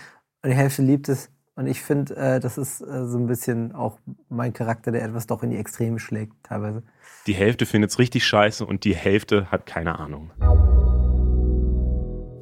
und 0.41 0.49
die 0.49 0.55
Hälfte 0.55 0.81
liebt 0.81 1.07
es. 1.07 1.29
Und 1.55 1.67
ich 1.67 1.81
finde, 1.81 2.15
äh, 2.15 2.39
das 2.39 2.57
ist 2.57 2.81
äh, 2.81 3.05
so 3.05 3.17
ein 3.17 3.27
bisschen 3.27 3.73
auch 3.73 3.99
mein 4.29 4.53
Charakter, 4.53 4.91
der 4.91 5.03
etwas 5.03 5.27
doch 5.27 5.43
in 5.43 5.49
die 5.49 5.57
Extreme 5.57 5.99
schlägt, 5.99 6.33
teilweise. 6.43 6.83
Die 7.27 7.33
Hälfte 7.33 7.65
findet 7.65 7.91
es 7.91 7.99
richtig 7.99 8.25
scheiße 8.25 8.65
und 8.65 8.83
die 8.85 8.95
Hälfte 8.95 9.51
hat 9.51 9.65
keine 9.65 9.99
Ahnung. 9.99 10.31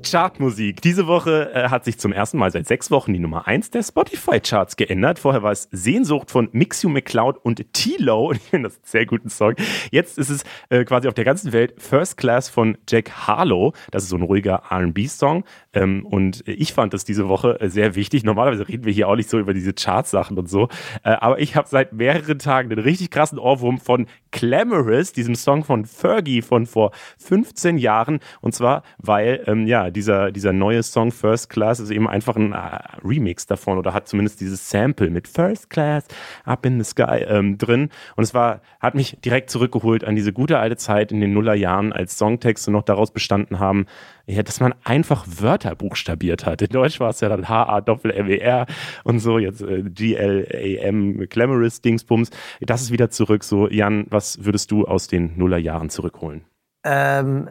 Chartmusik. 0.04 0.82
Diese 0.82 1.08
Woche 1.08 1.52
äh, 1.54 1.70
hat 1.70 1.86
sich 1.86 1.98
zum 1.98 2.14
ersten 2.14 2.38
Mal 2.38 2.52
seit 2.52 2.68
sechs 2.68 2.92
Wochen 2.92 3.14
die 3.14 3.20
Nummer 3.20 3.48
1 3.48 3.72
der 3.72 3.84
Spotify-Charts 3.84 4.78
geändert. 4.78 5.20
Vorher 5.20 5.44
war 5.44 5.52
es 5.52 5.68
Sehnsucht 5.72 6.32
von 6.32 6.50
Mixu 6.52 6.90
McCloud 6.90 7.38
und 7.44 7.74
T-Lo. 7.74 8.30
Und 8.30 8.38
ich 8.38 8.44
finde 8.44 8.70
das 8.70 8.78
einen 8.78 8.86
sehr 8.86 9.06
guten 9.06 9.30
Song. 9.30 9.56
Jetzt 9.92 10.18
ist 10.18 10.30
es 10.30 10.44
äh, 10.70 10.86
quasi 10.86 11.08
auf 11.08 11.14
der 11.14 11.26
ganzen 11.26 11.52
Welt 11.52 11.76
First 11.78 12.18
Class 12.18 12.50
von 12.50 12.78
Jack 12.90 13.12
Harlow. 13.28 13.74
Das 13.92 14.04
ist 14.04 14.10
so 14.10 14.16
ein 14.16 14.22
ruhiger 14.22 14.64
RB-Song. 14.72 15.44
Ähm, 15.74 16.06
und 16.06 16.44
ich 16.48 16.74
fand 16.74 16.94
das 16.94 17.04
diese 17.04 17.28
Woche 17.28 17.60
äh, 17.60 17.70
sehr 17.70 17.96
wichtig. 17.96 18.24
Normalerweise 18.24 18.68
reden 18.68 18.86
wir 18.86 18.94
hier 18.94 19.08
auch 19.10 19.16
nicht 19.16 19.30
so 19.30 19.40
über 19.40 19.54
diese 19.54 19.74
Chartsachen 19.74 20.38
und 20.38 20.50
so. 20.50 20.70
Äh, 21.04 21.10
aber 21.10 21.40
ich 21.40 21.56
habe 21.56 21.68
seit 21.68 21.94
mehreren 21.94 22.40
Tagen 22.40 22.70
den 22.70 22.80
richtig 22.80 23.12
krassen 23.12 23.40
Ohrwurm 23.40 23.78
von 23.80 24.08
Clamorous, 24.32 25.12
diesem 25.12 25.36
Song 25.36 25.64
von 25.64 25.86
Fergie 25.86 26.42
von 26.42 26.66
vor 26.66 26.92
15 27.18 27.78
Jahren. 27.78 28.20
Und 28.42 28.54
zwar, 28.54 28.84
weil, 28.98 29.44
ähm, 29.48 29.68
ja, 29.68 29.87
dieser, 29.92 30.32
dieser 30.32 30.54
neue 30.54 30.84
Song 30.84 31.12
First 31.12 31.50
Class 31.50 31.80
ist 31.80 31.92
eben 31.92 32.08
einfach 32.08 32.36
ein 32.36 32.54
äh, 32.54 32.80
Remix 33.04 33.46
davon 33.46 33.78
oder 33.78 33.94
hat 33.94 34.08
zumindest 34.08 34.42
dieses 34.42 34.70
Sample 34.70 35.10
mit 35.10 35.28
First 35.28 35.70
Class 35.70 36.06
Up 36.46 36.66
in 36.66 36.82
the 36.82 36.90
Sky 36.90 37.24
ähm, 37.28 37.58
drin. 37.58 37.90
Und 38.16 38.24
es 38.24 38.34
war, 38.34 38.62
hat 38.80 38.96
mich 38.96 39.18
direkt 39.24 39.50
zurückgeholt 39.50 40.04
an 40.04 40.16
diese 40.16 40.34
gute 40.34 40.60
alte 40.60 40.78
Zeit 40.78 41.12
in 41.12 41.22
den 41.22 41.34
Nullerjahren, 41.34 41.94
als 41.94 42.18
Songtexte 42.18 42.72
noch 42.72 42.84
daraus 42.84 43.12
bestanden 43.12 43.60
haben, 43.60 43.86
ja, 44.26 44.44
dass 44.44 44.60
man 44.60 44.76
einfach 44.84 45.26
Wörter 45.28 45.76
buchstabiert 45.76 46.46
hat. 46.46 46.62
In 46.62 46.70
Deutsch 46.70 47.00
war 47.00 47.10
es 47.10 47.22
ja 47.22 47.30
dann 47.30 47.48
H-A-Doppel-M-E-R 47.48 48.66
und 49.04 49.20
so, 49.20 49.40
jetzt 49.40 49.62
äh, 49.62 49.84
G-L-A-M, 49.84 51.28
Glamorous 51.30 51.82
Dingsbums. 51.82 52.30
Das 52.60 52.82
ist 52.82 52.92
wieder 52.92 53.10
zurück. 53.10 53.44
So, 53.44 53.70
Jan, 53.70 54.06
was 54.10 54.44
würdest 54.44 54.72
du 54.72 54.86
aus 54.86 55.08
den 55.08 55.38
Nullerjahren 55.38 55.90
zurückholen? 55.90 56.44
Ähm, 56.84 57.50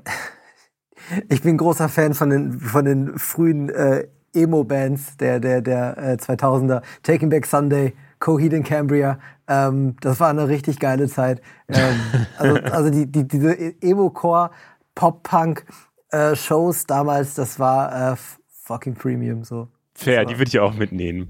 ich 1.29 1.43
bin 1.43 1.57
großer 1.57 1.89
Fan 1.89 2.15
von 2.15 2.31
den, 2.31 2.61
von 2.61 2.85
den 2.85 3.19
frühen 3.19 3.69
äh, 3.69 4.07
Emo-Bands 4.35 5.17
der, 5.17 5.41
der, 5.41 5.63
der 5.63 5.97
äh, 5.99 6.17
2000er. 6.17 6.83
Taking 7.03 7.31
Back 7.31 7.47
Sunday, 7.47 7.95
Coheed 8.21 8.53
in 8.53 8.63
Cambria. 8.63 9.19
Ähm, 9.49 9.97
das 10.01 10.21
war 10.21 10.29
eine 10.29 10.49
richtig 10.49 10.79
geile 10.79 11.09
Zeit. 11.09 11.41
Ähm, 11.69 12.01
also, 12.39 12.57
also 12.63 12.91
die, 12.91 13.07
die, 13.11 13.27
diese 13.27 13.57
Emo-Core, 13.83 14.51
Pop-Punk, 14.95 15.65
äh, 16.11 16.37
Shows 16.37 16.87
damals, 16.87 17.35
das 17.35 17.59
war 17.59 18.13
äh, 18.13 18.17
fucking 18.65 18.95
Premium 18.95 19.45
so. 19.45 19.69
Fair, 19.95 20.25
die 20.25 20.39
würde 20.39 20.49
ich 20.49 20.59
auch 20.59 20.75
mitnehmen. 20.75 21.29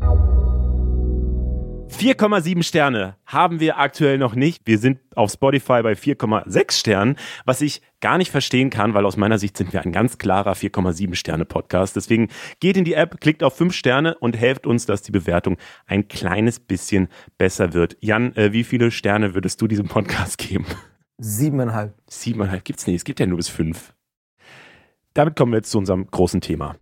4,7 1.89 2.63
Sterne 2.63 3.17
haben 3.25 3.61
wir 3.61 3.79
aktuell 3.79 4.19
noch 4.19 4.35
nicht. 4.35 4.67
Wir 4.67 4.79
sind 4.79 4.99
auf 5.15 5.31
Spotify 5.31 5.83
bei 5.83 5.93
4,6 5.93 6.73
Sternen, 6.73 7.17
was 7.45 7.61
ich 7.61 7.81
gar 8.01 8.19
nicht 8.19 8.31
verstehen 8.31 8.71
kann, 8.71 8.93
weil 8.93 9.07
aus 9.07 9.17
meiner 9.17 9.39
Sicht 9.39 9.57
sind 9.57 9.73
wir 9.73 9.83
ein 9.83 9.93
ganz 9.93 10.19
klarer 10.19 10.53
4,7 10.53 11.15
Sterne 11.15 11.45
Podcast. 11.45 11.97
Deswegen 11.97 12.29
geht 12.61 12.77
in 12.77 12.85
die 12.85 12.95
App, 12.95 13.21
klickt 13.21 13.43
auf 13.43 13.57
5 13.57 13.73
Sterne 13.73 14.17
und 14.19 14.37
helft 14.37 14.67
uns, 14.67 14.85
dass 14.85 15.03
die 15.03 15.13
Bewertung 15.13 15.57
ein 15.87 16.09
kleines 16.09 16.61
bisschen 16.61 17.09
besser 17.39 17.73
wird. 17.73 17.97
Jan, 18.01 18.35
äh, 18.37 18.53
wie 18.53 18.65
viele 18.65 18.91
Sterne 18.91 19.35
würdest 19.35 19.61
du 19.63 19.67
diesem 19.67 19.89
Podcast 19.89 20.39
geben? 20.39 20.67
Siebeneinhalb. 21.19 21.95
Siebeneinhalb 22.11 22.65
gibt's 22.65 22.87
nicht. 22.87 22.97
Es 22.97 23.05
gibt 23.05 23.21
ja 23.21 23.27
nur 23.27 23.39
bis 23.39 23.49
fünf. 23.49 23.95
Damit 25.15 25.35
kommen 25.35 25.53
wir 25.53 25.59
jetzt 25.59 25.71
zu 25.71 25.79
unserem 25.79 26.07
großen 26.11 26.43
Thema. 26.43 26.77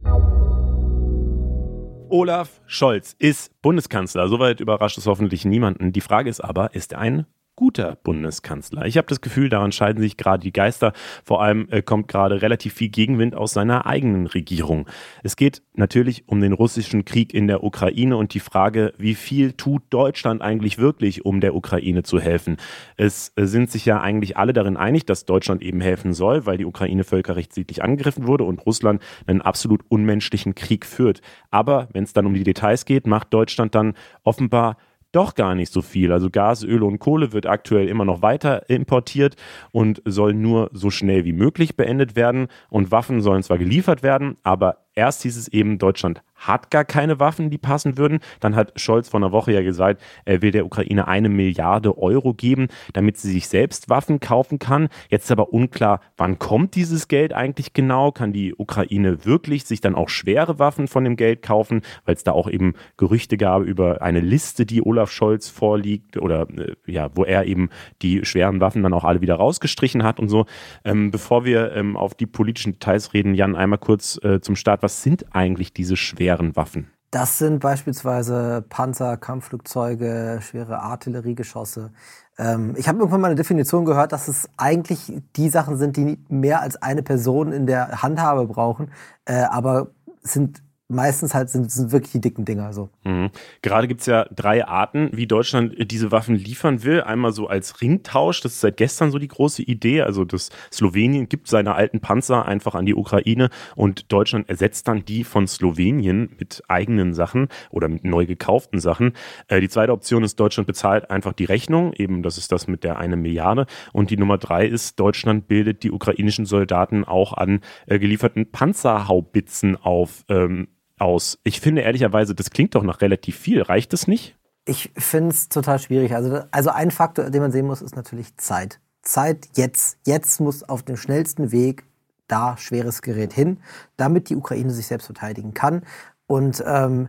Olaf 2.14 2.60
Scholz 2.68 3.16
ist 3.18 3.60
Bundeskanzler. 3.60 4.28
Soweit 4.28 4.60
überrascht 4.60 4.98
es 4.98 5.06
hoffentlich 5.08 5.44
niemanden. 5.44 5.92
Die 5.92 6.00
Frage 6.00 6.30
ist 6.30 6.38
aber, 6.38 6.72
ist 6.72 6.92
er 6.92 7.00
ein 7.00 7.26
guter 7.56 7.96
Bundeskanzler. 8.02 8.86
Ich 8.86 8.96
habe 8.96 9.06
das 9.06 9.20
Gefühl, 9.20 9.48
daran 9.48 9.72
scheiden 9.72 10.00
sich 10.02 10.16
gerade 10.16 10.42
die 10.42 10.52
Geister. 10.52 10.92
Vor 11.24 11.42
allem 11.42 11.68
äh, 11.70 11.82
kommt 11.82 12.08
gerade 12.08 12.42
relativ 12.42 12.74
viel 12.74 12.88
Gegenwind 12.88 13.34
aus 13.36 13.52
seiner 13.52 13.86
eigenen 13.86 14.26
Regierung. 14.26 14.88
Es 15.22 15.36
geht 15.36 15.62
natürlich 15.74 16.24
um 16.26 16.40
den 16.40 16.52
russischen 16.52 17.04
Krieg 17.04 17.32
in 17.32 17.46
der 17.46 17.62
Ukraine 17.62 18.16
und 18.16 18.34
die 18.34 18.40
Frage, 18.40 18.92
wie 18.98 19.14
viel 19.14 19.52
tut 19.52 19.82
Deutschland 19.90 20.42
eigentlich 20.42 20.78
wirklich, 20.78 21.24
um 21.24 21.40
der 21.40 21.54
Ukraine 21.54 22.02
zu 22.02 22.20
helfen. 22.20 22.56
Es 22.96 23.32
äh, 23.36 23.46
sind 23.46 23.70
sich 23.70 23.84
ja 23.86 24.00
eigentlich 24.00 24.36
alle 24.36 24.52
darin 24.52 24.76
einig, 24.76 25.06
dass 25.06 25.24
Deutschland 25.24 25.62
eben 25.62 25.80
helfen 25.80 26.12
soll, 26.12 26.46
weil 26.46 26.58
die 26.58 26.66
Ukraine 26.66 27.04
völkerrechtswidrig 27.04 27.82
angegriffen 27.82 28.26
wurde 28.26 28.44
und 28.44 28.64
Russland 28.66 29.00
einen 29.26 29.42
absolut 29.42 29.82
unmenschlichen 29.88 30.54
Krieg 30.54 30.84
führt. 30.86 31.20
Aber 31.50 31.88
wenn 31.92 32.04
es 32.04 32.12
dann 32.12 32.26
um 32.26 32.34
die 32.34 32.44
Details 32.44 32.84
geht, 32.84 33.06
macht 33.06 33.32
Deutschland 33.32 33.74
dann 33.74 33.94
offenbar 34.24 34.76
doch 35.14 35.34
gar 35.34 35.54
nicht 35.54 35.72
so 35.72 35.82
viel. 35.82 36.12
Also 36.12 36.30
Gas, 36.30 36.62
Öl 36.62 36.82
und 36.82 36.98
Kohle 36.98 37.32
wird 37.32 37.46
aktuell 37.46 37.88
immer 37.88 38.04
noch 38.04 38.22
weiter 38.22 38.68
importiert 38.68 39.36
und 39.72 40.02
soll 40.04 40.34
nur 40.34 40.70
so 40.72 40.90
schnell 40.90 41.24
wie 41.24 41.32
möglich 41.32 41.76
beendet 41.76 42.16
werden. 42.16 42.48
Und 42.70 42.90
Waffen 42.90 43.20
sollen 43.20 43.42
zwar 43.42 43.58
geliefert 43.58 44.02
werden, 44.02 44.36
aber 44.42 44.78
erst 44.94 45.22
hieß 45.22 45.36
es 45.36 45.48
eben, 45.48 45.78
Deutschland 45.78 46.22
hat 46.34 46.70
gar 46.70 46.84
keine 46.84 47.20
Waffen, 47.20 47.50
die 47.50 47.58
passen 47.58 47.96
würden. 47.96 48.20
Dann 48.40 48.54
hat 48.54 48.78
Scholz 48.80 49.08
vor 49.08 49.20
einer 49.20 49.32
Woche 49.32 49.52
ja 49.52 49.62
gesagt, 49.62 50.02
er 50.24 50.42
will 50.42 50.50
der 50.50 50.66
Ukraine 50.66 51.08
eine 51.08 51.28
Milliarde 51.28 51.96
Euro 51.96 52.34
geben, 52.34 52.68
damit 52.92 53.16
sie 53.16 53.30
sich 53.30 53.48
selbst 53.48 53.88
Waffen 53.88 54.20
kaufen 54.20 54.58
kann. 54.58 54.88
Jetzt 55.08 55.24
ist 55.24 55.30
aber 55.30 55.52
unklar, 55.52 56.00
wann 56.16 56.38
kommt 56.38 56.74
dieses 56.74 57.08
Geld 57.08 57.32
eigentlich 57.32 57.72
genau? 57.72 58.12
Kann 58.12 58.32
die 58.32 58.54
Ukraine 58.54 59.24
wirklich 59.24 59.64
sich 59.64 59.80
dann 59.80 59.94
auch 59.94 60.08
schwere 60.08 60.58
Waffen 60.58 60.88
von 60.88 61.04
dem 61.04 61.16
Geld 61.16 61.42
kaufen? 61.42 61.82
Weil 62.04 62.14
es 62.14 62.24
da 62.24 62.32
auch 62.32 62.50
eben 62.50 62.74
Gerüchte 62.96 63.36
gab 63.36 63.62
über 63.62 64.02
eine 64.02 64.20
Liste, 64.20 64.66
die 64.66 64.84
Olaf 64.84 65.10
Scholz 65.10 65.48
vorliegt 65.48 66.16
oder 66.16 66.46
äh, 66.50 66.74
ja, 66.86 67.10
wo 67.14 67.24
er 67.24 67.46
eben 67.46 67.70
die 68.02 68.24
schweren 68.24 68.60
Waffen 68.60 68.82
dann 68.82 68.92
auch 68.92 69.04
alle 69.04 69.20
wieder 69.20 69.36
rausgestrichen 69.36 70.02
hat 70.02 70.20
und 70.20 70.28
so. 70.28 70.46
Ähm, 70.84 71.10
bevor 71.10 71.44
wir 71.44 71.72
ähm, 71.72 71.96
auf 71.96 72.14
die 72.14 72.26
politischen 72.26 72.72
Details 72.72 73.14
reden, 73.14 73.34
Jan, 73.34 73.56
einmal 73.56 73.78
kurz 73.78 74.22
äh, 74.22 74.40
zum 74.40 74.56
Start. 74.56 74.82
Was 74.82 75.02
sind 75.02 75.34
eigentlich 75.34 75.72
diese 75.72 75.96
schweren 75.96 76.23
schweren 76.24 76.56
Waffen? 76.56 76.90
Das 77.10 77.38
sind 77.38 77.60
beispielsweise 77.60 78.64
Panzer, 78.68 79.16
Kampfflugzeuge, 79.16 80.40
schwere 80.42 80.80
Artilleriegeschosse. 80.80 81.92
Ähm, 82.38 82.74
ich 82.76 82.88
habe 82.88 82.98
irgendwann 82.98 83.20
mal 83.20 83.28
eine 83.28 83.36
Definition 83.36 83.84
gehört, 83.84 84.10
dass 84.12 84.26
es 84.26 84.48
eigentlich 84.56 85.12
die 85.36 85.48
Sachen 85.48 85.76
sind, 85.76 85.96
die 85.96 86.18
mehr 86.28 86.60
als 86.60 86.76
eine 86.76 87.02
Person 87.02 87.52
in 87.52 87.66
der 87.66 88.02
Handhabe 88.02 88.46
brauchen, 88.46 88.90
äh, 89.26 89.34
aber 89.34 89.88
sind 90.22 90.62
meistens 90.94 91.34
halt 91.34 91.50
sind, 91.50 91.70
sind 91.70 91.92
wirklich 91.92 92.12
die 92.12 92.20
dicken 92.20 92.44
Dinger 92.44 92.72
so. 92.72 92.90
Mhm. 93.04 93.30
Gerade 93.62 93.88
gibt 93.88 94.00
es 94.00 94.06
ja 94.06 94.26
drei 94.34 94.66
Arten, 94.66 95.10
wie 95.12 95.26
Deutschland 95.26 95.74
diese 95.90 96.10
Waffen 96.12 96.36
liefern 96.36 96.84
will. 96.84 97.02
Einmal 97.02 97.32
so 97.32 97.46
als 97.48 97.80
Ringtausch, 97.80 98.40
das 98.40 98.52
ist 98.52 98.60
seit 98.60 98.76
gestern 98.76 99.10
so 99.10 99.18
die 99.18 99.28
große 99.28 99.62
Idee. 99.62 100.02
Also 100.02 100.24
das 100.24 100.50
Slowenien 100.72 101.28
gibt 101.28 101.48
seine 101.48 101.74
alten 101.74 102.00
Panzer 102.00 102.46
einfach 102.46 102.74
an 102.74 102.86
die 102.86 102.94
Ukraine 102.94 103.50
und 103.76 104.12
Deutschland 104.12 104.48
ersetzt 104.48 104.88
dann 104.88 105.04
die 105.04 105.24
von 105.24 105.46
Slowenien 105.46 106.30
mit 106.38 106.62
eigenen 106.68 107.14
Sachen 107.14 107.48
oder 107.70 107.88
mit 107.88 108.04
neu 108.04 108.26
gekauften 108.26 108.80
Sachen. 108.80 109.12
Äh, 109.48 109.60
die 109.60 109.68
zweite 109.68 109.92
Option 109.92 110.22
ist, 110.22 110.38
Deutschland 110.38 110.66
bezahlt 110.66 111.10
einfach 111.10 111.32
die 111.32 111.44
Rechnung, 111.44 111.92
eben 111.92 112.22
das 112.22 112.38
ist 112.38 112.52
das 112.52 112.66
mit 112.66 112.84
der 112.84 112.98
eine 112.98 113.16
Milliarde. 113.16 113.66
Und 113.92 114.10
die 114.10 114.16
Nummer 114.16 114.38
drei 114.38 114.66
ist, 114.66 115.00
Deutschland 115.00 115.48
bildet 115.48 115.82
die 115.82 115.90
ukrainischen 115.90 116.46
Soldaten 116.46 117.04
auch 117.04 117.32
an 117.32 117.60
äh, 117.86 117.98
gelieferten 117.98 118.50
Panzerhaubitzen 118.50 119.76
auf. 119.76 120.24
Ähm, 120.28 120.68
aus. 120.98 121.38
Ich 121.44 121.60
finde 121.60 121.82
ehrlicherweise, 121.82 122.34
das 122.34 122.50
klingt 122.50 122.74
doch 122.74 122.82
nach 122.82 123.00
relativ 123.00 123.36
viel. 123.38 123.62
Reicht 123.62 123.92
das 123.92 124.06
nicht? 124.06 124.36
Ich 124.64 124.92
finde 124.96 125.30
es 125.30 125.48
total 125.48 125.78
schwierig. 125.78 126.14
Also, 126.14 126.42
also 126.50 126.70
ein 126.70 126.90
Faktor, 126.90 127.30
den 127.30 127.42
man 127.42 127.52
sehen 127.52 127.66
muss, 127.66 127.82
ist 127.82 127.96
natürlich 127.96 128.36
Zeit. 128.36 128.80
Zeit 129.02 129.48
jetzt. 129.54 129.98
Jetzt 130.06 130.40
muss 130.40 130.62
auf 130.62 130.82
dem 130.82 130.96
schnellsten 130.96 131.52
Weg 131.52 131.84
da 132.26 132.56
schweres 132.56 133.02
Gerät 133.02 133.32
hin, 133.32 133.58
damit 133.96 134.30
die 134.30 134.36
Ukraine 134.36 134.70
sich 134.70 134.86
selbst 134.86 135.06
verteidigen 135.06 135.52
kann. 135.52 135.84
Und 136.26 136.64
ähm, 136.66 137.08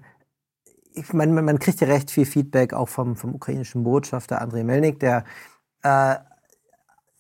ich 0.94 1.14
meine, 1.14 1.42
man 1.42 1.60
kriegt 1.60 1.80
ja 1.82 1.88
recht 1.88 2.12
viel 2.12 2.26
Feedback 2.26 2.74
auch 2.74 2.90
vom, 2.90 3.16
vom 3.16 3.36
ukrainischen 3.36 3.84
Botschafter 3.84 4.42
Andrei 4.42 4.64
Melnik, 4.64 5.00
der 5.00 5.24
äh, 5.84 6.16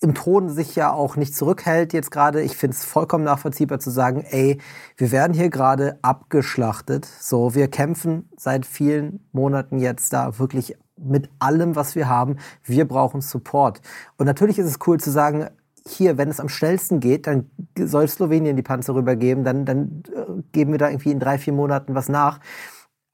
im 0.06 0.14
Ton 0.14 0.49
sich 0.49 0.76
ja 0.76 0.93
auch 0.93 1.16
nicht 1.16 1.36
zurückhält 1.36 1.91
jetzt 1.91 2.12
gerade. 2.12 2.43
Ich 2.43 2.56
finde 2.56 2.78
es 2.78 2.86
vollkommen 2.86 3.24
nachvollziehbar 3.24 3.80
zu 3.80 3.89
sagen, 3.89 4.24
ey, 4.30 4.60
wir 4.97 5.12
werden 5.12 5.34
hier 5.34 5.49
gerade 5.49 5.97
abgeschlachtet. 6.03 7.06
So, 7.06 7.56
wir 7.56 7.68
kämpfen 7.70 8.30
seit 8.38 8.68
vielen 8.68 9.26
Monaten 9.32 9.80
jetzt 9.80 10.14
da 10.14 10.38
wirklich 10.38 10.78
mit 10.95 11.30
allem, 11.39 11.76
was 11.76 11.95
wir 11.95 12.08
haben. 12.08 12.38
Wir 12.64 12.88
brauchen 12.88 13.22
Support. 13.22 13.82
Und 14.18 14.28
natürlich 14.28 14.60
ist 14.60 14.68
es 14.68 14.78
cool 14.86 14.99
zu 14.99 15.10
sagen, 15.10 15.49
hier, 15.88 16.20
wenn 16.20 16.30
es 16.30 16.39
am 16.39 16.49
schnellsten 16.49 16.99
geht, 16.99 17.26
dann 17.26 17.49
soll 17.80 18.08
Slowenien 18.08 18.56
die 18.56 18.62
Panzer 18.62 18.93
rübergeben, 18.93 19.43
dann, 19.43 19.66
dann 19.66 20.03
äh, 20.14 20.43
geben 20.51 20.72
wir 20.72 20.78
da 20.78 20.89
irgendwie 20.89 21.12
in 21.12 21.20
drei, 21.20 21.39
vier 21.39 21.53
Monaten 21.53 21.95
was 21.95 22.10
nach. 22.10 22.39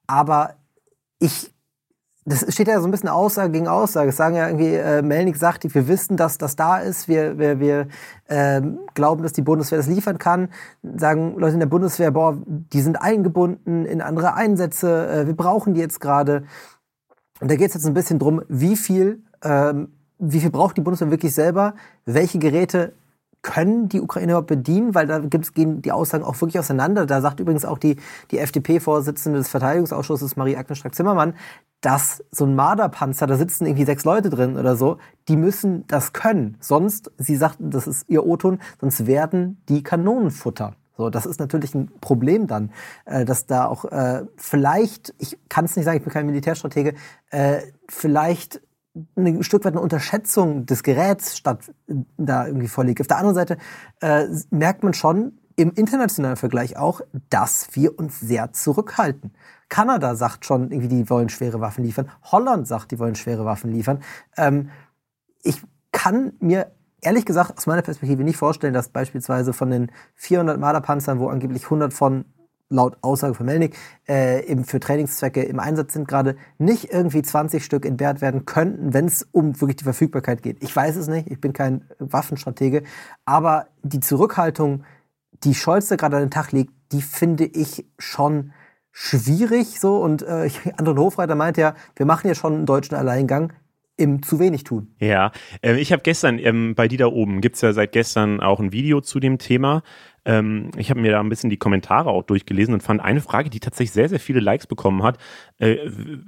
Aber 0.06 0.56
ich 1.18 1.51
das 2.24 2.46
steht 2.52 2.68
ja 2.68 2.80
so 2.80 2.86
ein 2.86 2.92
bisschen 2.92 3.08
Aussage 3.08 3.50
gegen 3.50 3.66
Aussage. 3.66 4.10
Es 4.10 4.16
sagen 4.16 4.36
ja 4.36 4.46
irgendwie, 4.46 4.74
äh, 4.74 5.02
Melnik 5.02 5.36
sagt, 5.36 5.62
wir 5.74 5.88
wissen, 5.88 6.16
dass 6.16 6.38
das 6.38 6.54
da 6.54 6.78
ist, 6.78 7.08
wir, 7.08 7.38
wir, 7.38 7.58
wir 7.58 7.88
äh, 8.26 8.62
glauben, 8.94 9.24
dass 9.24 9.32
die 9.32 9.42
Bundeswehr 9.42 9.78
das 9.78 9.88
liefern 9.88 10.18
kann. 10.18 10.48
Sagen 10.82 11.36
Leute 11.36 11.54
in 11.54 11.60
der 11.60 11.66
Bundeswehr, 11.66 12.12
boah, 12.12 12.38
die 12.46 12.80
sind 12.80 13.02
eingebunden 13.02 13.84
in 13.86 14.00
andere 14.00 14.34
Einsätze, 14.34 15.08
äh, 15.08 15.26
wir 15.26 15.34
brauchen 15.34 15.74
die 15.74 15.80
jetzt 15.80 16.00
gerade. 16.00 16.44
Und 17.40 17.50
da 17.50 17.56
geht 17.56 17.68
es 17.68 17.74
jetzt 17.74 17.86
ein 17.86 17.94
bisschen 17.94 18.20
drum, 18.20 18.42
wie 18.48 18.76
viel, 18.76 19.24
ähm, 19.42 19.88
wie 20.20 20.38
viel 20.38 20.50
braucht 20.50 20.76
die 20.76 20.80
Bundeswehr 20.80 21.10
wirklich 21.10 21.34
selber, 21.34 21.74
welche 22.04 22.38
Geräte 22.38 22.92
können 23.42 23.88
die 23.88 24.00
Ukraine 24.00 24.32
überhaupt 24.32 24.46
bedienen? 24.46 24.94
Weil 24.94 25.08
da 25.08 25.18
gibt's, 25.18 25.52
gehen 25.52 25.82
die 25.82 25.90
Aussagen 25.90 26.22
auch 26.22 26.40
wirklich 26.40 26.60
auseinander. 26.60 27.06
Da 27.06 27.20
sagt 27.20 27.40
übrigens 27.40 27.64
auch 27.64 27.78
die, 27.78 27.96
die 28.30 28.38
FDP-Vorsitzende 28.38 29.38
des 29.38 29.48
Verteidigungsausschusses, 29.48 30.36
Marie-Agnes 30.36 30.78
Strack-Zimmermann, 30.78 31.34
dass 31.82 32.24
so 32.30 32.46
ein 32.46 32.54
Marderpanzer, 32.54 33.26
da 33.26 33.36
sitzen 33.36 33.66
irgendwie 33.66 33.84
sechs 33.84 34.04
Leute 34.04 34.30
drin 34.30 34.56
oder 34.56 34.76
so, 34.76 34.98
die 35.28 35.36
müssen 35.36 35.84
das 35.88 36.12
können. 36.12 36.56
Sonst, 36.60 37.10
sie 37.18 37.36
sagten, 37.36 37.70
das 37.70 37.86
ist 37.86 38.08
ihr 38.08 38.24
O-Ton, 38.24 38.60
sonst 38.80 39.06
werden 39.06 39.62
die 39.68 39.82
Kanonenfutter. 39.82 40.74
So, 40.96 41.10
das 41.10 41.26
ist 41.26 41.40
natürlich 41.40 41.74
ein 41.74 41.90
Problem 42.00 42.46
dann, 42.46 42.70
äh, 43.04 43.24
dass 43.24 43.46
da 43.46 43.66
auch 43.66 43.84
äh, 43.86 44.24
vielleicht, 44.36 45.14
ich 45.18 45.38
kann 45.48 45.64
es 45.64 45.74
nicht 45.74 45.84
sagen, 45.84 45.98
ich 45.98 46.04
bin 46.04 46.12
kein 46.12 46.26
Militärstratege, 46.26 46.94
äh, 47.30 47.60
vielleicht 47.88 48.62
ein 49.16 49.42
Stück 49.42 49.64
weit 49.64 49.72
eine 49.72 49.80
Unterschätzung 49.80 50.66
des 50.66 50.82
Geräts 50.82 51.36
statt 51.36 51.72
da 52.18 52.46
irgendwie 52.46 52.68
vorliegt. 52.68 53.00
Auf 53.00 53.06
der 53.06 53.16
anderen 53.16 53.34
Seite 53.34 53.56
äh, 54.00 54.26
merkt 54.50 54.84
man 54.84 54.92
schon 54.92 55.38
im 55.62 55.72
internationalen 55.74 56.36
Vergleich 56.36 56.76
auch, 56.76 57.02
dass 57.30 57.68
wir 57.72 57.96
uns 57.96 58.18
sehr 58.18 58.52
zurückhalten. 58.52 59.32
Kanada 59.68 60.16
sagt 60.16 60.44
schon, 60.44 60.72
irgendwie, 60.72 60.88
die 60.88 61.08
wollen 61.08 61.28
schwere 61.28 61.60
Waffen 61.60 61.84
liefern. 61.84 62.10
Holland 62.24 62.66
sagt, 62.66 62.90
die 62.90 62.98
wollen 62.98 63.14
schwere 63.14 63.44
Waffen 63.44 63.70
liefern. 63.70 64.02
Ähm, 64.36 64.70
ich 65.42 65.62
kann 65.92 66.32
mir 66.40 66.72
ehrlich 67.00 67.24
gesagt 67.24 67.56
aus 67.56 67.66
meiner 67.66 67.82
Perspektive 67.82 68.24
nicht 68.24 68.36
vorstellen, 68.36 68.74
dass 68.74 68.88
beispielsweise 68.88 69.52
von 69.52 69.70
den 69.70 69.92
400 70.16 70.58
Marderpanzern, 70.58 71.20
wo 71.20 71.28
angeblich 71.28 71.64
100 71.64 71.92
von 71.92 72.24
laut 72.68 72.96
Aussage 73.02 73.34
von 73.34 73.46
Melnik 73.46 73.76
äh, 74.06 74.56
für 74.64 74.80
Trainingszwecke 74.80 75.42
im 75.42 75.60
Einsatz 75.60 75.92
sind 75.92 76.08
gerade, 76.08 76.36
nicht 76.58 76.92
irgendwie 76.92 77.22
20 77.22 77.64
Stück 77.64 77.86
entbehrt 77.86 78.20
werden 78.20 78.46
könnten, 78.46 78.94
wenn 78.94 79.04
es 79.04 79.28
um 79.30 79.60
wirklich 79.60 79.76
die 79.76 79.84
Verfügbarkeit 79.84 80.42
geht. 80.42 80.60
Ich 80.62 80.74
weiß 80.74 80.96
es 80.96 81.06
nicht, 81.06 81.30
ich 81.30 81.40
bin 81.40 81.52
kein 81.52 81.84
Waffenstratege, 82.00 82.82
aber 83.24 83.68
die 83.82 84.00
Zurückhaltung, 84.00 84.84
die 85.44 85.54
Scholz 85.54 85.88
da 85.88 85.96
gerade 85.96 86.16
an 86.16 86.24
den 86.24 86.30
Tag 86.30 86.52
legt, 86.52 86.72
die 86.92 87.02
finde 87.02 87.44
ich 87.44 87.84
schon 87.98 88.52
schwierig 88.92 89.80
so 89.80 89.96
und 89.96 90.22
äh, 90.22 90.50
Anton 90.76 90.98
Hofreiter 90.98 91.34
meinte 91.34 91.60
ja, 91.60 91.74
wir 91.96 92.06
machen 92.06 92.28
ja 92.28 92.34
schon 92.34 92.54
einen 92.54 92.66
deutschen 92.66 92.94
Alleingang, 92.94 93.52
im 93.96 94.22
zu 94.22 94.38
wenig 94.38 94.64
tun. 94.64 94.94
Ja, 94.98 95.32
äh, 95.62 95.78
ich 95.78 95.92
habe 95.92 96.02
gestern 96.02 96.38
ähm, 96.38 96.74
bei 96.74 96.88
die 96.88 96.96
da 96.96 97.06
oben 97.06 97.40
gibt 97.40 97.56
es 97.56 97.62
ja 97.62 97.72
seit 97.72 97.92
gestern 97.92 98.40
auch 98.40 98.58
ein 98.58 98.72
Video 98.72 99.00
zu 99.00 99.20
dem 99.20 99.38
Thema. 99.38 99.82
Ähm, 100.24 100.70
ich 100.76 100.90
habe 100.90 101.00
mir 101.00 101.10
da 101.10 101.20
ein 101.20 101.28
bisschen 101.28 101.50
die 101.50 101.56
Kommentare 101.56 102.10
auch 102.10 102.22
durchgelesen 102.22 102.74
und 102.74 102.82
fand 102.82 103.00
eine 103.00 103.20
Frage, 103.20 103.50
die 103.50 103.60
tatsächlich 103.60 103.92
sehr, 103.92 104.08
sehr 104.08 104.20
viele 104.20 104.40
Likes 104.40 104.66
bekommen 104.66 105.02
hat, 105.02 105.18
äh, 105.58 105.78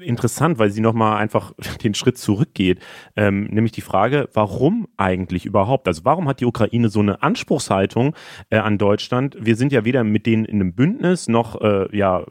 interessant, 0.00 0.58
weil 0.58 0.70
sie 0.70 0.80
nochmal 0.80 1.18
einfach 1.18 1.52
den 1.82 1.94
Schritt 1.94 2.18
zurückgeht. 2.18 2.80
Ähm, 3.16 3.44
nämlich 3.44 3.72
die 3.72 3.80
Frage, 3.80 4.28
warum 4.32 4.88
eigentlich 4.96 5.46
überhaupt? 5.46 5.86
Also 5.88 6.04
warum 6.04 6.28
hat 6.28 6.40
die 6.40 6.46
Ukraine 6.46 6.88
so 6.88 7.00
eine 7.00 7.22
Anspruchshaltung 7.22 8.14
äh, 8.50 8.58
an 8.58 8.78
Deutschland? 8.78 9.36
Wir 9.40 9.56
sind 9.56 9.72
ja 9.72 9.84
weder 9.84 10.04
mit 10.04 10.26
denen 10.26 10.44
in 10.44 10.60
einem 10.60 10.74
Bündnis, 10.74 11.28
noch 11.28 11.60
äh, 11.60 11.96
ja, 11.96 12.24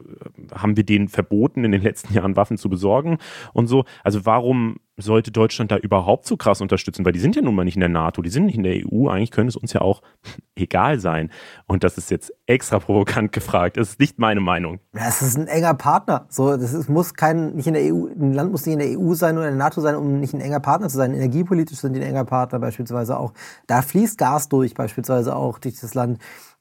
haben 0.54 0.76
wir 0.76 0.84
denen 0.84 1.08
verboten, 1.08 1.64
in 1.64 1.72
den 1.72 1.82
letzten 1.82 2.12
Jahren 2.14 2.36
Waffen 2.36 2.58
zu 2.58 2.68
besorgen 2.68 3.18
und 3.52 3.66
so. 3.66 3.84
Also 4.02 4.26
warum 4.26 4.76
sollte 4.96 5.32
Deutschland 5.32 5.72
da 5.72 5.76
überhaupt 5.76 6.26
so 6.26 6.36
krass 6.36 6.60
unterstützen? 6.60 7.04
Weil 7.04 7.12
die 7.12 7.18
sind 7.18 7.36
ja 7.36 7.42
nun 7.42 7.54
mal 7.54 7.64
nicht 7.64 7.76
in 7.76 7.80
der 7.80 7.88
NATO, 7.88 8.22
die 8.22 8.30
sind 8.30 8.46
nicht 8.46 8.56
in 8.56 8.62
der 8.62 8.76
EU. 8.86 9.08
Eigentlich 9.08 9.30
könnte 9.30 9.48
es 9.48 9.56
uns 9.56 9.72
ja 9.72 9.80
auch 9.80 10.02
egal 10.54 11.00
sein. 11.00 11.30
Und 11.66 11.82
das 11.82 11.96
ist 11.96 12.10
jetzt 12.10 12.32
extra 12.46 12.78
provokant 12.78 13.32
gefragt. 13.32 13.78
Das 13.78 13.90
ist 13.90 14.00
nicht 14.00 14.18
meine 14.18 14.40
Meinung. 14.40 14.80
Ja, 14.94 15.08
es 15.08 15.22
ist 15.22 15.38
ein 15.38 15.46
enger 15.46 15.74
Partner. 15.74 16.26
So, 16.28 16.56
das 16.56 16.74
ist, 16.74 16.90
muss 16.90 17.14
kein, 17.14 17.54
nicht 17.54 17.66
in 17.66 17.74
der 17.74 17.82
EU, 17.84 18.06
ein 18.08 18.34
Land 18.34 18.52
muss 18.52 18.66
nicht 18.66 18.74
in 18.74 18.80
der 18.80 18.98
EU 19.00 19.14
sein 19.14 19.38
oder 19.38 19.48
in 19.48 19.56
der 19.56 19.64
NATO 19.64 19.80
sein, 19.80 19.96
um 19.96 20.20
nicht 20.20 20.34
ein 20.34 20.42
enger 20.42 20.60
Partner 20.60 20.88
zu 20.88 20.98
sein. 20.98 21.14
Energiepolitisch 21.14 21.78
sind 21.78 21.94
die 21.94 22.00
ein 22.00 22.06
enger 22.06 22.26
Partner 22.26 22.58
beispielsweise 22.58 23.18
auch. 23.18 23.32
Da 23.66 23.80
fließt 23.80 24.18
Gas 24.18 24.50
durch, 24.50 24.74
beispielsweise 24.74 25.34
auch 25.34 25.58
durch 25.58 25.80
das 25.80 25.94
Land. 25.94 26.18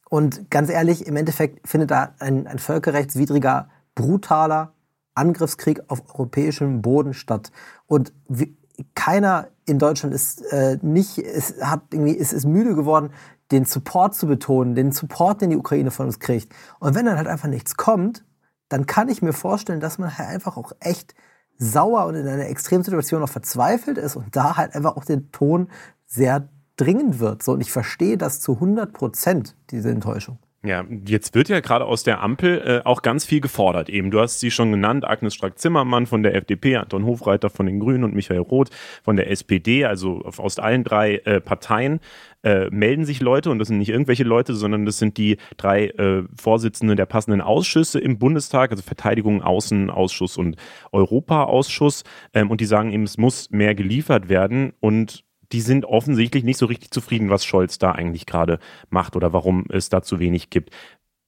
Und 0.10 0.50
ganz 0.50 0.70
ehrlich, 0.70 1.06
im 1.06 1.18
Endeffekt 1.18 1.68
findet 1.68 1.92
da 1.92 2.14
ein, 2.20 2.48
ein 2.48 2.60
völkerrechtswidriger, 2.60 3.68
brutaler 3.96 4.74
Angriffskrieg 5.16 5.82
auf 5.90 6.02
europäischem 6.14 6.82
Boden 6.82 7.14
statt. 7.14 7.52
Und 7.88 8.14
wie, 8.30 8.56
keiner 8.96 9.50
in 9.66 9.80
Deutschland 9.80 10.14
ist 10.16 10.42
äh, 10.52 10.78
nicht, 10.82 11.18
ist, 11.18 11.62
hat 11.64 11.82
irgendwie, 11.92 12.14
ist, 12.14 12.34
ist 12.34 12.46
müde 12.46 12.76
geworden, 12.76 13.12
den 13.54 13.66
Support 13.66 14.16
zu 14.16 14.28
betonen, 14.28 14.76
den 14.76 14.92
Support, 14.92 15.42
den 15.42 15.52
die 15.52 15.56
Ukraine 15.56 15.92
von 15.92 16.08
uns 16.08 16.20
kriegt. 16.20 16.54
Und 16.80 16.96
wenn 16.96 17.06
dann 17.06 17.18
halt 17.18 17.28
einfach 17.28 17.48
nichts 17.48 17.78
kommt, 17.78 18.26
dann 18.68 18.88
kann 18.88 19.08
ich 19.10 19.22
mir 19.22 19.34
vorstellen, 19.34 19.80
dass 19.80 20.00
man 20.00 20.18
halt 20.18 20.30
einfach 20.30 20.58
auch 20.58 20.72
echt 20.80 21.14
sauer 21.58 22.08
und 22.08 22.16
in 22.16 22.28
einer 22.28 22.48
Extremsituation 22.48 23.22
auch 23.22 23.30
verzweifelt 23.30 23.98
ist 23.98 24.16
und 24.16 24.36
da 24.36 24.58
halt 24.58 24.76
einfach 24.76 24.98
auch 24.98 25.06
den 25.06 25.32
Ton 25.32 25.70
sehr 26.06 26.50
dringend 26.76 27.20
wird. 27.20 27.44
So, 27.44 27.54
und 27.54 27.62
ich 27.62 27.72
verstehe 27.72 28.18
das 28.18 28.40
zu 28.40 28.54
100 28.54 28.92
Prozent, 28.92 29.56
diese 29.70 29.92
Enttäuschung. 29.92 30.40
Ja, 30.66 30.86
jetzt 31.06 31.36
wird 31.36 31.50
ja 31.50 31.60
gerade 31.60 31.84
aus 31.84 32.04
der 32.04 32.22
Ampel 32.22 32.62
äh, 32.66 32.88
auch 32.88 33.02
ganz 33.02 33.26
viel 33.26 33.42
gefordert. 33.42 33.90
Eben, 33.90 34.12
du 34.12 34.22
hast 34.22 34.40
sie 34.40 34.50
schon 34.50 34.72
genannt, 34.72 35.04
Agnes 35.04 35.36
Strack-Zimmermann 35.36 36.06
von 36.06 36.24
der 36.24 36.36
FDP, 36.36 36.78
Anton 36.78 37.06
Hofreiter 37.06 37.50
von 37.50 37.66
den 37.66 37.82
Grünen 37.82 38.06
und 38.06 38.16
Michael 38.16 38.40
Roth 38.40 38.70
von 39.04 39.18
der 39.18 39.30
SPD, 39.30 39.84
also 39.84 40.22
aus 40.22 40.60
allen 40.60 40.86
drei 40.86 41.18
äh, 41.26 41.42
Parteien. 41.42 42.00
Äh, 42.44 42.70
melden 42.72 43.06
sich 43.06 43.22
Leute 43.22 43.52
und 43.52 43.60
das 43.60 43.70
sind 43.70 43.78
nicht 43.78 43.90
irgendwelche 43.90 44.26
Leute, 44.26 44.54
sondern 44.54 44.86
das 44.86 44.98
sind 44.98 45.18
die 45.18 45.38
drei 45.56 45.88
äh, 45.88 46.24
Vorsitzenden 46.36 46.98
der 46.98 47.06
passenden 47.06 47.40
Ausschüsse 47.40 48.00
im 48.00 48.20
Bundestag, 48.20 48.72
also 48.72 48.84
Verteidigung, 48.84 49.42
Außenausschuss 49.42 50.38
und 50.38 50.58
Europaausschuss. 50.92 52.04
Ähm, 52.34 52.52
und 52.52 52.60
die 52.60 52.66
sagen 52.66 52.92
eben, 52.92 53.04
es 53.04 53.18
muss 53.18 53.50
mehr 53.52 53.76
geliefert 53.76 54.28
werden 54.28 54.74
und 54.82 55.24
die 55.54 55.62
sind 55.62 55.86
offensichtlich 55.86 56.44
nicht 56.44 56.58
so 56.58 56.66
richtig 56.66 56.92
zufrieden, 56.92 57.30
was 57.30 57.46
Scholz 57.46 57.78
da 57.78 57.94
eigentlich 57.94 58.26
gerade 58.26 58.60
macht 58.90 59.16
oder 59.16 59.32
warum 59.32 59.66
es 59.70 59.88
da 59.88 60.02
zu 60.02 60.20
wenig 60.20 60.50
gibt. 60.50 60.72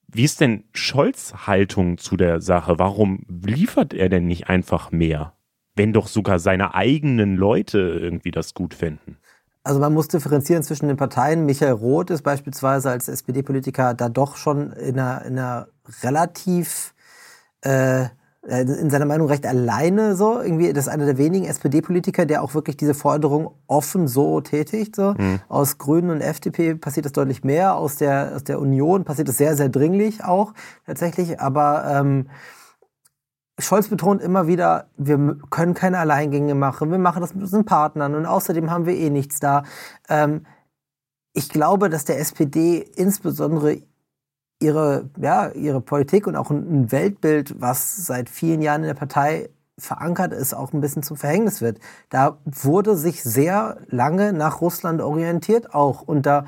Wie 0.08 0.24
ist 0.24 0.42
denn 0.42 0.66
Scholz 0.74 1.34
Haltung 1.48 1.98
zu 1.98 2.18
der 2.18 2.42
Sache? 2.42 2.80
Warum 2.80 3.26
liefert 3.30 3.94
er 3.94 4.10
denn 4.10 4.28
nicht 4.28 4.50
einfach 4.50 4.92
mehr? 4.92 5.38
Wenn 5.76 5.94
doch 5.94 6.08
sogar 6.08 6.40
seine 6.40 6.74
eigenen 6.74 7.36
Leute 7.36 7.80
irgendwie 7.80 8.32
das 8.32 8.54
gut 8.54 8.74
finden. 8.74 9.18
Also 9.66 9.80
man 9.80 9.94
muss 9.94 10.08
differenzieren 10.08 10.62
zwischen 10.62 10.88
den 10.88 10.96
Parteien. 10.96 11.46
Michael 11.46 11.74
Roth 11.74 12.12
ist 12.12 12.22
beispielsweise 12.22 12.92
als 12.92 13.08
SPD-Politiker 13.08 13.96
da 13.96 14.10
doch 14.10 14.38
schon 14.38 14.72
in 14.74 15.00
einer, 15.00 15.26
in 15.26 15.40
einer 15.40 15.68
relativ 16.04 16.94
äh, 17.62 18.06
äh, 18.48 18.62
in 18.62 18.92
seiner 18.92 19.06
Meinung 19.06 19.28
recht 19.28 19.46
alleine 19.48 20.16
so. 20.16 20.40
Irgendwie, 20.40 20.72
das 20.72 20.86
ist 20.86 20.94
einer 20.94 21.06
der 21.06 21.18
wenigen 21.18 21.46
SPD-Politiker, 21.46 22.28
der 22.28 22.44
auch 22.44 22.54
wirklich 22.54 22.78
diese 22.78 22.94
Forderung 22.94 23.56
offen 23.66 24.08
so 24.08 24.40
tätigt. 24.42 24.96
So. 24.96 25.16
Mhm. 25.18 25.40
Aus 25.50 25.80
Grünen 25.80 26.12
und 26.12 26.22
FDP 26.22 26.76
passiert 26.76 27.08
das 27.08 27.14
deutlich 27.14 27.44
mehr. 27.44 27.76
Aus 27.76 27.96
der, 27.96 28.34
aus 28.36 28.44
der 28.44 28.60
Union 28.60 29.04
passiert 29.04 29.28
das 29.28 29.38
sehr, 29.38 29.56
sehr 29.56 29.70
dringlich 29.70 30.24
auch 30.24 30.54
tatsächlich. 30.86 31.40
Aber 31.40 31.86
ähm, 31.88 32.28
Scholz 33.60 33.88
betont 33.88 34.22
immer 34.22 34.48
wieder, 34.48 34.90
wir 34.98 35.38
können 35.50 35.74
keine 35.74 36.00
Alleingänge 36.00 36.56
machen, 36.56 36.92
wir 36.92 37.00
machen 37.00 37.22
das 37.22 37.34
mit 37.34 37.44
unseren 37.44 37.66
Partnern 37.66 38.16
und 38.16 38.26
außerdem 38.26 38.70
haben 38.70 38.86
wir 38.86 38.96
eh 38.96 39.10
nichts 39.10 39.40
da. 39.40 39.64
Ähm, 40.10 40.46
ich 41.34 41.50
glaube, 41.50 41.90
dass 41.90 42.06
der 42.06 42.20
SPD 42.20 42.80
insbesondere 42.96 43.82
ihre, 44.60 45.10
ja, 45.18 45.50
ihre 45.50 45.82
Politik 45.82 46.28
und 46.28 46.36
auch 46.36 46.50
ein 46.50 46.92
Weltbild, 46.92 47.62
was 47.62 48.06
seit 48.06 48.30
vielen 48.30 48.62
Jahren 48.62 48.82
in 48.82 48.88
der 48.88 48.94
Partei 48.94 49.50
verankert 49.78 50.34
ist, 50.34 50.54
auch 50.54 50.74
ein 50.74 50.82
bisschen 50.82 51.04
zum 51.04 51.18
Verhängnis 51.18 51.62
wird. 51.62 51.80
Da 52.10 52.38
wurde 52.46 52.96
sich 52.96 53.24
sehr 53.24 53.78
lange 53.88 54.34
nach 54.34 54.62
Russland 54.62 55.02
orientiert 55.02 55.74
auch. 55.74 56.02
Und 56.02 56.26
da, 56.26 56.46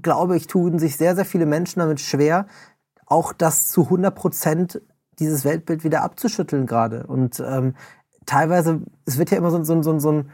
glaube 0.00 0.36
ich, 0.36 0.46
tun 0.46 0.78
sich 0.78 0.96
sehr, 0.96 1.16
sehr 1.16 1.24
viele 1.24 1.46
Menschen 1.46 1.80
damit 1.80 2.00
schwer, 2.00 2.46
auch 3.06 3.32
das 3.32 3.70
zu 3.70 3.84
100 3.84 4.14
Prozent 4.14 4.82
dieses 5.18 5.44
Weltbild 5.44 5.84
wieder 5.84 6.02
abzuschütteln 6.02 6.66
gerade. 6.66 7.06
Und 7.06 7.42
ähm, 7.46 7.74
teilweise, 8.26 8.82
es 9.04 9.18
wird 9.18 9.30
ja 9.30 9.38
immer 9.38 9.50
so, 9.50 9.62
so, 9.64 9.82
so, 9.82 9.98
so 9.98 10.12
ein 10.12 10.30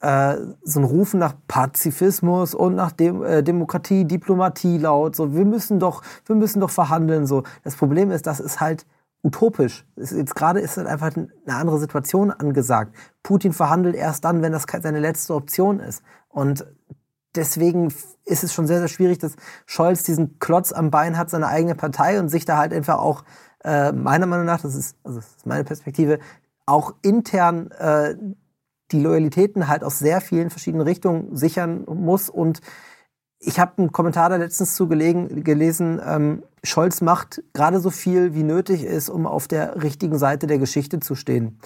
äh, 0.00 0.36
so 0.62 0.80
ein 0.80 0.84
Rufen 0.84 1.18
nach 1.18 1.34
Pazifismus 1.48 2.54
und 2.54 2.76
nach 2.76 2.92
Dem 2.92 3.22
äh, 3.24 3.42
Demokratie, 3.42 4.04
Diplomatie 4.04 4.78
laut. 4.78 5.16
So, 5.16 5.34
wir 5.34 5.44
müssen 5.44 5.80
doch, 5.80 6.02
wir 6.26 6.36
müssen 6.36 6.60
doch 6.60 6.70
verhandeln. 6.70 7.26
So, 7.26 7.42
das 7.64 7.74
Problem 7.74 8.10
ist, 8.12 8.26
das 8.26 8.38
ist 8.38 8.60
halt 8.60 8.86
utopisch. 9.22 9.84
Ist, 9.96 10.12
jetzt 10.12 10.36
gerade 10.36 10.60
ist 10.60 10.76
halt 10.76 10.86
einfach 10.86 11.10
eine 11.16 11.56
andere 11.56 11.78
Situation 11.78 12.30
angesagt. 12.30 12.94
Putin 13.22 13.52
verhandelt 13.52 13.96
erst 13.96 14.24
dann, 14.24 14.42
wenn 14.42 14.52
das 14.52 14.66
seine 14.82 15.00
letzte 15.00 15.34
Option 15.34 15.80
ist. 15.80 16.02
Und 16.28 16.64
deswegen 17.34 17.92
ist 18.24 18.44
es 18.44 18.54
schon 18.54 18.66
sehr, 18.66 18.78
sehr 18.78 18.88
schwierig, 18.88 19.18
dass 19.18 19.34
Scholz 19.66 20.04
diesen 20.04 20.38
Klotz 20.38 20.72
am 20.72 20.90
Bein 20.90 21.18
hat, 21.18 21.30
seine 21.30 21.48
eigene 21.48 21.74
Partei 21.74 22.20
und 22.20 22.28
sich 22.28 22.44
da 22.44 22.56
halt 22.56 22.72
einfach 22.72 22.98
auch, 22.98 23.24
äh, 23.64 23.92
meiner 23.92 24.26
Meinung 24.26 24.46
nach, 24.46 24.60
das 24.60 24.74
ist, 24.74 24.96
also 25.04 25.18
das 25.18 25.36
ist 25.36 25.46
meine 25.46 25.64
Perspektive, 25.64 26.18
auch 26.66 26.94
intern 27.02 27.70
äh, 27.72 28.14
die 28.90 29.00
Loyalitäten 29.00 29.68
halt 29.68 29.84
aus 29.84 29.98
sehr 29.98 30.20
vielen 30.20 30.50
verschiedenen 30.50 30.86
Richtungen 30.86 31.36
sichern 31.36 31.84
muss. 31.86 32.30
Und 32.30 32.60
ich 33.38 33.60
habe 33.60 33.78
einen 33.78 33.92
Kommentar 33.92 34.30
da 34.30 34.36
letztens 34.36 34.74
zu 34.74 34.88
gelesen, 34.88 36.00
ähm, 36.04 36.42
Scholz 36.64 37.00
macht 37.00 37.42
gerade 37.52 37.80
so 37.80 37.90
viel, 37.90 38.34
wie 38.34 38.42
nötig 38.42 38.84
ist, 38.84 39.08
um 39.08 39.26
auf 39.26 39.46
der 39.46 39.82
richtigen 39.82 40.18
Seite 40.18 40.46
der 40.46 40.58
Geschichte 40.58 41.00
zu 41.00 41.14
stehen. 41.14 41.60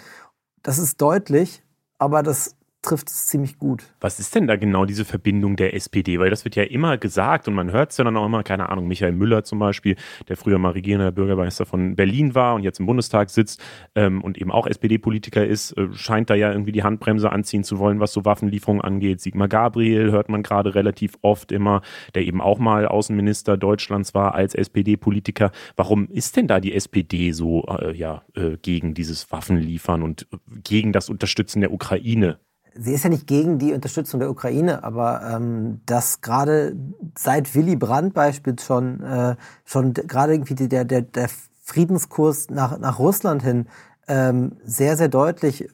Das 0.62 0.78
ist 0.78 1.01
deutlich, 1.01 1.64
aber 1.99 2.22
das 2.22 2.57
trifft 2.83 3.09
es 3.09 3.26
ziemlich 3.26 3.59
gut. 3.59 3.85
Was 4.01 4.18
ist 4.18 4.35
denn 4.35 4.49
da 4.49 4.57
genau 4.57 4.85
diese 4.85 5.05
Verbindung 5.05 5.55
der 5.57 5.74
SPD? 5.74 6.18
Weil 6.18 6.30
das 6.30 6.45
wird 6.45 6.57
ja 6.57 6.64
immer 6.64 6.99
gesagt 6.99 7.47
und 7.47 7.55
man 7.55 7.70
hört 7.70 7.93
es 7.93 7.97
ja 7.97 8.05
dann 8.05 8.16
auch 8.16 8.26
immer, 8.26 8.43
keine 8.43 8.68
Ahnung, 8.68 8.89
Michael 8.89 9.12
Müller 9.12 9.45
zum 9.45 9.61
Beispiel, 9.61 9.97
der 10.28 10.37
früher 10.37 10.59
mal 10.59 10.72
regierender 10.72 11.12
Bürgermeister 11.12 11.64
von 11.64 11.95
Berlin 11.95 12.35
war 12.35 12.57
und 12.57 12.64
jetzt 12.64 12.80
im 12.80 12.87
Bundestag 12.87 13.30
sitzt 13.30 13.62
ähm, 13.95 14.20
und 14.22 14.37
eben 14.37 14.51
auch 14.51 14.66
SPD-Politiker 14.66 15.47
ist, 15.47 15.72
äh, 15.78 15.89
scheint 15.95 16.28
da 16.28 16.35
ja 16.35 16.51
irgendwie 16.51 16.72
die 16.72 16.83
Handbremse 16.83 17.30
anziehen 17.30 17.62
zu 17.62 17.78
wollen, 17.78 18.01
was 18.01 18.12
so 18.12 18.24
Waffenlieferungen 18.24 18.83
angeht. 18.83 19.20
Sigmar 19.20 19.49
Gabriel 19.49 20.11
hört 20.11 20.28
man 20.28 20.43
gerade 20.43 20.74
relativ 20.74 21.16
oft 21.22 21.53
immer, 21.53 21.83
der 22.16 22.24
eben 22.24 22.41
auch 22.41 22.59
mal 22.59 22.87
Außenminister 22.87 23.57
Deutschlands 23.57 24.12
war 24.12 24.35
als 24.35 24.57
SPD-Politiker. 24.57 25.53
Warum 25.76 26.09
ist 26.09 26.37
denn 26.37 26.49
da 26.49 26.59
die 26.59 26.74
SPD 26.74 27.30
so 27.30 27.64
äh, 27.66 27.97
ja, 27.97 28.24
äh, 28.35 28.57
gegen 28.61 28.95
dieses 28.95 29.30
Waffenliefern 29.30 30.03
und 30.03 30.26
äh, 30.33 30.37
gegen 30.64 30.93
das 30.93 31.09
Unterstützen 31.09 31.61
der 31.61 31.72
Ukraine? 31.72 32.39
Sie 32.74 32.92
ist 32.92 33.04
ja 33.04 33.10
nicht 33.10 33.26
gegen 33.26 33.58
die 33.58 33.72
Unterstützung 33.72 34.20
der 34.20 34.30
Ukraine, 34.30 34.84
aber 34.84 35.22
ähm, 35.22 35.80
dass 35.86 36.20
gerade 36.20 36.76
seit 37.16 37.54
Willy 37.54 37.76
Brandt 37.76 38.14
beispielsweise 38.14 38.66
schon, 38.66 39.02
äh, 39.02 39.36
schon 39.64 39.92
gerade 39.94 40.32
irgendwie 40.34 40.54
der, 40.54 40.84
der, 40.84 41.02
der 41.02 41.28
Friedenskurs 41.62 42.50
nach, 42.50 42.78
nach 42.78 42.98
Russland 42.98 43.42
hin 43.42 43.66
ähm, 44.08 44.56
sehr, 44.64 44.96
sehr 44.96 45.08
deutlich 45.08 45.68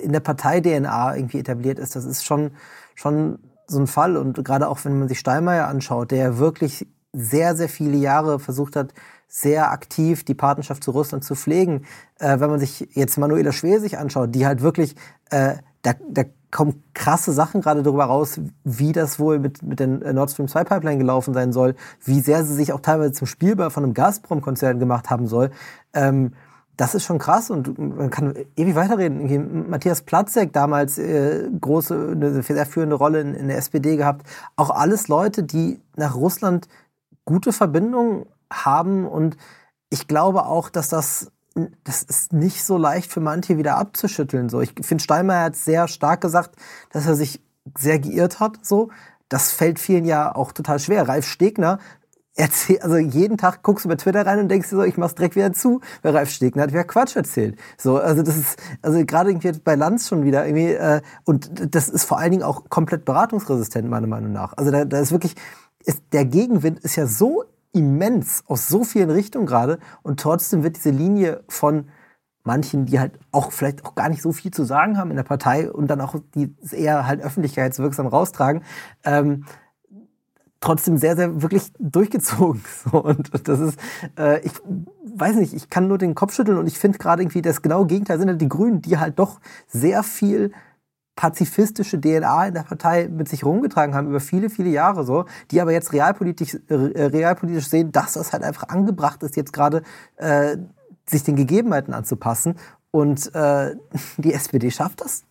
in 0.00 0.12
der 0.12 0.20
Partei-DNA 0.20 1.16
irgendwie 1.16 1.38
etabliert 1.38 1.78
ist, 1.78 1.94
das 1.96 2.04
ist 2.04 2.24
schon, 2.24 2.52
schon 2.94 3.38
so 3.66 3.78
ein 3.78 3.86
Fall. 3.86 4.16
Und 4.16 4.44
gerade 4.44 4.68
auch 4.68 4.84
wenn 4.84 4.98
man 4.98 5.08
sich 5.08 5.18
Steinmeier 5.18 5.68
anschaut, 5.68 6.10
der 6.10 6.38
wirklich 6.38 6.86
sehr, 7.12 7.56
sehr 7.56 7.68
viele 7.68 7.96
Jahre 7.96 8.38
versucht 8.38 8.76
hat, 8.76 8.92
sehr 9.28 9.70
aktiv 9.70 10.24
die 10.24 10.34
Partnerschaft 10.34 10.82
zu 10.82 10.90
Russland 10.90 11.22
zu 11.22 11.34
pflegen. 11.34 11.84
Äh, 12.18 12.40
wenn 12.40 12.50
man 12.50 12.58
sich 12.58 12.88
jetzt 12.92 13.18
Manuela 13.18 13.52
Schwesig 13.52 13.98
anschaut, 13.98 14.34
die 14.34 14.46
halt 14.46 14.62
wirklich 14.62 14.94
äh, 15.30 15.56
da, 15.82 15.92
da 16.08 16.24
kommen 16.50 16.82
krasse 16.94 17.32
Sachen 17.32 17.60
gerade 17.60 17.82
darüber 17.82 18.04
raus, 18.04 18.40
wie 18.64 18.92
das 18.92 19.18
wohl 19.18 19.38
mit, 19.38 19.62
mit 19.62 19.80
den 19.80 19.98
Nord 20.14 20.30
Stream 20.30 20.48
2 20.48 20.64
Pipeline 20.64 20.98
gelaufen 20.98 21.34
sein 21.34 21.52
soll, 21.52 21.74
wie 22.04 22.20
sehr 22.20 22.44
sie 22.44 22.54
sich 22.54 22.72
auch 22.72 22.80
teilweise 22.80 23.12
zum 23.12 23.26
Spielball 23.26 23.70
von 23.70 23.84
einem 23.84 23.94
Gazprom-Konzern 23.94 24.78
gemacht 24.78 25.10
haben 25.10 25.26
soll. 25.26 25.50
Ähm, 25.92 26.32
das 26.78 26.94
ist 26.94 27.04
schon 27.04 27.18
krass 27.18 27.50
und 27.50 27.76
man 27.76 28.08
kann 28.08 28.34
ewig 28.56 28.76
weiterreden. 28.76 29.68
Matthias 29.68 30.02
Platzek 30.02 30.52
damals 30.52 30.96
äh, 30.96 31.48
große, 31.60 32.12
eine 32.12 32.42
sehr 32.42 32.66
führende 32.66 32.94
Rolle 32.94 33.20
in, 33.20 33.34
in 33.34 33.48
der 33.48 33.58
SPD 33.58 33.96
gehabt. 33.96 34.24
Auch 34.54 34.70
alles 34.70 35.08
Leute, 35.08 35.42
die 35.42 35.80
nach 35.96 36.14
Russland 36.14 36.68
gute 37.24 37.52
Verbindungen 37.52 38.26
haben 38.50 39.06
und 39.06 39.36
ich 39.90 40.06
glaube 40.06 40.46
auch, 40.46 40.70
dass 40.70 40.88
das 40.88 41.32
das 41.84 42.02
ist 42.02 42.32
nicht 42.32 42.64
so 42.64 42.76
leicht 42.76 43.12
für 43.12 43.20
manche 43.20 43.58
wieder 43.58 43.76
abzuschütteln. 43.76 44.48
So, 44.48 44.60
ich 44.60 44.74
finde, 44.80 45.02
Steinmeier 45.02 45.44
hat 45.44 45.56
sehr 45.56 45.88
stark 45.88 46.20
gesagt, 46.20 46.56
dass 46.90 47.06
er 47.06 47.14
sich 47.14 47.40
sehr 47.76 47.98
geirrt 47.98 48.40
hat. 48.40 48.64
So, 48.64 48.90
das 49.28 49.52
fällt 49.52 49.78
vielen 49.78 50.04
ja 50.04 50.34
auch 50.34 50.52
total 50.52 50.78
schwer. 50.78 51.08
Ralf 51.08 51.26
Stegner 51.26 51.78
erzählt, 52.38 52.82
also 52.82 52.96
jeden 52.96 53.36
Tag 53.36 53.62
guckst 53.62 53.84
du 53.84 53.88
bei 53.88 53.96
Twitter 53.96 54.24
rein 54.24 54.38
und 54.38 54.48
denkst 54.48 54.70
dir 54.70 54.76
so, 54.76 54.82
ich 54.84 54.96
mach's 54.96 55.16
direkt 55.16 55.34
wieder 55.34 55.52
zu, 55.52 55.80
weil 56.02 56.14
Ralf 56.16 56.30
Stegner 56.30 56.62
hat 56.62 56.70
wieder 56.70 56.84
Quatsch 56.84 57.16
erzählt. 57.16 57.58
So, 57.76 57.98
also 57.98 58.22
das 58.22 58.36
ist, 58.36 58.58
also 58.80 59.04
gerade 59.04 59.30
irgendwie 59.30 59.52
bei 59.64 59.74
Lanz 59.74 60.08
schon 60.08 60.24
wieder 60.24 60.46
irgendwie, 60.46 60.72
äh, 60.72 61.00
und 61.24 61.74
das 61.74 61.88
ist 61.88 62.04
vor 62.04 62.18
allen 62.18 62.30
Dingen 62.30 62.44
auch 62.44 62.68
komplett 62.68 63.04
beratungsresistent, 63.04 63.88
meiner 63.88 64.06
Meinung 64.06 64.32
nach. 64.32 64.52
Also 64.56 64.70
da, 64.70 64.84
da 64.84 65.00
ist 65.00 65.10
wirklich, 65.10 65.34
ist, 65.84 66.00
der 66.12 66.24
Gegenwind 66.24 66.78
ist 66.80 66.96
ja 66.96 67.06
so 67.06 67.44
immens 67.78 68.44
aus 68.46 68.68
so 68.68 68.84
vielen 68.84 69.10
Richtungen 69.10 69.46
gerade 69.46 69.78
und 70.02 70.20
trotzdem 70.20 70.62
wird 70.62 70.76
diese 70.76 70.90
Linie 70.90 71.44
von 71.48 71.88
manchen, 72.44 72.86
die 72.86 72.98
halt 72.98 73.18
auch 73.30 73.52
vielleicht 73.52 73.84
auch 73.84 73.94
gar 73.94 74.08
nicht 74.08 74.22
so 74.22 74.32
viel 74.32 74.50
zu 74.50 74.64
sagen 74.64 74.98
haben 74.98 75.10
in 75.10 75.16
der 75.16 75.22
Partei 75.22 75.70
und 75.70 75.88
dann 75.88 76.00
auch 76.00 76.16
die 76.34 76.54
eher 76.72 77.06
halt 77.06 77.20
öffentlichkeitswirksam 77.20 78.06
raustragen, 78.06 78.62
ähm, 79.04 79.44
trotzdem 80.60 80.96
sehr, 80.96 81.14
sehr 81.14 81.42
wirklich 81.42 81.72
durchgezogen. 81.78 82.62
So, 82.90 83.02
und 83.04 83.30
das 83.48 83.60
ist, 83.60 83.78
äh, 84.18 84.40
ich 84.40 84.52
weiß 85.14 85.36
nicht, 85.36 85.52
ich 85.52 85.68
kann 85.68 85.88
nur 85.88 85.98
den 85.98 86.14
Kopf 86.14 86.34
schütteln 86.34 86.58
und 86.58 86.66
ich 86.66 86.78
finde 86.78 86.98
gerade 86.98 87.22
irgendwie 87.22 87.42
das 87.42 87.62
genaue 87.62 87.86
Gegenteil 87.86 88.18
sind 88.18 88.28
halt 88.28 88.40
die 88.40 88.48
Grünen, 88.48 88.82
die 88.82 88.98
halt 88.98 89.18
doch 89.18 89.40
sehr 89.66 90.02
viel 90.02 90.52
pazifistische 91.18 92.00
DNA 92.00 92.46
in 92.46 92.54
der 92.54 92.62
Partei 92.62 93.08
mit 93.08 93.28
sich 93.28 93.44
rumgetragen 93.44 93.92
haben 93.92 94.06
über 94.06 94.20
viele, 94.20 94.50
viele 94.50 94.70
Jahre 94.70 95.02
so, 95.02 95.24
die 95.50 95.60
aber 95.60 95.72
jetzt 95.72 95.92
realpolitisch, 95.92 96.56
äh, 96.68 96.74
realpolitisch 96.74 97.66
sehen, 97.66 97.90
dass 97.90 98.12
das 98.12 98.32
halt 98.32 98.44
einfach 98.44 98.68
angebracht 98.68 99.20
ist, 99.24 99.36
jetzt 99.36 99.52
gerade 99.52 99.82
äh, 100.14 100.56
sich 101.06 101.24
den 101.24 101.34
Gegebenheiten 101.34 101.92
anzupassen. 101.92 102.54
Und 102.92 103.34
äh, 103.34 103.74
die 104.16 104.32
SPD 104.32 104.70
schafft 104.70 105.00
das 105.00 105.24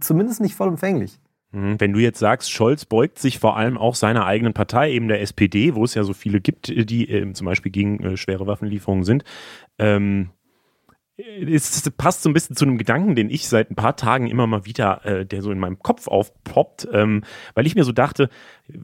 zumindest 0.00 0.40
nicht 0.40 0.54
vollumfänglich. 0.54 1.20
Mhm. 1.52 1.78
Wenn 1.78 1.92
du 1.92 1.98
jetzt 1.98 2.18
sagst, 2.18 2.50
Scholz 2.50 2.86
beugt 2.86 3.18
sich 3.18 3.38
vor 3.38 3.58
allem 3.58 3.76
auch 3.76 3.94
seiner 3.94 4.24
eigenen 4.24 4.54
Partei, 4.54 4.90
eben 4.92 5.06
der 5.06 5.20
SPD, 5.20 5.74
wo 5.74 5.84
es 5.84 5.92
ja 5.92 6.02
so 6.02 6.14
viele 6.14 6.40
gibt, 6.40 6.68
die 6.68 7.10
äh, 7.10 7.30
zum 7.34 7.44
Beispiel 7.44 7.70
gegen 7.70 8.02
äh, 8.02 8.16
schwere 8.16 8.46
Waffenlieferungen 8.46 9.04
sind, 9.04 9.22
ähm, 9.78 10.30
es 11.18 11.90
passt 11.96 12.22
so 12.22 12.28
ein 12.28 12.34
bisschen 12.34 12.56
zu 12.56 12.64
einem 12.64 12.78
Gedanken, 12.78 13.14
den 13.14 13.30
ich 13.30 13.48
seit 13.48 13.70
ein 13.70 13.74
paar 13.76 13.96
Tagen 13.96 14.26
immer 14.26 14.46
mal 14.46 14.66
wieder, 14.66 15.04
äh, 15.04 15.26
der 15.26 15.42
so 15.42 15.50
in 15.50 15.58
meinem 15.58 15.78
Kopf 15.78 16.08
aufpoppt, 16.08 16.88
ähm, 16.92 17.22
weil 17.54 17.66
ich 17.66 17.74
mir 17.74 17.84
so 17.84 17.92
dachte, 17.92 18.28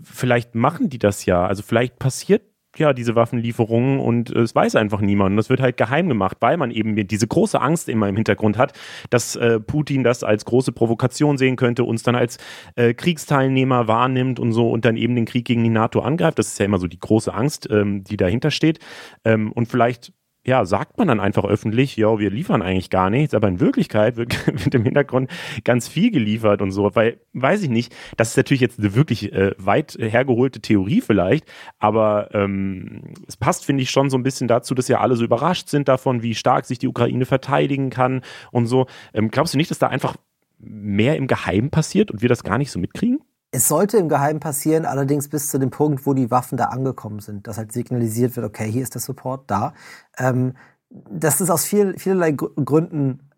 vielleicht 0.03 0.55
machen 0.55 0.89
die 0.89 0.99
das 0.99 1.26
ja. 1.26 1.47
Also 1.47 1.62
vielleicht 1.62 1.99
passiert 1.99 2.43
ja 2.78 2.95
diese 2.95 3.14
Waffenlieferungen 3.14 4.01
und 4.01 4.30
es 4.30 4.55
weiß 4.55 4.76
einfach 4.76 5.03
niemand. 5.03 5.33
Und 5.33 5.37
das 5.37 5.51
wird 5.51 5.61
halt 5.61 5.76
geheim 5.76 6.09
gemacht, 6.09 6.39
weil 6.41 6.57
man 6.57 6.70
eben 6.70 6.97
diese 7.07 7.26
große 7.26 7.61
Angst 7.61 7.91
immer 7.91 8.09
im 8.09 8.16
Hintergrund 8.16 8.57
hat, 8.57 8.72
dass 9.11 9.37
äh, 9.37 9.61
Putin 9.61 10.03
das 10.03 10.24
als 10.24 10.47
große 10.47 10.72
Provokation 10.72 11.37
sehen 11.37 11.57
könnte, 11.57 11.85
uns 11.85 12.03
dann 12.03 12.16
als 12.16 12.39
äh, 12.76 12.95
Kriegsteilnehmer 12.95 13.89
wahrnimmt 13.89 14.41
und 14.41 14.53
so 14.53 14.70
und 14.70 14.87
dann 14.87 14.97
eben 14.97 15.14
den 15.14 15.26
Krieg 15.26 15.45
gegen 15.45 15.62
die 15.64 15.70
NATO 15.70 16.01
angreift. 16.01 16.39
Das 16.39 16.49
ist 16.49 16.59
ja 16.59 16.64
immer 16.64 16.78
so 16.78 16.87
die 16.87 16.99
große 16.99 17.33
Angst, 17.35 17.68
ähm, 17.70 18.05
die 18.05 18.16
dahinter 18.16 18.51
steht. 18.51 18.78
Ähm, 19.24 19.53
und 19.53 19.66
vielleicht 19.66 20.14
ja, 20.45 20.64
sagt 20.64 20.99
man 20.99 21.07
dann 21.07 21.20
einfach 21.20 21.45
öffentlich, 21.45 21.97
ja, 21.97 22.18
wir 22.18 22.30
liefern 22.30 22.62
eigentlich 22.62 22.90
gar 22.90 23.11
nichts, 23.11 23.32
aber 23.32 23.47
in 23.47 23.61
Wirklichkeit 23.61 24.16
wird, 24.16 24.47
wird 24.64 24.74
im 24.74 24.82
Hintergrund 24.82 25.30
ganz 25.62 25.86
viel 25.86 26.11
geliefert 26.11 26.62
und 26.62 26.72
so, 26.72 26.95
weil, 26.95 27.20
weiß 27.32 27.62
ich 27.62 27.70
nicht, 27.70 27.95
das 28.16 28.30
ist 28.30 28.36
natürlich 28.36 28.61
jetzt 28.61 28.80
eine 28.80 28.95
wirklich 28.95 29.32
äh, 29.32 29.53
weit 29.59 29.97
hergeholte 30.01 30.61
Theorie 30.61 31.01
vielleicht, 31.01 31.47
aber 31.78 32.34
ähm, 32.34 33.14
es 33.28 33.36
passt, 33.36 33.64
finde 33.64 33.84
ich, 33.84 33.90
schon 33.90 34.11
so 34.11 34.16
ein 34.16 34.24
bisschen 34.24 34.49
dazu, 34.49 34.74
dass 34.74 34.88
ja 34.88 35.01
alle 35.01 35.14
so 35.14 35.24
überrascht 35.24 35.68
sind 35.68 35.88
davon, 35.88 36.22
wie 36.22 36.34
stark 36.34 36.64
sich 36.64 36.78
die 36.80 36.88
Ukraine 36.88 37.24
verteidigen 37.24 37.90
kann 37.90 38.22
und 38.51 38.66
so. 38.66 38.86
Ähm, 39.14 39.30
glaubst 39.30 39.55
du 39.55 39.59
nicht, 39.59 39.70
dass 39.70 39.78
da 39.78 39.88
einfach 39.88 40.16
mehr 40.59 41.16
im 41.16 41.28
Geheimen 41.28 41.70
passiert 41.70 42.11
und 42.11 42.22
wir 42.22 42.28
das 42.28 42.43
gar 42.43 42.59
nicht 42.59 42.72
so 42.72 42.80
mitkriegen? 42.80 43.21
Es 43.55 43.68
sollte 43.68 43.98
im 43.98 44.09
Geheimen 44.09 44.40
passieren, 44.40 44.86
allerdings 44.86 45.28
bis 45.28 45.48
zu 45.48 45.59
dem 45.59 45.70
Punkt, 45.70 46.07
wo 46.07 46.14
die 46.14 46.30
Waffen 46.30 46.57
da 46.57 46.66
angekommen 46.66 47.20
sind, 47.20 47.46
dass 47.46 47.59
halt 47.59 47.70
signalisiert 47.72 48.34
wird, 48.34 48.46
okay, 48.46 48.70
hier 48.70 48.82
ist 48.82 48.94
der 48.94 49.03
Support 49.03 49.50
da. 49.50 49.74
Ähm, 50.16 50.55
das 50.90 51.40
ist 51.40 51.50
aus 51.50 51.64
viel, 51.64 51.98
vielerlei 51.98 52.32
Gründen 52.32 53.30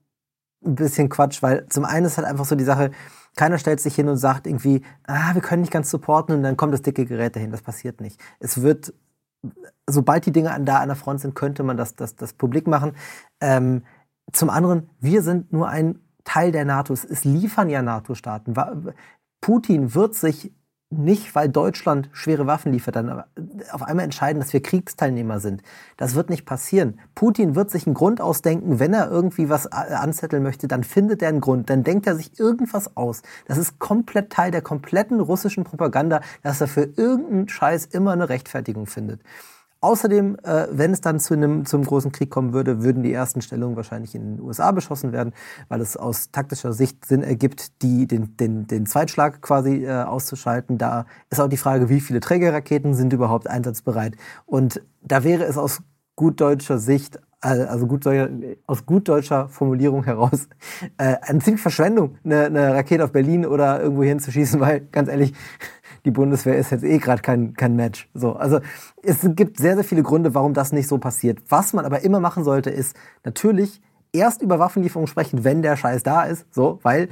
ein 0.64 0.74
bisschen 0.76 1.08
Quatsch, 1.08 1.42
weil 1.42 1.66
zum 1.68 1.84
einen 1.84 2.06
ist 2.06 2.16
halt 2.16 2.26
einfach 2.26 2.44
so 2.44 2.56
die 2.56 2.64
Sache, 2.64 2.90
keiner 3.36 3.58
stellt 3.58 3.80
sich 3.80 3.94
hin 3.94 4.08
und 4.08 4.16
sagt 4.16 4.46
irgendwie, 4.46 4.82
ah, 5.06 5.34
wir 5.34 5.42
können 5.42 5.62
nicht 5.62 5.72
ganz 5.72 5.90
supporten 5.90 6.36
und 6.36 6.42
dann 6.42 6.56
kommt 6.56 6.72
das 6.72 6.82
dicke 6.82 7.04
Gerät 7.04 7.36
dahin. 7.36 7.50
Das 7.50 7.62
passiert 7.62 8.00
nicht. 8.00 8.20
Es 8.38 8.62
wird, 8.62 8.94
sobald 9.88 10.26
die 10.26 10.32
Dinge 10.32 10.52
an, 10.52 10.64
da 10.64 10.78
an 10.78 10.88
der 10.88 10.96
Front 10.96 11.20
sind, 11.20 11.34
könnte 11.34 11.62
man 11.64 11.76
das, 11.76 11.96
das, 11.96 12.16
das 12.16 12.32
publik 12.32 12.66
machen. 12.66 12.92
Ähm, 13.40 13.82
zum 14.32 14.50
anderen, 14.50 14.88
wir 15.00 15.22
sind 15.22 15.52
nur 15.52 15.68
ein 15.68 15.98
Teil 16.24 16.52
der 16.52 16.64
NATO. 16.64 16.94
Es 16.94 17.24
liefern 17.24 17.68
ja 17.68 17.82
NATO-Staaten. 17.82 18.54
Putin 19.44 19.94
wird 19.94 20.14
sich 20.14 20.54
nicht, 20.88 21.34
weil 21.34 21.50
Deutschland 21.50 22.08
schwere 22.12 22.46
Waffen 22.46 22.72
liefert, 22.72 22.96
dann 22.96 23.24
auf 23.72 23.82
einmal 23.82 24.06
entscheiden, 24.06 24.40
dass 24.40 24.54
wir 24.54 24.62
Kriegsteilnehmer 24.62 25.38
sind. 25.38 25.62
Das 25.98 26.14
wird 26.14 26.30
nicht 26.30 26.46
passieren. 26.46 26.98
Putin 27.14 27.54
wird 27.54 27.70
sich 27.70 27.86
einen 27.86 27.92
Grund 27.92 28.22
ausdenken, 28.22 28.78
wenn 28.78 28.94
er 28.94 29.10
irgendwie 29.10 29.50
was 29.50 29.66
anzetteln 29.66 30.42
möchte, 30.42 30.66
dann 30.66 30.82
findet 30.82 31.20
er 31.20 31.28
einen 31.28 31.42
Grund, 31.42 31.68
dann 31.68 31.82
denkt 31.84 32.06
er 32.06 32.16
sich 32.16 32.40
irgendwas 32.40 32.96
aus. 32.96 33.20
Das 33.44 33.58
ist 33.58 33.78
komplett 33.78 34.30
Teil 34.30 34.50
der 34.50 34.62
kompletten 34.62 35.20
russischen 35.20 35.64
Propaganda, 35.64 36.22
dass 36.42 36.62
er 36.62 36.66
für 36.66 36.84
irgendeinen 36.96 37.46
Scheiß 37.50 37.84
immer 37.84 38.12
eine 38.12 38.30
Rechtfertigung 38.30 38.86
findet. 38.86 39.20
Außerdem, 39.84 40.38
äh, 40.44 40.66
wenn 40.70 40.92
es 40.92 41.02
dann 41.02 41.20
zu 41.20 41.34
einem 41.34 41.66
zum 41.66 41.84
großen 41.84 42.10
Krieg 42.10 42.30
kommen 42.30 42.54
würde, 42.54 42.82
würden 42.82 43.02
die 43.02 43.12
ersten 43.12 43.42
Stellungen 43.42 43.76
wahrscheinlich 43.76 44.14
in 44.14 44.36
den 44.36 44.40
USA 44.40 44.72
beschossen 44.72 45.12
werden, 45.12 45.34
weil 45.68 45.82
es 45.82 45.98
aus 45.98 46.30
taktischer 46.30 46.72
Sicht 46.72 47.04
Sinn 47.04 47.22
ergibt, 47.22 47.82
die, 47.82 48.06
den, 48.06 48.34
den, 48.38 48.66
den 48.66 48.86
Zweitschlag 48.86 49.42
quasi 49.42 49.84
äh, 49.84 50.04
auszuschalten. 50.04 50.78
Da 50.78 51.04
ist 51.28 51.38
auch 51.38 51.48
die 51.48 51.58
Frage, 51.58 51.90
wie 51.90 52.00
viele 52.00 52.20
Trägerraketen 52.20 52.94
sind 52.94 53.12
überhaupt 53.12 53.46
einsatzbereit. 53.46 54.16
Und 54.46 54.80
da 55.02 55.22
wäre 55.22 55.44
es 55.44 55.58
aus 55.58 55.82
gut 56.16 56.40
deutscher 56.40 56.78
Sicht 56.78 57.20
äh, 57.42 57.64
also 57.64 57.86
gut, 57.86 58.06
aus 58.66 58.86
gut 58.86 59.06
deutscher 59.06 59.50
Formulierung 59.50 60.04
heraus, 60.04 60.48
äh, 60.96 61.16
eine 61.20 61.40
ziemlich 61.40 61.60
Verschwendung, 61.60 62.16
eine, 62.24 62.46
eine 62.46 62.74
Rakete 62.74 63.04
auf 63.04 63.12
Berlin 63.12 63.44
oder 63.44 63.82
irgendwo 63.82 64.02
hinzuschießen, 64.02 64.58
weil 64.60 64.80
ganz 64.80 65.10
ehrlich, 65.10 65.34
die 66.04 66.10
Bundeswehr 66.10 66.56
ist 66.56 66.70
jetzt 66.70 66.84
eh 66.84 66.98
gerade 66.98 67.22
kein, 67.22 67.54
kein 67.54 67.76
Match. 67.76 68.08
So, 68.14 68.34
also 68.34 68.60
es 69.02 69.18
gibt 69.22 69.58
sehr, 69.58 69.74
sehr 69.74 69.84
viele 69.84 70.02
Gründe, 70.02 70.34
warum 70.34 70.54
das 70.54 70.72
nicht 70.72 70.88
so 70.88 70.98
passiert. 70.98 71.38
Was 71.48 71.72
man 71.72 71.84
aber 71.84 72.02
immer 72.02 72.20
machen 72.20 72.44
sollte, 72.44 72.70
ist 72.70 72.96
natürlich 73.24 73.80
erst 74.12 74.42
über 74.42 74.58
Waffenlieferungen 74.58 75.08
sprechen, 75.08 75.44
wenn 75.44 75.62
der 75.62 75.76
Scheiß 75.76 76.02
da 76.02 76.24
ist, 76.24 76.46
so, 76.54 76.78
weil 76.82 77.08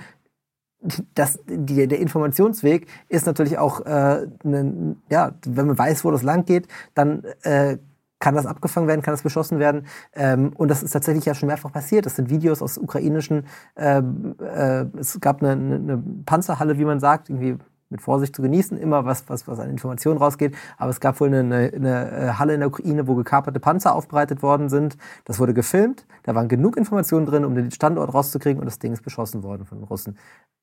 das, 1.14 1.38
die, 1.46 1.86
der 1.86 2.00
Informationsweg 2.00 2.86
ist 3.08 3.26
natürlich 3.26 3.58
auch, 3.58 3.80
äh, 3.86 4.26
ne, 4.42 4.96
ja, 5.10 5.32
wenn 5.46 5.68
man 5.68 5.78
weiß, 5.78 6.04
wo 6.04 6.10
das 6.10 6.22
lang 6.22 6.44
geht, 6.44 6.66
dann 6.94 7.24
äh, 7.42 7.78
kann 8.18 8.34
das 8.36 8.46
abgefangen 8.46 8.86
werden, 8.88 9.02
kann 9.02 9.14
das 9.14 9.22
beschossen 9.22 9.58
werden. 9.58 9.86
Ähm, 10.14 10.52
und 10.56 10.68
das 10.68 10.82
ist 10.82 10.92
tatsächlich 10.92 11.24
ja 11.24 11.34
schon 11.34 11.48
mehrfach 11.48 11.72
passiert. 11.72 12.06
Das 12.06 12.16
sind 12.16 12.30
Videos 12.30 12.62
aus 12.62 12.78
ukrainischen, 12.78 13.46
äh, 13.74 13.98
äh, 13.98 14.86
es 14.98 15.18
gab 15.20 15.42
eine, 15.42 15.52
eine 15.52 16.02
Panzerhalle, 16.24 16.78
wie 16.78 16.84
man 16.84 17.00
sagt, 17.00 17.30
irgendwie 17.30 17.58
mit 17.92 18.02
Vorsicht 18.02 18.34
zu 18.34 18.42
genießen, 18.42 18.76
immer 18.76 19.04
was, 19.04 19.28
was, 19.28 19.46
was 19.46 19.60
an 19.60 19.70
Informationen 19.70 20.18
rausgeht. 20.18 20.56
Aber 20.76 20.90
es 20.90 20.98
gab 20.98 21.20
wohl 21.20 21.28
eine, 21.28 21.70
eine, 21.72 22.10
äh, 22.10 22.32
Halle 22.32 22.54
in 22.54 22.60
der 22.60 22.68
Ukraine, 22.68 23.06
wo 23.06 23.14
gekaperte 23.14 23.60
Panzer 23.60 23.94
aufbereitet 23.94 24.42
worden 24.42 24.68
sind. 24.68 24.96
Das 25.24 25.38
wurde 25.38 25.54
gefilmt. 25.54 26.06
Da 26.24 26.34
waren 26.34 26.48
genug 26.48 26.76
Informationen 26.76 27.26
drin, 27.26 27.44
um 27.44 27.54
den 27.54 27.70
Standort 27.70 28.12
rauszukriegen. 28.12 28.58
Und 28.58 28.66
das 28.66 28.80
Ding 28.80 28.92
ist 28.92 29.02
beschossen 29.02 29.44
worden 29.44 29.64
von 29.64 29.78
den 29.78 29.84
Russen, 29.84 30.18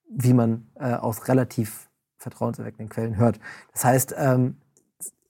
wie 0.10 0.34
man 0.34 0.68
äh, 0.76 0.94
aus 0.96 1.30
relativ 1.30 1.88
vertrauenserweckenden 2.18 2.90
Quellen 2.90 3.16
hört. 3.16 3.40
Das 3.72 3.86
heißt, 3.86 4.16
ähm, 4.18 4.58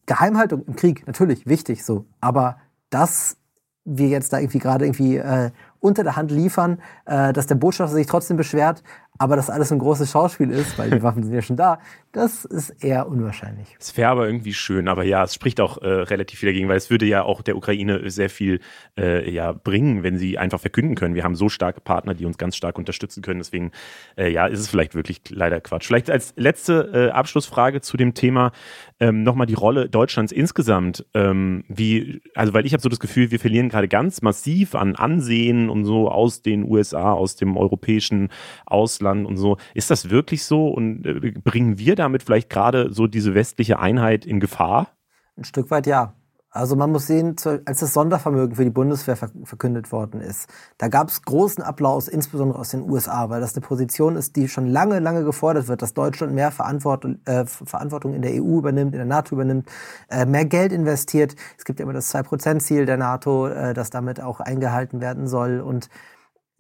Geheimhaltung 0.08 0.64
im 0.66 0.76
Krieg, 0.76 1.06
natürlich 1.06 1.46
wichtig 1.46 1.86
so, 1.86 2.06
aber 2.20 2.58
dass 2.90 3.38
wir 3.86 4.08
jetzt 4.08 4.34
da 4.34 4.40
irgendwie 4.40 4.60
gerade 4.60 4.86
irgendwie 4.86 5.18
äh, 5.18 5.52
unter 5.80 6.04
der 6.04 6.16
Hand 6.16 6.32
liefern, 6.32 6.82
äh, 7.06 7.34
dass 7.34 7.48
der 7.48 7.56
Botschafter 7.56 7.96
sich 7.96 8.08
trotzdem 8.08 8.38
beschwert, 8.38 8.84
aber 9.20 9.36
dass 9.36 9.50
alles 9.50 9.72
ein 9.72 9.80
großes 9.80 10.12
Schauspiel 10.12 10.50
ist, 10.50 10.80
weil 10.80 10.90
die 10.90 11.04
Waffen 11.04 11.24
sind 11.24 11.34
ja 11.34 11.42
schon 11.42 11.58
da, 11.58 11.80
das 12.14 12.46
ist 12.46 12.70
eher 12.70 13.08
unwahrscheinlich. 13.10 13.76
Es 13.78 13.96
wäre 13.98 14.10
aber 14.10 14.26
irgendwie 14.26 14.54
schön, 14.54 14.88
aber 14.88 15.04
ja, 15.04 15.26
es 15.26 15.34
spricht 15.34 15.60
auch 15.60 15.82
äh, 15.82 15.88
relativ 15.88 16.40
viel 16.40 16.48
dagegen, 16.48 16.70
weil 16.70 16.78
es 16.78 16.90
würde 16.90 17.06
ja 17.06 17.24
auch 17.24 17.42
der 17.42 17.58
Ukraine 17.58 18.10
sehr 18.10 18.30
viel 18.30 18.62
äh, 18.98 19.30
ja, 19.30 19.52
bringen, 19.52 20.04
wenn 20.04 20.18
sie 20.18 20.38
einfach 20.38 20.62
verkünden 20.62 20.96
können. 20.96 21.16
Wir 21.16 21.26
haben 21.26 21.36
so 21.36 21.50
starke 21.50 21.82
Partner, 21.82 22.14
die 22.14 22.26
uns 22.26 22.38
ganz 22.38 22.56
stark 22.56 22.78
unterstützen 22.78 23.22
können. 23.22 23.42
Deswegen, 23.42 23.72
äh, 24.18 24.32
ja, 24.32 24.48
ist 24.48 24.62
es 24.62 24.70
vielleicht 24.70 24.96
wirklich 24.96 25.22
leider 25.30 25.60
Quatsch. 25.60 25.88
Vielleicht 25.88 26.10
als 26.10 26.34
letzte 26.38 26.90
äh, 26.94 27.12
Abschlussfrage 27.12 27.82
zu 27.82 27.98
dem 27.98 28.14
Thema 28.14 28.54
ähm, 29.02 29.24
nochmal 29.24 29.48
die 29.48 29.54
Rolle 29.54 29.90
Deutschlands 29.90 30.32
insgesamt. 30.32 31.06
Ähm, 31.14 31.66
wie, 31.68 32.22
also 32.36 32.54
weil 32.54 32.66
ich 32.66 32.72
habe 32.72 32.82
so 32.82 32.90
das 32.90 33.02
Gefühl, 33.02 33.32
wir 33.32 33.40
verlieren 33.40 33.68
gerade 33.68 33.90
ganz 33.90 34.22
massiv 34.22 34.76
an 34.76 34.96
Ansehen 34.96 35.70
und 35.70 35.84
so 35.84 36.10
aus 36.10 36.42
den 36.42 36.64
USA, 36.64 37.12
aus 37.12 37.36
dem 37.36 37.58
europäischen 37.58 38.30
Ausland 38.66 39.09
und 39.10 39.38
so. 39.38 39.58
Ist 39.74 39.92
das 39.92 40.10
wirklich 40.10 40.44
so? 40.44 40.68
Und 40.68 41.06
äh, 41.06 41.32
bringen 41.32 41.78
wir 41.78 41.96
damit 41.96 42.24
vielleicht 42.24 42.50
gerade 42.50 42.94
so 42.94 43.08
diese 43.08 43.34
westliche 43.34 43.80
Einheit 43.80 44.26
in 44.26 44.40
Gefahr? 44.40 44.90
Ein 45.38 45.44
Stück 45.44 45.72
weit 45.72 45.88
ja. 45.88 46.14
Also 46.52 46.76
man 46.76 46.92
muss 46.92 47.06
sehen, 47.06 47.36
als 47.66 47.80
das 47.80 47.94
Sondervermögen 47.94 48.56
für 48.56 48.64
die 48.64 48.72
Bundeswehr 48.72 49.16
verkündet 49.16 49.92
worden 49.92 50.20
ist, 50.20 50.50
da 50.80 50.88
gab 50.88 51.10
es 51.10 51.22
großen 51.22 51.64
Applaus, 51.64 52.08
insbesondere 52.08 52.58
aus 52.58 52.70
den 52.70 52.90
USA, 52.90 53.30
weil 53.30 53.40
das 53.40 53.54
eine 53.54 53.62
Position 53.62 54.16
ist, 54.16 54.36
die 54.36 54.48
schon 54.48 54.66
lange, 54.66 54.98
lange 54.98 55.24
gefordert 55.24 55.68
wird, 55.68 55.84
dass 55.84 55.94
Deutschland 55.94 56.34
mehr 56.34 56.50
Verantwortung, 56.50 57.20
äh, 57.26 57.46
Verantwortung 57.46 58.16
in 58.16 58.24
der 58.24 58.32
EU 58.32 58.58
übernimmt, 58.58 58.94
in 58.96 58.98
der 58.98 59.06
NATO 59.06 59.36
übernimmt, 59.36 59.70
äh, 60.10 60.26
mehr 60.26 60.46
Geld 60.46 60.74
investiert. 60.74 61.36
Es 61.56 61.66
gibt 61.66 61.80
ja 61.80 61.84
immer 61.84 61.94
das 61.94 62.10
2%-Ziel 62.10 62.88
der 62.88 62.98
NATO, 62.98 63.48
äh, 63.48 63.76
das 63.76 63.92
damit 63.92 64.20
auch 64.20 64.40
eingehalten 64.40 65.02
werden 65.02 65.28
soll. 65.28 65.60
Und 65.60 65.88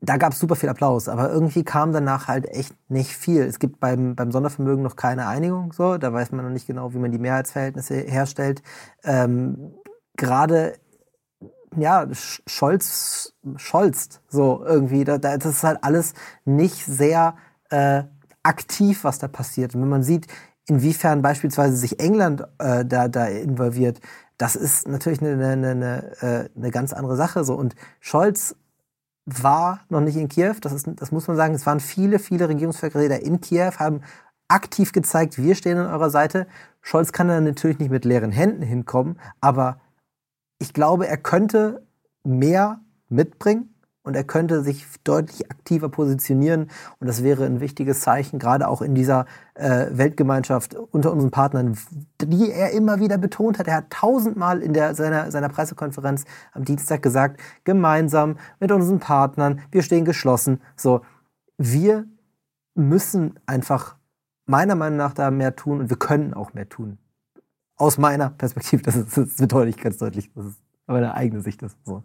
da 0.01 0.17
gab 0.17 0.33
es 0.33 0.39
super 0.39 0.55
viel 0.55 0.69
Applaus, 0.69 1.09
aber 1.09 1.29
irgendwie 1.29 1.63
kam 1.63 1.91
danach 1.91 2.27
halt 2.27 2.47
echt 2.47 2.73
nicht 2.89 3.11
viel. 3.11 3.43
Es 3.43 3.59
gibt 3.59 3.79
beim, 3.79 4.15
beim 4.15 4.31
Sondervermögen 4.31 4.83
noch 4.83 4.95
keine 4.95 5.27
Einigung, 5.27 5.73
so, 5.73 5.97
da 5.97 6.13
weiß 6.13 6.31
man 6.31 6.45
noch 6.45 6.51
nicht 6.51 6.67
genau, 6.67 6.93
wie 6.93 6.99
man 6.99 7.11
die 7.11 7.19
Mehrheitsverhältnisse 7.19 7.95
herstellt. 7.95 8.61
Ähm, 9.03 9.73
Gerade 10.15 10.73
ja, 11.77 12.07
Scholz, 12.13 13.33
Scholz, 13.57 14.21
so 14.27 14.63
irgendwie, 14.65 15.03
da, 15.03 15.17
da, 15.17 15.37
das 15.37 15.57
ist 15.57 15.63
halt 15.63 15.79
alles 15.83 16.13
nicht 16.45 16.85
sehr 16.85 17.35
äh, 17.69 18.03
aktiv, 18.43 19.03
was 19.03 19.19
da 19.19 19.27
passiert. 19.27 19.75
Und 19.75 19.81
wenn 19.81 19.89
man 19.89 20.03
sieht, 20.03 20.27
inwiefern 20.67 21.21
beispielsweise 21.21 21.75
sich 21.75 21.99
England 21.99 22.43
äh, 22.59 22.85
da, 22.85 23.07
da 23.07 23.27
involviert, 23.27 23.99
das 24.37 24.55
ist 24.55 24.87
natürlich 24.87 25.21
eine, 25.21 25.45
eine, 25.45 25.69
eine, 25.69 26.21
äh, 26.21 26.49
eine 26.57 26.71
ganz 26.71 26.93
andere 26.93 27.15
Sache. 27.15 27.43
So. 27.43 27.55
Und 27.55 27.75
Scholz 27.99 28.55
war 29.25 29.81
noch 29.89 30.01
nicht 30.01 30.17
in 30.17 30.29
Kiew. 30.29 30.55
Das, 30.61 30.73
ist, 30.73 30.87
das 30.95 31.11
muss 31.11 31.27
man 31.27 31.37
sagen. 31.37 31.53
Es 31.53 31.65
waren 31.65 31.79
viele, 31.79 32.19
viele 32.19 32.49
Regierungsvertreter 32.49 33.21
in 33.21 33.41
Kiew, 33.41 33.71
haben 33.77 34.01
aktiv 34.47 34.91
gezeigt, 34.91 35.37
wir 35.37 35.55
stehen 35.55 35.77
an 35.77 35.87
eurer 35.87 36.09
Seite. 36.09 36.47
Scholz 36.81 37.11
kann 37.11 37.27
da 37.27 37.39
natürlich 37.39 37.79
nicht 37.79 37.91
mit 37.91 38.05
leeren 38.05 38.31
Händen 38.31 38.63
hinkommen, 38.63 39.19
aber 39.39 39.79
ich 40.57 40.73
glaube, 40.73 41.07
er 41.07 41.17
könnte 41.17 41.85
mehr 42.23 42.81
mitbringen 43.07 43.73
und 44.09 44.15
er 44.15 44.23
könnte 44.23 44.63
sich 44.63 44.87
deutlich 45.03 45.51
aktiver 45.51 45.87
positionieren. 45.87 46.71
Und 46.99 47.05
das 47.05 47.23
wäre 47.23 47.45
ein 47.45 47.59
wichtiges 47.59 48.01
Zeichen, 48.01 48.39
gerade 48.39 48.67
auch 48.67 48.81
in 48.81 48.95
dieser 48.95 49.27
äh, 49.53 49.85
Weltgemeinschaft 49.91 50.73
unter 50.73 51.11
unseren 51.11 51.29
Partnern, 51.29 51.77
die 52.19 52.51
er 52.51 52.71
immer 52.71 52.99
wieder 52.99 53.19
betont 53.19 53.59
hat. 53.59 53.67
Er 53.67 53.75
hat 53.75 53.91
tausendmal 53.91 54.63
in 54.63 54.73
der, 54.73 54.95
seiner, 54.95 55.29
seiner 55.29 55.49
Pressekonferenz 55.49 56.25
am 56.53 56.65
Dienstag 56.65 57.03
gesagt, 57.03 57.39
gemeinsam 57.65 58.37
mit 58.59 58.71
unseren 58.71 58.97
Partnern, 58.99 59.61
wir 59.69 59.83
stehen 59.83 60.05
geschlossen. 60.05 60.59
So, 60.75 61.01
wir 61.59 62.05
müssen 62.73 63.39
einfach 63.45 63.95
meiner 64.47 64.73
Meinung 64.73 64.97
nach 64.97 65.13
da 65.13 65.29
mehr 65.29 65.55
tun 65.55 65.81
und 65.81 65.91
wir 65.91 65.97
können 65.97 66.33
auch 66.33 66.55
mehr 66.55 66.67
tun. 66.67 66.97
Aus 67.75 67.99
meiner 67.99 68.31
Perspektive, 68.31 68.81
das, 68.81 68.95
ist, 68.95 69.15
das 69.15 69.35
betone 69.35 69.69
ich 69.69 69.77
ganz 69.77 69.97
deutlich, 69.99 70.31
das 70.33 70.47
ist 70.47 70.59
meine 70.87 71.13
eigene 71.13 71.41
Sicht. 71.41 71.61
Das 71.61 71.75
so. 71.85 72.01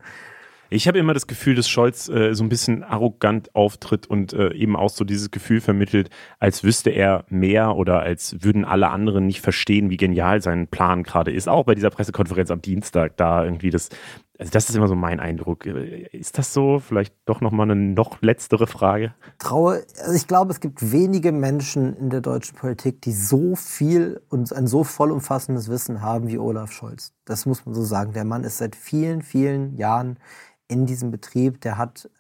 Ich 0.70 0.88
habe 0.88 0.98
immer 0.98 1.14
das 1.14 1.26
Gefühl, 1.26 1.54
dass 1.54 1.68
Scholz 1.68 2.08
äh, 2.08 2.34
so 2.34 2.42
ein 2.42 2.48
bisschen 2.48 2.82
arrogant 2.82 3.54
auftritt 3.54 4.06
und 4.06 4.32
äh, 4.32 4.52
eben 4.54 4.76
auch 4.76 4.90
so 4.90 5.04
dieses 5.04 5.30
Gefühl 5.30 5.60
vermittelt, 5.60 6.10
als 6.38 6.64
wüsste 6.64 6.90
er 6.90 7.24
mehr 7.28 7.76
oder 7.76 8.00
als 8.00 8.36
würden 8.40 8.64
alle 8.64 8.88
anderen 8.88 9.26
nicht 9.26 9.40
verstehen, 9.40 9.90
wie 9.90 9.96
genial 9.96 10.42
sein 10.42 10.66
Plan 10.66 11.02
gerade 11.02 11.30
ist. 11.30 11.48
Auch 11.48 11.64
bei 11.64 11.74
dieser 11.74 11.90
Pressekonferenz 11.90 12.50
am 12.50 12.62
Dienstag, 12.62 13.16
da 13.16 13.44
irgendwie 13.44 13.70
das, 13.70 13.90
also 14.39 14.51
das 14.51 14.68
ist 14.68 14.74
immer 14.74 14.89
so 14.89 14.97
mein 14.97 15.20
Eindruck. 15.20 15.66
Ist 15.66 16.39
das 16.39 16.53
so? 16.53 16.80
Vielleicht 16.80 17.14
doch 17.24 17.41
nochmal 17.41 17.70
eine 17.70 17.80
noch 17.80 18.20
letztere 18.20 18.66
Frage. 18.66 19.14
Traue, 19.39 19.85
also 20.01 20.12
ich 20.12 20.26
glaube, 20.26 20.53
es 20.53 20.61
gibt 20.61 20.93
wenige 20.93 21.30
Menschen 21.30 21.97
in 21.97 22.11
der 22.11 22.20
deutschen 22.20 22.57
Politik, 22.57 23.01
die 23.03 23.12
so 23.12 23.55
viel 23.55 24.20
und 24.30 24.53
ein 24.53 24.66
so 24.66 24.82
vollumfassendes 24.82 25.68
Wissen 25.68 26.03
haben 26.03 26.26
wie 26.26 26.39
Olaf 26.39 26.72
Scholz. 26.72 27.12
Das 27.24 27.47
muss 27.47 27.64
man 27.64 27.74
so 27.74 27.82
sagen. 27.82 28.12
Der 28.12 28.24
Mann 28.24 28.43
ist 28.43 28.59
seit 28.59 28.74
vielen, 28.74 29.22
vielen 29.22 29.76
Jahren 29.76 30.18
in 30.66 30.87
diesem 30.87 31.12
Betrieb, 31.12 31.61
der 31.61 31.78
hat 31.78 32.11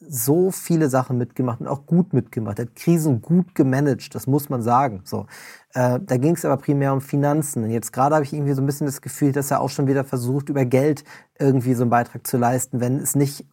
so 0.00 0.50
viele 0.50 0.88
Sachen 0.88 1.18
mitgemacht 1.18 1.60
und 1.60 1.68
auch 1.68 1.84
gut 1.84 2.14
mitgemacht. 2.14 2.58
Er 2.58 2.66
hat 2.66 2.74
Krisen 2.74 3.20
gut 3.20 3.54
gemanagt, 3.54 4.14
das 4.14 4.26
muss 4.26 4.48
man 4.48 4.62
sagen. 4.62 5.02
So, 5.04 5.26
äh, 5.74 6.00
da 6.02 6.16
ging 6.16 6.34
es 6.34 6.44
aber 6.44 6.56
primär 6.56 6.92
um 6.92 7.00
Finanzen. 7.00 7.64
Und 7.64 7.70
jetzt 7.70 7.92
gerade 7.92 8.14
habe 8.14 8.24
ich 8.24 8.32
irgendwie 8.32 8.52
so 8.52 8.62
ein 8.62 8.66
bisschen 8.66 8.86
das 8.86 9.00
Gefühl, 9.00 9.32
dass 9.32 9.50
er 9.50 9.60
auch 9.60 9.70
schon 9.70 9.86
wieder 9.86 10.04
versucht, 10.04 10.48
über 10.48 10.64
Geld 10.64 11.04
irgendwie 11.38 11.74
so 11.74 11.82
einen 11.84 11.90
Beitrag 11.90 12.26
zu 12.26 12.38
leisten, 12.38 12.80
wenn 12.80 12.98
es 12.98 13.14
nicht 13.14 13.44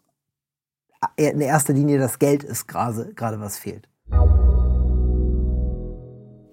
in 1.16 1.42
erster 1.42 1.74
Linie 1.74 2.00
das 2.00 2.18
Geld 2.18 2.44
ist, 2.44 2.68
gerade, 2.68 3.40
was 3.40 3.60
fehlt. 3.60 3.88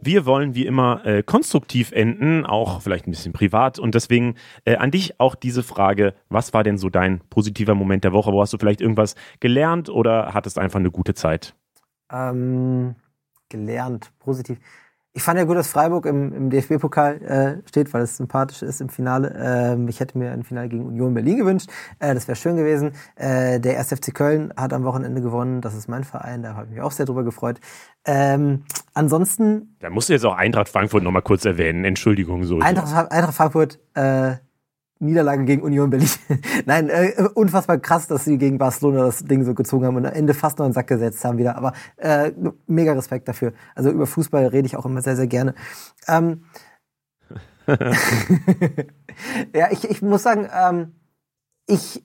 Wir 0.06 0.26
wollen 0.26 0.54
wie 0.54 0.66
immer 0.66 1.06
äh, 1.06 1.22
konstruktiv 1.22 1.90
enden, 1.92 2.44
auch 2.44 2.82
vielleicht 2.82 3.06
ein 3.06 3.10
bisschen 3.10 3.32
privat. 3.32 3.78
Und 3.78 3.94
deswegen 3.94 4.34
äh, 4.66 4.76
an 4.76 4.90
dich 4.90 5.18
auch 5.18 5.34
diese 5.34 5.62
Frage, 5.62 6.12
was 6.28 6.52
war 6.52 6.62
denn 6.62 6.76
so 6.76 6.90
dein 6.90 7.20
positiver 7.30 7.74
Moment 7.74 8.04
der 8.04 8.12
Woche? 8.12 8.30
Wo 8.30 8.42
hast 8.42 8.52
du 8.52 8.58
vielleicht 8.58 8.82
irgendwas 8.82 9.14
gelernt 9.40 9.88
oder 9.88 10.34
hattest 10.34 10.58
einfach 10.58 10.78
eine 10.78 10.90
gute 10.90 11.14
Zeit? 11.14 11.54
Ähm, 12.12 12.96
gelernt, 13.48 14.12
positiv. 14.18 14.58
Ich 15.16 15.22
fand 15.22 15.38
ja 15.38 15.44
gut, 15.44 15.56
dass 15.56 15.68
Freiburg 15.68 16.06
im, 16.06 16.32
im 16.32 16.50
DFB-Pokal 16.50 17.22
äh, 17.22 17.68
steht, 17.68 17.94
weil 17.94 18.02
es 18.02 18.16
sympathisch 18.16 18.62
ist 18.62 18.80
im 18.80 18.88
Finale. 18.88 19.32
Ähm, 19.38 19.86
ich 19.86 20.00
hätte 20.00 20.18
mir 20.18 20.32
ein 20.32 20.42
Finale 20.42 20.68
gegen 20.68 20.84
Union 20.84 21.14
Berlin 21.14 21.36
gewünscht. 21.36 21.70
Äh, 22.00 22.14
das 22.14 22.26
wäre 22.26 22.34
schön 22.34 22.56
gewesen. 22.56 22.94
Äh, 23.14 23.60
der 23.60 23.78
1. 23.78 23.90
FC 23.90 24.12
Köln 24.12 24.52
hat 24.56 24.72
am 24.72 24.82
Wochenende 24.82 25.22
gewonnen. 25.22 25.60
Das 25.60 25.74
ist 25.74 25.86
mein 25.86 26.02
Verein. 26.02 26.42
Da 26.42 26.56
habe 26.56 26.66
ich 26.66 26.72
mich 26.72 26.80
auch 26.80 26.90
sehr 26.90 27.06
drüber 27.06 27.22
gefreut. 27.22 27.60
Ähm, 28.04 28.64
ansonsten. 28.92 29.76
Da 29.78 29.88
musst 29.88 30.08
du 30.08 30.14
jetzt 30.14 30.26
auch 30.26 30.34
Eintracht 30.34 30.68
Frankfurt 30.68 31.04
nochmal 31.04 31.22
kurz 31.22 31.44
erwähnen. 31.44 31.84
Entschuldigung. 31.84 32.42
So. 32.42 32.58
Eintracht, 32.58 33.12
Eintracht 33.12 33.34
Frankfurt 33.34 33.78
äh, 33.94 34.34
Niederlage 34.98 35.44
gegen 35.44 35.62
Union 35.62 35.90
Berlin. 35.90 36.08
Nein, 36.66 36.88
äh, 36.88 37.28
unfassbar 37.34 37.78
krass, 37.78 38.06
dass 38.06 38.24
sie 38.24 38.38
gegen 38.38 38.58
Barcelona 38.58 39.04
das 39.04 39.24
Ding 39.24 39.44
so 39.44 39.54
gezogen 39.54 39.86
haben 39.86 39.96
und 39.96 40.06
am 40.06 40.12
Ende 40.12 40.34
fast 40.34 40.58
noch 40.58 40.64
einen 40.64 40.74
Sack 40.74 40.86
gesetzt 40.86 41.24
haben 41.24 41.38
wieder. 41.38 41.56
Aber 41.56 41.72
äh, 41.96 42.32
mega 42.66 42.92
Respekt 42.92 43.28
dafür. 43.28 43.52
Also 43.74 43.90
über 43.90 44.06
Fußball 44.06 44.46
rede 44.46 44.66
ich 44.66 44.76
auch 44.76 44.86
immer 44.86 45.02
sehr, 45.02 45.16
sehr 45.16 45.26
gerne. 45.26 45.54
Ähm, 46.06 46.44
ja, 49.54 49.70
ich, 49.70 49.88
ich 49.90 50.02
muss 50.02 50.22
sagen, 50.22 50.48
ähm, 50.52 50.92
ich 51.66 52.04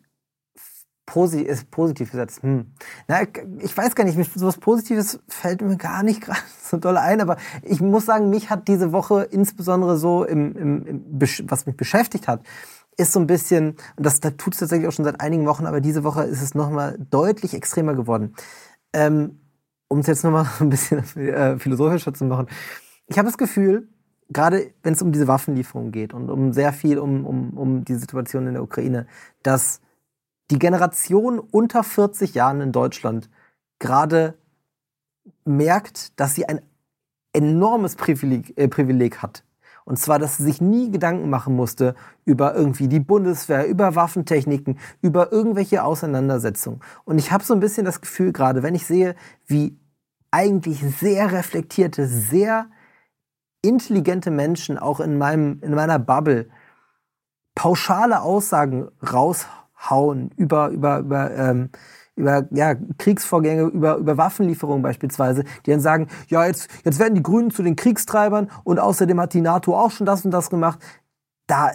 posi 1.09 1.41
ist 1.41 1.71
positiv 1.71 2.11
gesagt. 2.11 2.41
Hm. 2.43 2.67
Na, 3.07 3.21
ich 3.59 3.75
weiß 3.75 3.95
gar 3.95 4.03
nicht, 4.03 4.17
so 4.35 4.45
was 4.45 4.57
Positives 4.57 5.19
fällt 5.27 5.61
mir 5.61 5.75
gar 5.75 6.03
nicht 6.03 6.21
gerade 6.25 6.39
so 6.63 6.77
doll 6.77 6.97
ein, 6.97 7.19
aber 7.19 7.37
ich 7.63 7.81
muss 7.81 8.05
sagen, 8.05 8.29
mich 8.29 8.49
hat 8.49 8.67
diese 8.67 8.91
Woche 8.91 9.23
insbesondere 9.23 9.97
so 9.97 10.23
im, 10.23 10.55
im, 10.55 10.85
im 10.85 11.19
was 11.49 11.65
mich 11.65 11.75
beschäftigt 11.75 12.27
hat, 12.27 12.43
ist 12.99 13.13
so 13.13 13.19
ein 13.19 13.27
bisschen, 13.27 13.75
und 13.95 14.05
das, 14.05 14.19
das 14.19 14.35
tut 14.37 14.53
es 14.53 14.59
tatsächlich 14.59 14.87
auch 14.87 14.91
schon 14.91 15.05
seit 15.05 15.21
einigen 15.21 15.45
Wochen, 15.45 15.65
aber 15.65 15.81
diese 15.81 16.03
Woche 16.03 16.23
ist 16.23 16.41
es 16.41 16.53
nochmal 16.53 16.97
deutlich 17.09 17.53
extremer 17.53 17.95
geworden. 17.95 18.35
Ähm, 18.93 19.39
um 19.87 19.99
es 19.99 20.07
jetzt 20.07 20.23
nochmal 20.23 20.47
ein 20.59 20.69
bisschen 20.69 20.99
äh, 21.15 21.57
philosophischer 21.57 22.13
zu 22.13 22.25
machen, 22.25 22.47
ich 23.07 23.17
habe 23.17 23.27
das 23.27 23.37
Gefühl, 23.37 23.87
gerade 24.29 24.71
wenn 24.83 24.93
es 24.93 25.01
um 25.01 25.11
diese 25.11 25.27
Waffenlieferung 25.27 25.91
geht 25.91 26.13
und 26.13 26.29
um 26.29 26.53
sehr 26.53 26.73
viel 26.73 26.99
um, 26.99 27.25
um, 27.25 27.57
um 27.57 27.85
die 27.85 27.95
Situation 27.95 28.45
in 28.47 28.53
der 28.53 28.63
Ukraine, 28.63 29.07
dass 29.41 29.81
die 30.51 30.59
Generation 30.59 31.39
unter 31.39 31.83
40 31.83 32.33
Jahren 32.35 32.61
in 32.61 32.71
Deutschland 32.71 33.29
gerade 33.79 34.35
merkt, 35.45 36.19
dass 36.19 36.35
sie 36.35 36.47
ein 36.47 36.61
enormes 37.33 37.95
Privileg, 37.95 38.57
äh, 38.57 38.67
Privileg 38.67 39.19
hat. 39.19 39.43
Und 39.89 39.97
zwar, 39.97 40.19
dass 40.19 40.37
sie 40.37 40.43
sich 40.43 40.61
nie 40.61 40.91
Gedanken 40.91 41.31
machen 41.31 41.55
musste 41.55 41.95
über 42.23 42.53
irgendwie 42.53 42.87
die 42.87 42.99
Bundeswehr, 42.99 43.67
über 43.67 43.95
Waffentechniken, 43.95 44.77
über 45.01 45.31
irgendwelche 45.31 45.83
Auseinandersetzungen. 45.83 46.81
Und 47.05 47.17
ich 47.17 47.31
habe 47.31 47.43
so 47.43 47.55
ein 47.55 47.59
bisschen 47.59 47.85
das 47.85 47.99
Gefühl 47.99 48.31
gerade, 48.31 48.61
wenn 48.61 48.75
ich 48.75 48.85
sehe, 48.85 49.15
wie 49.47 49.79
eigentlich 50.29 50.81
sehr 50.99 51.31
reflektierte, 51.31 52.05
sehr 52.05 52.67
intelligente 53.63 54.29
Menschen 54.29 54.77
auch 54.77 54.99
in 54.99 55.17
meinem 55.17 55.59
in 55.63 55.73
meiner 55.73 55.97
Bubble 55.97 56.51
pauschale 57.55 58.21
Aussagen 58.21 58.89
raushauen 59.01 60.29
über 60.37 60.69
über 60.69 60.99
über 60.99 61.31
ähm, 61.35 61.71
über 62.19 62.47
ja, 62.51 62.75
Kriegsvorgänge, 62.97 63.63
über, 63.63 63.95
über 63.95 64.17
Waffenlieferungen 64.17 64.83
beispielsweise, 64.83 65.43
die 65.65 65.71
dann 65.71 65.79
sagen, 65.79 66.07
ja, 66.27 66.45
jetzt, 66.45 66.69
jetzt 66.83 66.99
werden 66.99 67.15
die 67.15 67.23
Grünen 67.23 67.49
zu 67.49 67.63
den 67.63 67.75
Kriegstreibern 67.75 68.51
und 68.63 68.79
außerdem 68.79 69.19
hat 69.19 69.33
die 69.33 69.41
NATO 69.41 69.75
auch 69.77 69.91
schon 69.91 70.05
das 70.05 70.25
und 70.25 70.31
das 70.31 70.49
gemacht. 70.49 70.79
Da 71.47 71.71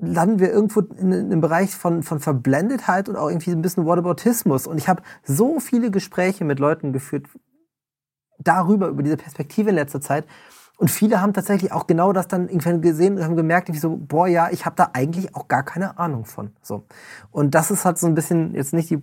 landen 0.00 0.40
wir 0.40 0.50
irgendwo 0.50 0.80
in, 0.80 1.12
in 1.12 1.26
einem 1.26 1.40
Bereich 1.40 1.74
von, 1.74 2.02
von 2.02 2.20
Verblendetheit 2.20 3.08
und 3.08 3.16
auch 3.16 3.28
irgendwie 3.28 3.52
ein 3.52 3.62
bisschen 3.62 3.86
Whataboutismus. 3.86 4.66
Und 4.66 4.78
ich 4.78 4.88
habe 4.88 5.02
so 5.22 5.60
viele 5.60 5.90
Gespräche 5.90 6.44
mit 6.44 6.58
Leuten 6.58 6.92
geführt 6.92 7.26
darüber, 8.38 8.88
über 8.88 9.02
diese 9.02 9.16
Perspektive 9.16 9.70
in 9.70 9.76
letzter 9.76 10.00
Zeit. 10.00 10.26
Und 10.76 10.90
viele 10.90 11.20
haben 11.20 11.32
tatsächlich 11.32 11.70
auch 11.70 11.86
genau 11.86 12.12
das 12.12 12.26
dann 12.26 12.48
irgendwann 12.48 12.80
gesehen 12.80 13.16
und 13.16 13.22
haben 13.22 13.36
gemerkt, 13.36 13.68
ich 13.68 13.80
so, 13.80 13.96
boah, 13.96 14.26
ja, 14.26 14.50
ich 14.50 14.66
habe 14.66 14.74
da 14.74 14.90
eigentlich 14.92 15.36
auch 15.36 15.46
gar 15.46 15.62
keine 15.62 15.98
Ahnung 15.98 16.24
von. 16.24 16.50
So. 16.62 16.84
Und 17.30 17.54
das 17.54 17.70
ist 17.70 17.84
halt 17.84 17.98
so 17.98 18.08
ein 18.08 18.16
bisschen 18.16 18.54
jetzt 18.54 18.72
nicht 18.72 18.90
die 18.90 19.00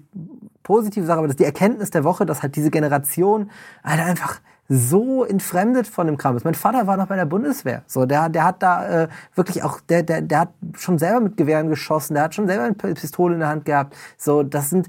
positive 0.64 1.06
Sache, 1.06 1.20
aber 1.20 1.28
das 1.28 1.34
ist 1.34 1.40
die 1.40 1.46
Erkenntnis 1.46 1.92
der 1.92 2.04
Woche, 2.04 2.26
dass 2.26 2.42
halt 2.42 2.56
diese 2.56 2.72
Generation 2.72 3.52
halt 3.84 4.02
einfach 4.02 4.42
so 4.74 5.26
entfremdet 5.26 5.86
von 5.86 6.08
dem 6.08 6.18
Kram 6.18 6.38
ist. 6.38 6.46
Mein 6.46 6.56
Vater 6.56 6.88
war 6.88 6.96
noch 6.96 7.08
bei 7.08 7.18
der 7.18 7.26
Bundeswehr. 7.26 7.84
So, 7.88 8.06
der, 8.06 8.30
der 8.30 8.46
hat 8.46 8.64
da 8.64 9.04
äh, 9.04 9.08
wirklich 9.36 9.64
auch, 9.64 9.82
der, 9.82 10.02
der, 10.04 10.22
der 10.22 10.40
hat 10.40 10.54
schon 10.78 10.98
selber 10.98 11.20
mit 11.20 11.36
Gewehren 11.36 11.68
geschossen, 11.68 12.14
der 12.14 12.24
hat 12.24 12.36
schon 12.36 12.48
selber 12.48 12.64
eine 12.64 12.94
Pistole 12.94 13.34
in 13.34 13.42
der 13.42 13.50
Hand 13.50 13.66
gehabt. 13.66 13.98
So, 14.18 14.44
das 14.44 14.70
sind 14.70 14.88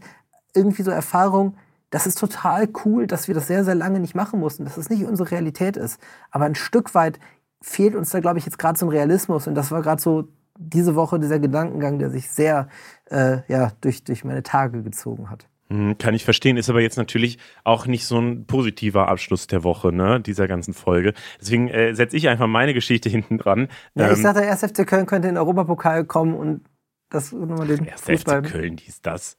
irgendwie 0.55 0.83
so 0.83 0.93
Erfahrungen, 0.93 1.57
das 1.91 2.07
ist 2.07 2.19
total 2.19 2.69
cool, 2.85 3.07
dass 3.07 3.29
wir 3.29 3.35
das 3.35 3.49
sehr, 3.49 3.65
sehr 3.65 3.75
lange 3.75 3.99
nicht 3.99 4.15
machen 4.15 4.41
mussten, 4.41 4.65
dass 4.65 4.77
es 4.77 4.87
das 4.87 4.91
nicht 4.91 5.07
unsere 5.07 5.31
Realität 5.31 5.77
ist. 5.77 6.01
Aber 6.31 6.45
ein 6.45 6.55
Stück 6.55 6.95
weit 6.95 7.19
fehlt 7.61 7.95
uns 7.95 8.11
da, 8.11 8.21
glaube 8.21 8.39
ich, 8.39 8.47
jetzt 8.47 8.59
gerade 8.59 8.79
so 8.79 8.87
ein 8.87 8.91
Realismus. 8.91 9.47
Und 9.47 9.55
das 9.55 9.71
war 9.71 9.83
gerade 9.83 10.01
so 10.01 10.29
diese 10.57 10.95
Woche 10.95 11.19
dieser 11.19 11.39
Gedankengang, 11.39 11.99
der 11.99 12.11
sich 12.11 12.31
sehr 12.31 12.69
äh, 13.11 13.39
ja, 13.49 13.73
durch, 13.81 14.05
durch 14.05 14.25
meine 14.25 14.43
Tage 14.43 14.83
gezogen 14.83 15.29
hat. 15.29 15.49
Hm, 15.73 15.97
kann 15.97 16.13
ich 16.13 16.25
verstehen, 16.27 16.59
ist 16.59 16.69
aber 16.69 16.83
jetzt 16.83 16.99
natürlich 16.99 17.39
auch 17.65 17.87
nicht 17.87 18.05
so 18.05 18.19
ein 18.19 18.47
positiver 18.47 19.09
Abschluss 19.09 19.47
der 19.47 19.65
Woche, 19.65 19.91
ne, 19.91 20.21
dieser 20.21 20.47
ganzen 20.47 20.75
Folge. 20.75 21.15
Deswegen 21.41 21.69
äh, 21.69 21.95
setze 21.95 22.15
ich 22.15 22.29
einfach 22.29 22.47
meine 22.47 22.75
Geschichte 22.75 23.09
hinten 23.09 23.39
dran. 23.39 23.69
Ja, 23.95 24.09
ähm, 24.09 24.13
ich 24.13 24.21
sagte, 24.21 24.43
der 24.43 24.51
1. 24.51 24.61
FC 24.61 24.87
Köln 24.87 25.07
könnte 25.07 25.29
in 25.29 25.35
den 25.35 25.41
Europapokal 25.41 26.05
kommen 26.05 26.35
und 26.35 26.67
das 27.09 27.33
nochmal 27.33 27.69
den 27.69 27.87
Fußball. 27.87 28.45
FC 28.45 28.53
Köln 28.53 28.77
dies, 28.77 29.01
das. 29.01 29.39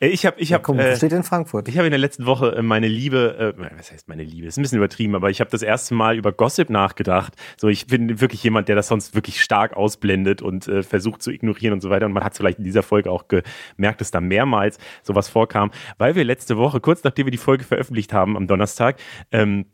Äh, 0.00 0.08
ich 0.08 0.26
habe, 0.26 0.38
ich 0.40 0.52
habe, 0.52 0.76
ja, 0.76 0.82
äh, 0.82 0.96
steht 0.96 1.12
in 1.12 1.22
Frankfurt. 1.22 1.68
Ich 1.68 1.76
habe 1.76 1.86
in 1.86 1.90
der 1.90 1.98
letzten 1.98 2.26
Woche 2.26 2.56
äh, 2.56 2.62
meine 2.62 2.88
Liebe, 2.88 3.54
äh, 3.56 3.76
was 3.78 3.92
heißt 3.92 4.08
meine 4.08 4.22
Liebe? 4.22 4.46
Ist 4.46 4.58
ein 4.58 4.62
bisschen 4.62 4.78
übertrieben, 4.78 5.14
aber 5.14 5.30
ich 5.30 5.40
habe 5.40 5.50
das 5.50 5.62
erste 5.62 5.94
Mal 5.94 6.16
über 6.16 6.32
Gossip 6.32 6.70
nachgedacht. 6.70 7.34
So, 7.56 7.68
ich 7.68 7.86
bin 7.86 8.20
wirklich 8.20 8.42
jemand, 8.42 8.68
der 8.68 8.76
das 8.76 8.88
sonst 8.88 9.14
wirklich 9.14 9.42
stark 9.42 9.76
ausblendet 9.76 10.42
und 10.42 10.68
äh, 10.68 10.82
versucht 10.82 11.22
zu 11.22 11.30
ignorieren 11.30 11.72
und 11.72 11.80
so 11.80 11.90
weiter. 11.90 12.06
Und 12.06 12.12
man 12.12 12.24
hat 12.24 12.36
vielleicht 12.36 12.58
in 12.58 12.64
dieser 12.64 12.82
Folge 12.82 13.10
auch 13.10 13.24
gemerkt, 13.28 14.00
dass 14.00 14.10
da 14.10 14.20
mehrmals 14.20 14.78
sowas 15.02 15.28
vorkam, 15.28 15.70
weil 15.98 16.14
wir 16.14 16.24
letzte 16.24 16.56
Woche, 16.56 16.80
kurz 16.80 17.04
nachdem 17.04 17.26
wir 17.26 17.32
die 17.32 17.38
Folge 17.38 17.64
veröffentlicht 17.64 18.12
haben 18.12 18.36
am 18.36 18.46
Donnerstag, 18.46 18.98
ähm, 19.32 19.66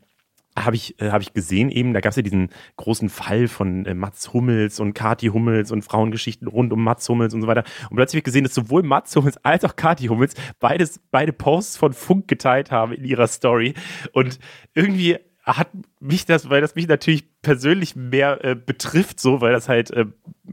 habe 0.57 0.75
ich, 0.75 0.99
äh, 1.01 1.11
hab 1.11 1.21
ich 1.21 1.33
gesehen 1.33 1.69
eben, 1.69 1.93
da 1.93 2.01
gab 2.01 2.11
es 2.11 2.15
ja 2.15 2.21
diesen 2.21 2.49
großen 2.77 3.09
Fall 3.09 3.47
von 3.47 3.85
äh, 3.85 3.93
Mats 3.93 4.33
Hummels 4.33 4.79
und 4.79 4.93
Kati 4.93 5.27
Hummels 5.27 5.71
und 5.71 5.83
Frauengeschichten 5.83 6.47
rund 6.47 6.71
um 6.73 6.83
Mats 6.83 7.07
Hummels 7.09 7.33
und 7.33 7.41
so 7.41 7.47
weiter. 7.47 7.63
Und 7.89 7.95
plötzlich 7.95 8.15
habe 8.15 8.19
ich 8.19 8.25
gesehen, 8.25 8.43
dass 8.43 8.53
sowohl 8.53 8.83
Mats 8.83 9.15
Hummels 9.15 9.37
als 9.43 9.65
auch 9.65 9.75
Kati 9.75 10.07
Hummels 10.07 10.35
beides, 10.59 10.99
beide 11.11 11.33
Posts 11.33 11.77
von 11.77 11.93
Funk 11.93 12.27
geteilt 12.27 12.71
haben 12.71 12.93
in 12.93 13.05
ihrer 13.05 13.27
Story. 13.27 13.73
Und 14.11 14.39
irgendwie 14.73 15.17
hat 15.43 15.69
mich 15.99 16.25
das, 16.25 16.49
weil 16.49 16.61
das 16.61 16.75
mich 16.75 16.87
natürlich 16.87 17.25
persönlich 17.41 17.95
mehr 17.95 18.43
äh, 18.43 18.55
betrifft, 18.55 19.19
so, 19.19 19.41
weil 19.41 19.51
das 19.51 19.67
halt, 19.67 19.91
äh, 19.91 20.05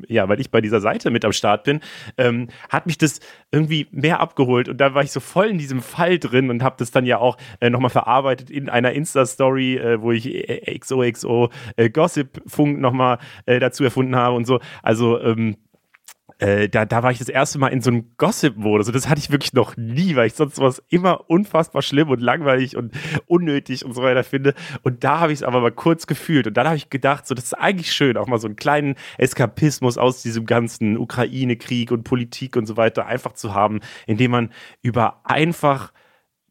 ja, 0.08 0.28
weil 0.28 0.40
ich 0.40 0.50
bei 0.50 0.60
dieser 0.60 0.80
Seite 0.80 1.10
mit 1.10 1.24
am 1.24 1.32
Start 1.32 1.62
bin, 1.64 1.80
ähm, 2.18 2.48
hat 2.68 2.86
mich 2.86 2.98
das 2.98 3.20
irgendwie 3.52 3.86
mehr 3.92 4.20
abgeholt 4.20 4.68
und 4.68 4.78
da 4.78 4.94
war 4.94 5.04
ich 5.04 5.12
so 5.12 5.20
voll 5.20 5.46
in 5.46 5.58
diesem 5.58 5.80
Fall 5.80 6.18
drin 6.18 6.50
und 6.50 6.64
habe 6.64 6.76
das 6.78 6.90
dann 6.90 7.06
ja 7.06 7.18
auch 7.18 7.36
äh, 7.60 7.70
nochmal 7.70 7.90
verarbeitet 7.90 8.50
in 8.50 8.68
einer 8.68 8.92
Insta-Story, 8.92 9.76
äh, 9.76 10.02
wo 10.02 10.10
ich 10.10 10.26
äh, 10.26 10.76
XOXO 10.78 11.50
äh, 11.76 11.88
Gossip-Funk 11.88 12.80
nochmal 12.80 13.18
äh, 13.46 13.60
dazu 13.60 13.84
erfunden 13.84 14.16
habe 14.16 14.34
und 14.34 14.46
so. 14.46 14.60
Also, 14.82 15.20
ähm, 15.20 15.56
äh, 16.40 16.68
da, 16.68 16.86
da 16.86 17.02
war 17.02 17.10
ich 17.10 17.18
das 17.18 17.28
erste 17.28 17.58
Mal 17.58 17.68
in 17.68 17.82
so 17.82 17.90
einem 17.90 18.16
Gossip-Modus 18.16 18.88
und 18.88 18.96
das 18.96 19.08
hatte 19.08 19.20
ich 19.20 19.30
wirklich 19.30 19.52
noch 19.52 19.76
nie, 19.76 20.16
weil 20.16 20.26
ich 20.26 20.34
sonst 20.34 20.56
sowas 20.56 20.82
immer 20.88 21.28
unfassbar 21.28 21.82
schlimm 21.82 22.08
und 22.08 22.20
langweilig 22.20 22.76
und 22.76 22.94
unnötig 23.26 23.84
und 23.84 23.92
so 23.92 24.02
weiter 24.02 24.24
finde. 24.24 24.54
Und 24.82 25.04
da 25.04 25.20
habe 25.20 25.32
ich 25.32 25.40
es 25.40 25.42
aber 25.42 25.60
mal 25.60 25.72
kurz 25.72 26.06
gefühlt 26.06 26.46
und 26.46 26.56
dann 26.56 26.66
habe 26.66 26.76
ich 26.76 26.90
gedacht, 26.90 27.26
so 27.26 27.34
das 27.34 27.44
ist 27.44 27.54
eigentlich 27.54 27.92
schön, 27.92 28.16
auch 28.16 28.26
mal 28.26 28.38
so 28.38 28.46
einen 28.46 28.56
kleinen 28.56 28.96
Eskapismus 29.18 29.98
aus 29.98 30.22
diesem 30.22 30.46
ganzen 30.46 30.96
Ukraine-Krieg 30.96 31.92
und 31.92 32.04
Politik 32.04 32.56
und 32.56 32.66
so 32.66 32.76
weiter 32.76 33.06
einfach 33.06 33.34
zu 33.34 33.54
haben, 33.54 33.80
indem 34.06 34.30
man 34.30 34.50
über 34.82 35.20
einfach 35.24 35.92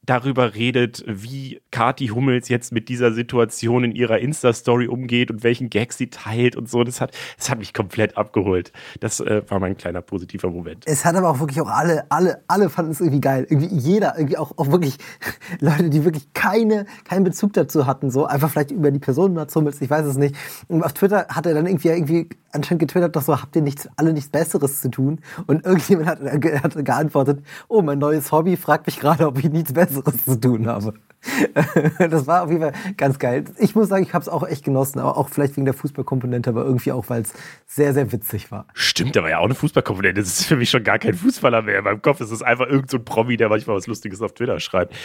darüber 0.09 0.55
redet, 0.55 1.03
wie 1.07 1.61
Kati 1.71 2.07
Hummels 2.07 2.49
jetzt 2.49 2.71
mit 2.71 2.89
dieser 2.89 3.13
Situation 3.13 3.83
in 3.83 3.91
ihrer 3.91 4.17
Insta-Story 4.17 4.87
umgeht 4.87 5.29
und 5.29 5.43
welchen 5.43 5.69
Gag 5.69 5.93
sie 5.93 6.09
teilt 6.09 6.55
und 6.55 6.67
so. 6.67 6.83
Das 6.83 6.99
hat, 6.99 7.11
das 7.37 7.49
hat 7.49 7.59
mich 7.59 7.73
komplett 7.73 8.17
abgeholt. 8.17 8.71
Das 8.99 9.19
äh, 9.19 9.43
war 9.47 9.59
mein 9.59 9.77
kleiner 9.77 10.01
positiver 10.01 10.49
Moment. 10.49 10.85
Es 10.87 11.05
hat 11.05 11.15
aber 11.15 11.29
auch 11.29 11.39
wirklich 11.39 11.61
auch 11.61 11.69
alle, 11.69 12.09
alle, 12.09 12.43
alle 12.47 12.69
fanden 12.69 12.91
es 12.91 13.01
irgendwie 13.01 13.21
geil. 13.21 13.45
Irgendwie 13.47 13.67
jeder, 13.75 14.17
irgendwie 14.17 14.37
auch, 14.37 14.57
auch 14.57 14.71
wirklich 14.71 14.97
Leute, 15.59 15.89
die 15.91 16.03
wirklich 16.03 16.33
keine, 16.33 16.85
keinen 17.03 17.23
Bezug 17.23 17.53
dazu 17.53 17.85
hatten, 17.85 18.09
so 18.09 18.25
einfach 18.25 18.49
vielleicht 18.49 18.71
über 18.71 18.89
die 18.89 18.99
Person 18.99 19.39
Hummels, 19.53 19.81
ich 19.81 19.89
weiß 19.89 20.05
es 20.05 20.17
nicht. 20.17 20.35
Und 20.67 20.83
auf 20.83 20.93
Twitter 20.93 21.27
hat 21.29 21.45
er 21.45 21.53
dann 21.53 21.67
irgendwie, 21.67 21.89
irgendwie 21.89 22.29
anscheinend 22.51 22.79
getwittert, 22.79 23.15
doch 23.15 23.21
so, 23.21 23.39
habt 23.41 23.55
ihr 23.55 23.61
nichts, 23.61 23.89
alle 23.95 24.13
nichts 24.13 24.29
Besseres 24.29 24.81
zu 24.81 24.89
tun? 24.89 25.19
Und 25.47 25.65
irgendjemand 25.65 26.07
hat, 26.07 26.19
hat 26.21 26.85
geantwortet, 26.85 27.43
oh, 27.67 27.81
mein 27.81 27.99
neues 27.99 28.31
Hobby 28.31 28.57
fragt 28.57 28.87
mich 28.87 28.99
gerade, 28.99 29.27
ob 29.27 29.37
ich 29.37 29.49
nichts 29.49 29.73
Besseres 29.73 30.25
zu 30.25 30.39
tun 30.39 30.67
habe. 30.67 30.93
das 31.99 32.27
war 32.27 32.43
auf 32.43 32.49
jeden 32.49 32.61
Fall 32.61 32.73
ganz 32.95 33.19
geil. 33.19 33.43
Ich 33.57 33.75
muss 33.75 33.89
sagen, 33.89 34.03
ich 34.03 34.13
habe 34.13 34.21
es 34.21 34.29
auch 34.29 34.47
echt 34.47 34.63
genossen, 34.63 34.99
aber 34.99 35.17
auch 35.17 35.29
vielleicht 35.29 35.57
wegen 35.57 35.65
der 35.65 35.73
Fußballkomponente, 35.73 36.49
aber 36.49 36.63
irgendwie 36.63 36.91
auch, 36.91 37.09
weil 37.09 37.23
es 37.23 37.33
sehr, 37.65 37.93
sehr 37.93 38.11
witzig 38.11 38.51
war. 38.51 38.67
Stimmt, 38.73 39.17
aber 39.17 39.29
ja 39.29 39.39
auch 39.39 39.45
eine 39.45 39.55
Fußballkomponente. 39.55 40.21
Das 40.21 40.39
ist 40.39 40.45
für 40.45 40.55
mich 40.55 40.69
schon 40.69 40.83
gar 40.83 40.97
kein 40.97 41.13
Fußballer 41.13 41.61
mehr. 41.61 41.79
In 41.79 41.83
meinem 41.83 42.01
Kopf 42.01 42.21
ist 42.21 42.31
es 42.31 42.41
einfach 42.41 42.65
irgendein 42.65 42.89
so 42.89 42.99
Promi, 42.99 43.35
der 43.35 43.49
manchmal 43.49 43.75
was 43.75 43.87
Lustiges 43.87 44.21
auf 44.21 44.33
Twitter 44.33 44.59
schreibt. 44.59 44.95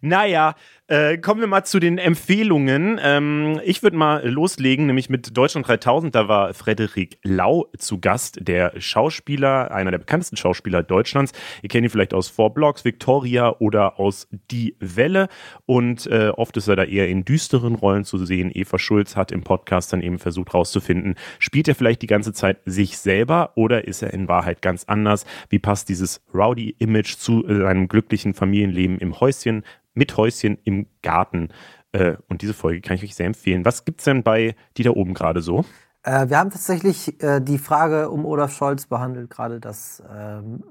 Naja, 0.00 0.54
äh, 0.86 1.16
kommen 1.16 1.40
wir 1.40 1.46
mal 1.46 1.64
zu 1.64 1.80
den 1.80 1.96
Empfehlungen. 1.96 3.00
Ähm, 3.02 3.58
ich 3.64 3.82
würde 3.82 3.96
mal 3.96 4.28
loslegen, 4.28 4.84
nämlich 4.84 5.08
mit 5.08 5.34
Deutschland 5.34 5.66
3000. 5.66 6.14
Da 6.14 6.28
war 6.28 6.52
Frederik 6.52 7.18
Lau 7.22 7.66
zu 7.78 8.00
Gast, 8.00 8.38
der 8.42 8.78
Schauspieler, 8.78 9.70
einer 9.70 9.90
der 9.90 9.98
bekanntesten 9.98 10.36
Schauspieler 10.36 10.82
Deutschlands. 10.82 11.32
Ihr 11.62 11.70
kennt 11.70 11.84
ihn 11.84 11.90
vielleicht 11.90 12.12
aus 12.12 12.28
Four 12.28 12.52
Blocks, 12.52 12.84
Victoria 12.84 13.56
oder 13.60 13.98
aus 13.98 14.28
Die 14.50 14.76
Welle. 14.78 15.28
Und 15.64 16.06
äh, 16.06 16.28
oft 16.28 16.54
ist 16.58 16.68
er 16.68 16.76
da 16.76 16.84
eher 16.84 17.08
in 17.08 17.24
düsteren 17.24 17.76
Rollen 17.76 18.04
zu 18.04 18.18
sehen. 18.18 18.50
Eva 18.52 18.78
Schulz 18.78 19.16
hat 19.16 19.32
im 19.32 19.42
Podcast 19.42 19.90
dann 19.92 20.02
eben 20.02 20.18
versucht 20.18 20.52
herauszufinden, 20.52 21.14
spielt 21.38 21.66
er 21.66 21.74
vielleicht 21.74 22.02
die 22.02 22.06
ganze 22.06 22.34
Zeit 22.34 22.58
sich 22.66 22.98
selber 22.98 23.52
oder 23.54 23.88
ist 23.88 24.02
er 24.02 24.12
in 24.12 24.28
Wahrheit 24.28 24.60
ganz 24.60 24.84
anders? 24.84 25.24
Wie 25.48 25.58
passt 25.58 25.88
dieses 25.88 26.22
Rowdy-Image 26.34 27.16
zu 27.16 27.42
seinem 27.46 27.88
glücklichen 27.88 28.34
Familienleben 28.34 28.98
im 28.98 29.18
Häuschen? 29.18 29.64
Mit 29.94 30.16
Häuschen 30.16 30.58
im 30.64 30.86
Garten. 31.02 31.48
Äh, 31.92 32.16
und 32.28 32.42
diese 32.42 32.54
Folge 32.54 32.80
kann 32.80 32.96
ich 32.96 33.04
euch 33.04 33.14
sehr 33.14 33.26
empfehlen. 33.26 33.64
Was 33.64 33.84
gibt 33.84 34.00
es 34.00 34.04
denn 34.04 34.22
bei 34.22 34.54
die 34.76 34.82
da 34.82 34.90
oben 34.90 35.14
gerade 35.14 35.40
so? 35.40 35.64
Äh, 36.02 36.28
wir 36.28 36.38
haben 36.38 36.50
tatsächlich 36.50 37.22
äh, 37.22 37.40
die 37.40 37.58
Frage 37.58 38.10
um 38.10 38.26
Olaf 38.26 38.54
Scholz 38.54 38.86
behandelt, 38.86 39.30
gerade 39.30 39.58
das 39.60 40.02
ähm, 40.14 40.62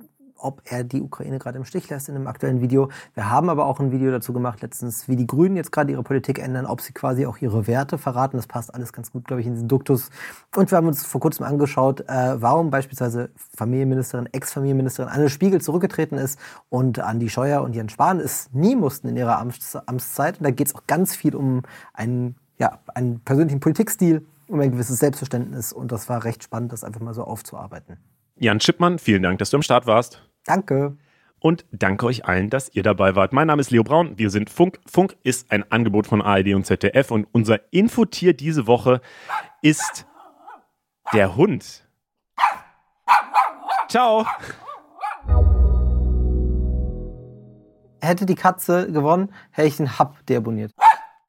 ob 0.43 0.61
er 0.65 0.83
die 0.83 1.01
Ukraine 1.01 1.39
gerade 1.39 1.57
im 1.57 1.65
Stich 1.65 1.89
lässt 1.89 2.09
in 2.09 2.15
einem 2.15 2.27
aktuellen 2.27 2.61
Video. 2.61 2.89
Wir 3.13 3.29
haben 3.29 3.49
aber 3.49 3.65
auch 3.65 3.79
ein 3.79 3.91
Video 3.91 4.11
dazu 4.11 4.33
gemacht 4.33 4.61
letztens, 4.61 5.07
wie 5.07 5.15
die 5.15 5.27
Grünen 5.27 5.55
jetzt 5.55 5.71
gerade 5.71 5.91
ihre 5.91 6.03
Politik 6.03 6.39
ändern, 6.39 6.65
ob 6.65 6.81
sie 6.81 6.93
quasi 6.93 7.25
auch 7.25 7.37
ihre 7.37 7.67
Werte 7.67 7.97
verraten. 7.97 8.37
Das 8.37 8.47
passt 8.47 8.73
alles 8.73 8.93
ganz 8.93 9.11
gut, 9.11 9.25
glaube 9.25 9.41
ich, 9.41 9.47
in 9.47 9.53
diesen 9.53 9.67
Duktus. 9.67 10.09
Und 10.55 10.69
wir 10.71 10.77
haben 10.77 10.87
uns 10.87 11.05
vor 11.05 11.21
kurzem 11.21 11.45
angeschaut, 11.45 12.01
äh, 12.01 12.41
warum 12.41 12.69
beispielsweise 12.69 13.29
Familienministerin, 13.55 14.27
Ex-Familienministerin 14.31 15.09
Anne 15.09 15.29
Spiegel 15.29 15.61
zurückgetreten 15.61 16.17
ist 16.17 16.39
und 16.69 16.99
Andi 16.99 17.29
Scheuer 17.29 17.61
und 17.61 17.75
Jens 17.75 17.93
Spahn 17.93 18.19
es 18.19 18.49
nie 18.53 18.75
mussten 18.75 19.07
in 19.07 19.17
ihrer 19.17 19.39
Amts 19.39 19.75
Amtszeit. 19.75 20.39
Und 20.39 20.43
da 20.43 20.51
geht 20.51 20.67
es 20.67 20.75
auch 20.75 20.85
ganz 20.87 21.15
viel 21.15 21.35
um 21.35 21.61
einen, 21.93 22.35
ja, 22.57 22.79
einen 22.93 23.19
persönlichen 23.21 23.59
Politikstil, 23.59 24.25
um 24.47 24.59
ein 24.59 24.71
gewisses 24.71 24.99
Selbstverständnis. 24.99 25.73
Und 25.73 25.91
das 25.91 26.09
war 26.09 26.23
recht 26.23 26.43
spannend, 26.43 26.73
das 26.73 26.83
einfach 26.83 27.01
mal 27.01 27.13
so 27.13 27.23
aufzuarbeiten. 27.23 27.97
Jan 28.37 28.59
Schippmann, 28.59 28.99
vielen 28.99 29.23
Dank, 29.23 29.39
dass 29.39 29.51
du 29.51 29.57
am 29.57 29.63
Start 29.63 29.85
warst. 29.85 30.21
Danke. 30.45 30.97
Und 31.39 31.65
danke 31.71 32.05
euch 32.05 32.25
allen, 32.25 32.49
dass 32.49 32.73
ihr 32.73 32.83
dabei 32.83 33.15
wart. 33.15 33.33
Mein 33.33 33.47
Name 33.47 33.59
ist 33.59 33.69
Leo 33.69 33.83
Braun. 33.83 34.17
Wir 34.17 34.29
sind 34.29 34.49
Funk. 34.49 34.79
Funk 34.85 35.17
ist 35.23 35.51
ein 35.51 35.69
Angebot 35.71 36.07
von 36.07 36.21
ARD 36.21 36.53
und 36.53 36.65
ZDF. 36.65 37.11
Und 37.11 37.27
unser 37.33 37.59
Infotier 37.73 38.33
diese 38.33 38.65
Woche 38.65 39.01
ist 39.61 40.05
der 41.13 41.35
Hund. 41.35 41.85
Ciao. 43.89 44.25
Hätte 48.01 48.25
die 48.25 48.35
Katze 48.35 48.91
gewonnen, 48.91 49.33
hätte 49.51 49.67
ich 49.67 49.77
den 49.77 49.99
Hub 49.99 50.25
deabonniert. 50.27 50.73